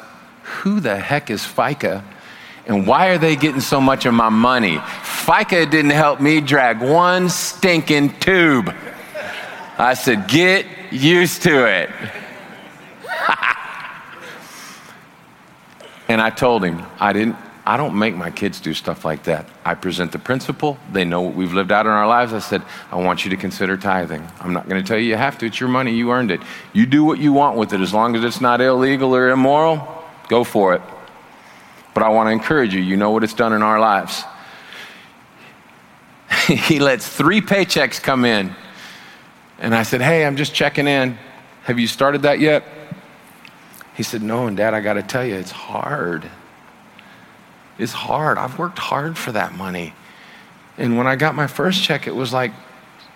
Who 0.42 0.80
the 0.80 0.98
heck 0.98 1.30
is 1.30 1.42
FICA? 1.42 2.02
And 2.66 2.86
why 2.86 3.08
are 3.08 3.18
they 3.18 3.36
getting 3.36 3.60
so 3.60 3.80
much 3.80 4.04
of 4.04 4.12
my 4.12 4.28
money? 4.28 4.76
FICA 4.76 5.70
didn't 5.70 5.92
help 5.92 6.20
me 6.20 6.40
drag 6.40 6.80
one 6.80 7.28
stinking 7.28 8.18
tube. 8.18 8.74
I 9.78 9.94
said, 9.94 10.28
Get 10.28 10.66
used 10.90 11.42
to 11.42 11.66
it. 11.66 11.90
and 16.08 16.20
I 16.20 16.30
told 16.30 16.64
him, 16.64 16.82
I 16.98 17.12
didn't. 17.12 17.36
I 17.66 17.76
don't 17.76 17.98
make 17.98 18.16
my 18.16 18.30
kids 18.30 18.60
do 18.60 18.72
stuff 18.72 19.04
like 19.04 19.24
that. 19.24 19.46
I 19.62 19.74
present 19.74 20.12
the 20.12 20.18
principle. 20.18 20.78
They 20.90 21.04
know 21.04 21.20
what 21.20 21.34
we've 21.34 21.52
lived 21.52 21.70
out 21.70 21.84
in 21.84 21.92
our 21.92 22.06
lives. 22.06 22.32
I 22.32 22.38
said, 22.38 22.62
I 22.90 22.96
want 22.96 23.24
you 23.24 23.30
to 23.30 23.36
consider 23.36 23.76
tithing. 23.76 24.26
I'm 24.40 24.54
not 24.54 24.70
going 24.70 24.82
to 24.82 24.88
tell 24.88 24.98
you 24.98 25.10
you 25.10 25.16
have 25.16 25.36
to. 25.38 25.46
It's 25.46 25.60
your 25.60 25.68
money. 25.68 25.92
You 25.94 26.10
earned 26.10 26.30
it. 26.30 26.40
You 26.72 26.86
do 26.86 27.04
what 27.04 27.18
you 27.18 27.34
want 27.34 27.58
with 27.58 27.74
it. 27.74 27.82
As 27.82 27.92
long 27.92 28.16
as 28.16 28.24
it's 28.24 28.40
not 28.40 28.62
illegal 28.62 29.14
or 29.14 29.28
immoral, 29.28 30.02
go 30.28 30.44
for 30.44 30.72
it. 30.72 30.80
But 31.92 32.04
I 32.04 32.08
want 32.08 32.28
to 32.28 32.30
encourage 32.30 32.72
you. 32.72 32.80
You 32.80 32.96
know 32.96 33.10
what 33.10 33.22
it's 33.22 33.34
done 33.34 33.52
in 33.52 33.60
our 33.60 33.78
lives. 33.78 34.24
he 36.46 36.78
lets 36.78 37.06
three 37.06 37.42
paychecks 37.42 38.02
come 38.02 38.24
in. 38.24 38.56
And 39.58 39.74
I 39.74 39.82
said, 39.82 40.00
Hey, 40.00 40.24
I'm 40.24 40.36
just 40.36 40.54
checking 40.54 40.86
in. 40.86 41.18
Have 41.64 41.78
you 41.78 41.86
started 41.86 42.22
that 42.22 42.40
yet? 42.40 42.64
He 43.98 44.04
said, 44.04 44.22
No, 44.22 44.46
and 44.46 44.56
dad, 44.56 44.74
I 44.74 44.80
got 44.80 44.92
to 44.92 45.02
tell 45.02 45.24
you, 45.24 45.34
it's 45.34 45.50
hard. 45.50 46.30
It's 47.78 47.92
hard. 47.92 48.38
I've 48.38 48.56
worked 48.56 48.78
hard 48.78 49.18
for 49.18 49.32
that 49.32 49.54
money. 49.54 49.92
And 50.78 50.96
when 50.96 51.08
I 51.08 51.16
got 51.16 51.34
my 51.34 51.48
first 51.48 51.82
check, 51.82 52.06
it 52.06 52.14
was 52.14 52.32
like 52.32 52.52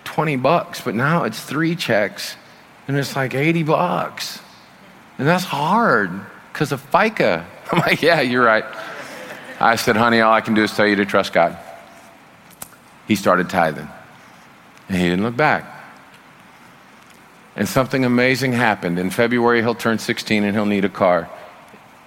20 0.03 0.35
bucks, 0.35 0.81
but 0.81 0.93
now 0.93 1.23
it's 1.23 1.41
three 1.41 1.77
checks 1.77 2.35
and 2.85 2.97
it's 2.97 3.15
like 3.15 3.33
80 3.33 3.63
bucks. 3.63 4.41
And 5.17 5.25
that's 5.25 5.45
hard 5.45 6.11
because 6.51 6.73
of 6.73 6.81
FICA. 6.91 7.45
I'm 7.71 7.79
like, 7.79 8.01
Yeah, 8.01 8.19
you're 8.19 8.43
right. 8.43 8.65
I 9.61 9.77
said, 9.77 9.95
Honey, 9.95 10.19
all 10.19 10.33
I 10.33 10.41
can 10.41 10.53
do 10.53 10.63
is 10.63 10.75
tell 10.75 10.85
you 10.85 10.97
to 10.97 11.05
trust 11.05 11.31
God. 11.31 11.57
He 13.07 13.15
started 13.15 13.49
tithing 13.49 13.87
and 14.89 14.97
he 14.97 15.03
didn't 15.05 15.23
look 15.23 15.37
back. 15.37 15.72
And 17.55 17.69
something 17.69 18.03
amazing 18.03 18.53
happened. 18.53 18.97
In 18.97 19.09
February, 19.09 19.61
he'll 19.61 19.75
turn 19.75 19.99
16 19.99 20.43
and 20.43 20.55
he'll 20.55 20.65
need 20.65 20.85
a 20.85 20.89
car. 20.89 21.29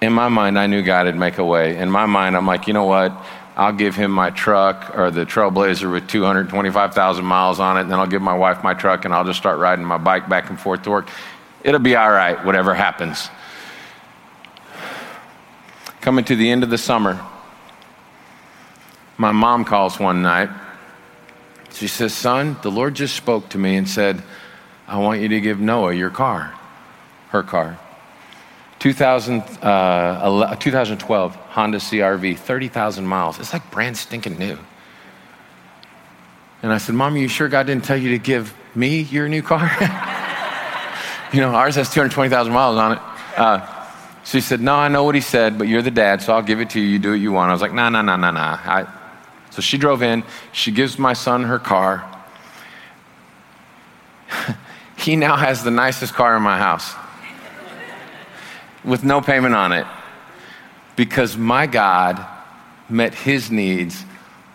In 0.01 0.13
my 0.13 0.27
mind, 0.27 0.59
I 0.59 0.67
knew 0.67 0.83
God 0.83 1.05
would 1.05 1.15
make 1.15 1.37
a 1.37 1.45
way. 1.45 1.77
In 1.77 1.89
my 1.89 2.05
mind, 2.05 2.35
I'm 2.35 2.45
like, 2.45 2.67
you 2.67 2.73
know 2.73 2.83
what? 2.83 3.13
I'll 3.55 3.73
give 3.73 3.95
him 3.95 4.11
my 4.11 4.29
truck 4.29 4.95
or 4.95 5.09
the 5.09 5.25
Trailblazer 5.25 5.91
with 5.91 6.07
225,000 6.07 7.25
miles 7.25 7.59
on 7.59 7.77
it, 7.77 7.81
and 7.81 7.91
then 7.91 7.97
I'll 7.97 8.05
give 8.05 8.21
my 8.21 8.35
wife 8.35 8.63
my 8.63 8.75
truck 8.75 9.05
and 9.05 9.13
I'll 9.13 9.25
just 9.25 9.39
start 9.39 9.57
riding 9.57 9.83
my 9.83 9.97
bike 9.97 10.29
back 10.29 10.49
and 10.51 10.59
forth 10.59 10.83
to 10.83 10.91
work. 10.91 11.09
It'll 11.63 11.79
be 11.79 11.95
all 11.95 12.11
right, 12.11 12.43
whatever 12.45 12.75
happens. 12.75 13.29
Coming 16.01 16.23
to 16.25 16.35
the 16.35 16.51
end 16.51 16.63
of 16.63 16.69
the 16.69 16.77
summer, 16.77 17.19
my 19.17 19.31
mom 19.31 19.65
calls 19.65 19.99
one 19.99 20.21
night. 20.21 20.49
She 21.73 21.87
says, 21.87 22.13
Son, 22.13 22.57
the 22.61 22.69
Lord 22.69 22.93
just 22.93 23.15
spoke 23.15 23.49
to 23.49 23.57
me 23.57 23.75
and 23.75 23.89
said, 23.89 24.21
I 24.87 24.97
want 24.99 25.21
you 25.21 25.27
to 25.27 25.41
give 25.41 25.59
Noah 25.59 25.93
your 25.93 26.09
car, 26.09 26.53
her 27.29 27.43
car. 27.43 27.77
2000, 28.79 29.41
uh, 29.61 30.55
2012 30.55 31.35
Honda 31.35 31.77
CRV, 31.79 32.37
30,000 32.37 33.05
miles. 33.05 33.39
It's 33.39 33.51
like 33.51 33.69
brand 33.71 33.97
stinking 33.97 34.37
new. 34.37 34.57
And 36.63 36.71
I 36.71 36.77
said, 36.77 36.95
Mom, 36.95 37.15
are 37.15 37.17
you 37.17 37.27
sure 37.27 37.49
God 37.49 37.67
didn't 37.67 37.85
tell 37.85 37.97
you 37.97 38.11
to 38.11 38.17
give 38.17 38.55
me 38.75 39.01
your 39.01 39.27
new 39.27 39.41
car? 39.41 39.69
you 41.33 41.41
know, 41.41 41.53
ours 41.53 41.75
has 41.75 41.89
220,000 41.89 42.53
miles 42.53 42.77
on 42.77 42.93
it. 42.93 42.99
Uh, 43.35 43.73
she 44.23 44.41
said, 44.41 44.61
No, 44.61 44.75
I 44.75 44.87
know 44.87 45.03
what 45.03 45.15
he 45.15 45.21
said, 45.21 45.57
but 45.57 45.67
you're 45.67 45.81
the 45.81 45.91
dad, 45.91 46.21
so 46.21 46.33
I'll 46.33 46.41
give 46.41 46.59
it 46.59 46.71
to 46.71 46.79
you. 46.79 46.87
You 46.87 46.99
do 46.99 47.11
what 47.11 47.19
you 47.19 47.31
want. 47.31 47.49
I 47.49 47.53
was 47.53 47.61
like, 47.61 47.73
No, 47.73 47.89
no, 47.89 48.01
no, 48.01 48.15
no, 48.15 48.31
no. 48.31 48.87
So 49.51 49.61
she 49.61 49.77
drove 49.77 50.03
in. 50.03 50.23
She 50.51 50.71
gives 50.71 50.99
my 50.99 51.13
son 51.13 51.43
her 51.43 51.59
car. 51.59 52.16
He 55.07 55.15
now 55.15 55.37
has 55.37 55.63
the 55.63 55.71
nicest 55.71 56.13
car 56.13 56.35
in 56.35 56.43
my 56.43 56.57
house 56.57 56.93
with 58.83 59.05
no 59.05 59.21
payment 59.21 59.55
on 59.55 59.71
it 59.71 59.87
because 60.97 61.37
my 61.37 61.65
God 61.65 62.25
met 62.89 63.13
his 63.13 63.49
needs 63.49 64.03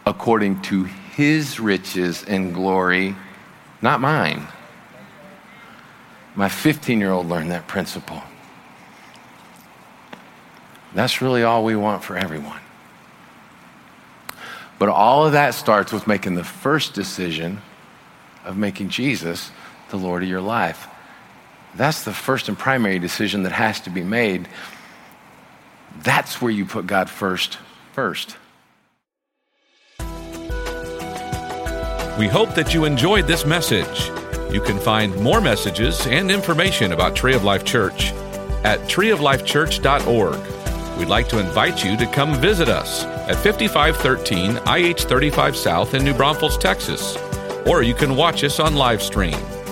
according 0.04 0.60
to 0.60 0.84
his 0.84 1.58
riches 1.58 2.22
and 2.24 2.52
glory, 2.52 3.16
not 3.80 4.02
mine. 4.02 4.46
My 6.34 6.50
15 6.50 7.00
year 7.00 7.12
old 7.12 7.30
learned 7.30 7.50
that 7.50 7.66
principle. 7.66 8.22
That's 10.92 11.22
really 11.22 11.44
all 11.44 11.64
we 11.64 11.76
want 11.76 12.04
for 12.04 12.14
everyone. 12.14 12.60
But 14.78 14.90
all 14.90 15.24
of 15.24 15.32
that 15.32 15.54
starts 15.54 15.94
with 15.94 16.06
making 16.06 16.34
the 16.34 16.44
first 16.44 16.92
decision 16.92 17.62
of 18.44 18.58
making 18.58 18.90
Jesus 18.90 19.50
the 19.92 19.98
Lord 19.98 20.24
of 20.24 20.28
your 20.28 20.40
life. 20.40 20.88
That's 21.76 22.02
the 22.02 22.12
first 22.12 22.48
and 22.48 22.58
primary 22.58 22.98
decision 22.98 23.44
that 23.44 23.52
has 23.52 23.78
to 23.82 23.90
be 23.90 24.02
made. 24.02 24.48
That's 26.02 26.42
where 26.42 26.50
you 26.50 26.66
put 26.66 26.88
God 26.88 27.08
first, 27.08 27.58
first. 27.92 28.36
We 32.18 32.28
hope 32.28 32.54
that 32.54 32.74
you 32.74 32.84
enjoyed 32.84 33.26
this 33.26 33.46
message. 33.46 34.10
You 34.52 34.60
can 34.60 34.78
find 34.78 35.16
more 35.22 35.40
messages 35.40 36.06
and 36.06 36.30
information 36.30 36.92
about 36.92 37.16
Tree 37.16 37.34
of 37.34 37.44
Life 37.44 37.64
Church 37.64 38.12
at 38.64 38.80
treeoflifechurch.org. 38.80 40.98
We'd 40.98 41.08
like 41.08 41.28
to 41.28 41.38
invite 41.38 41.82
you 41.82 41.96
to 41.96 42.06
come 42.06 42.38
visit 42.40 42.68
us 42.68 43.04
at 43.04 43.36
5513 43.36 44.58
IH 44.66 45.08
35 45.08 45.56
South 45.56 45.94
in 45.94 46.04
New 46.04 46.12
Braunfels, 46.12 46.58
Texas, 46.58 47.16
or 47.66 47.82
you 47.82 47.94
can 47.94 48.14
watch 48.14 48.44
us 48.44 48.60
on 48.60 48.76
live 48.76 49.02
stream. 49.02 49.34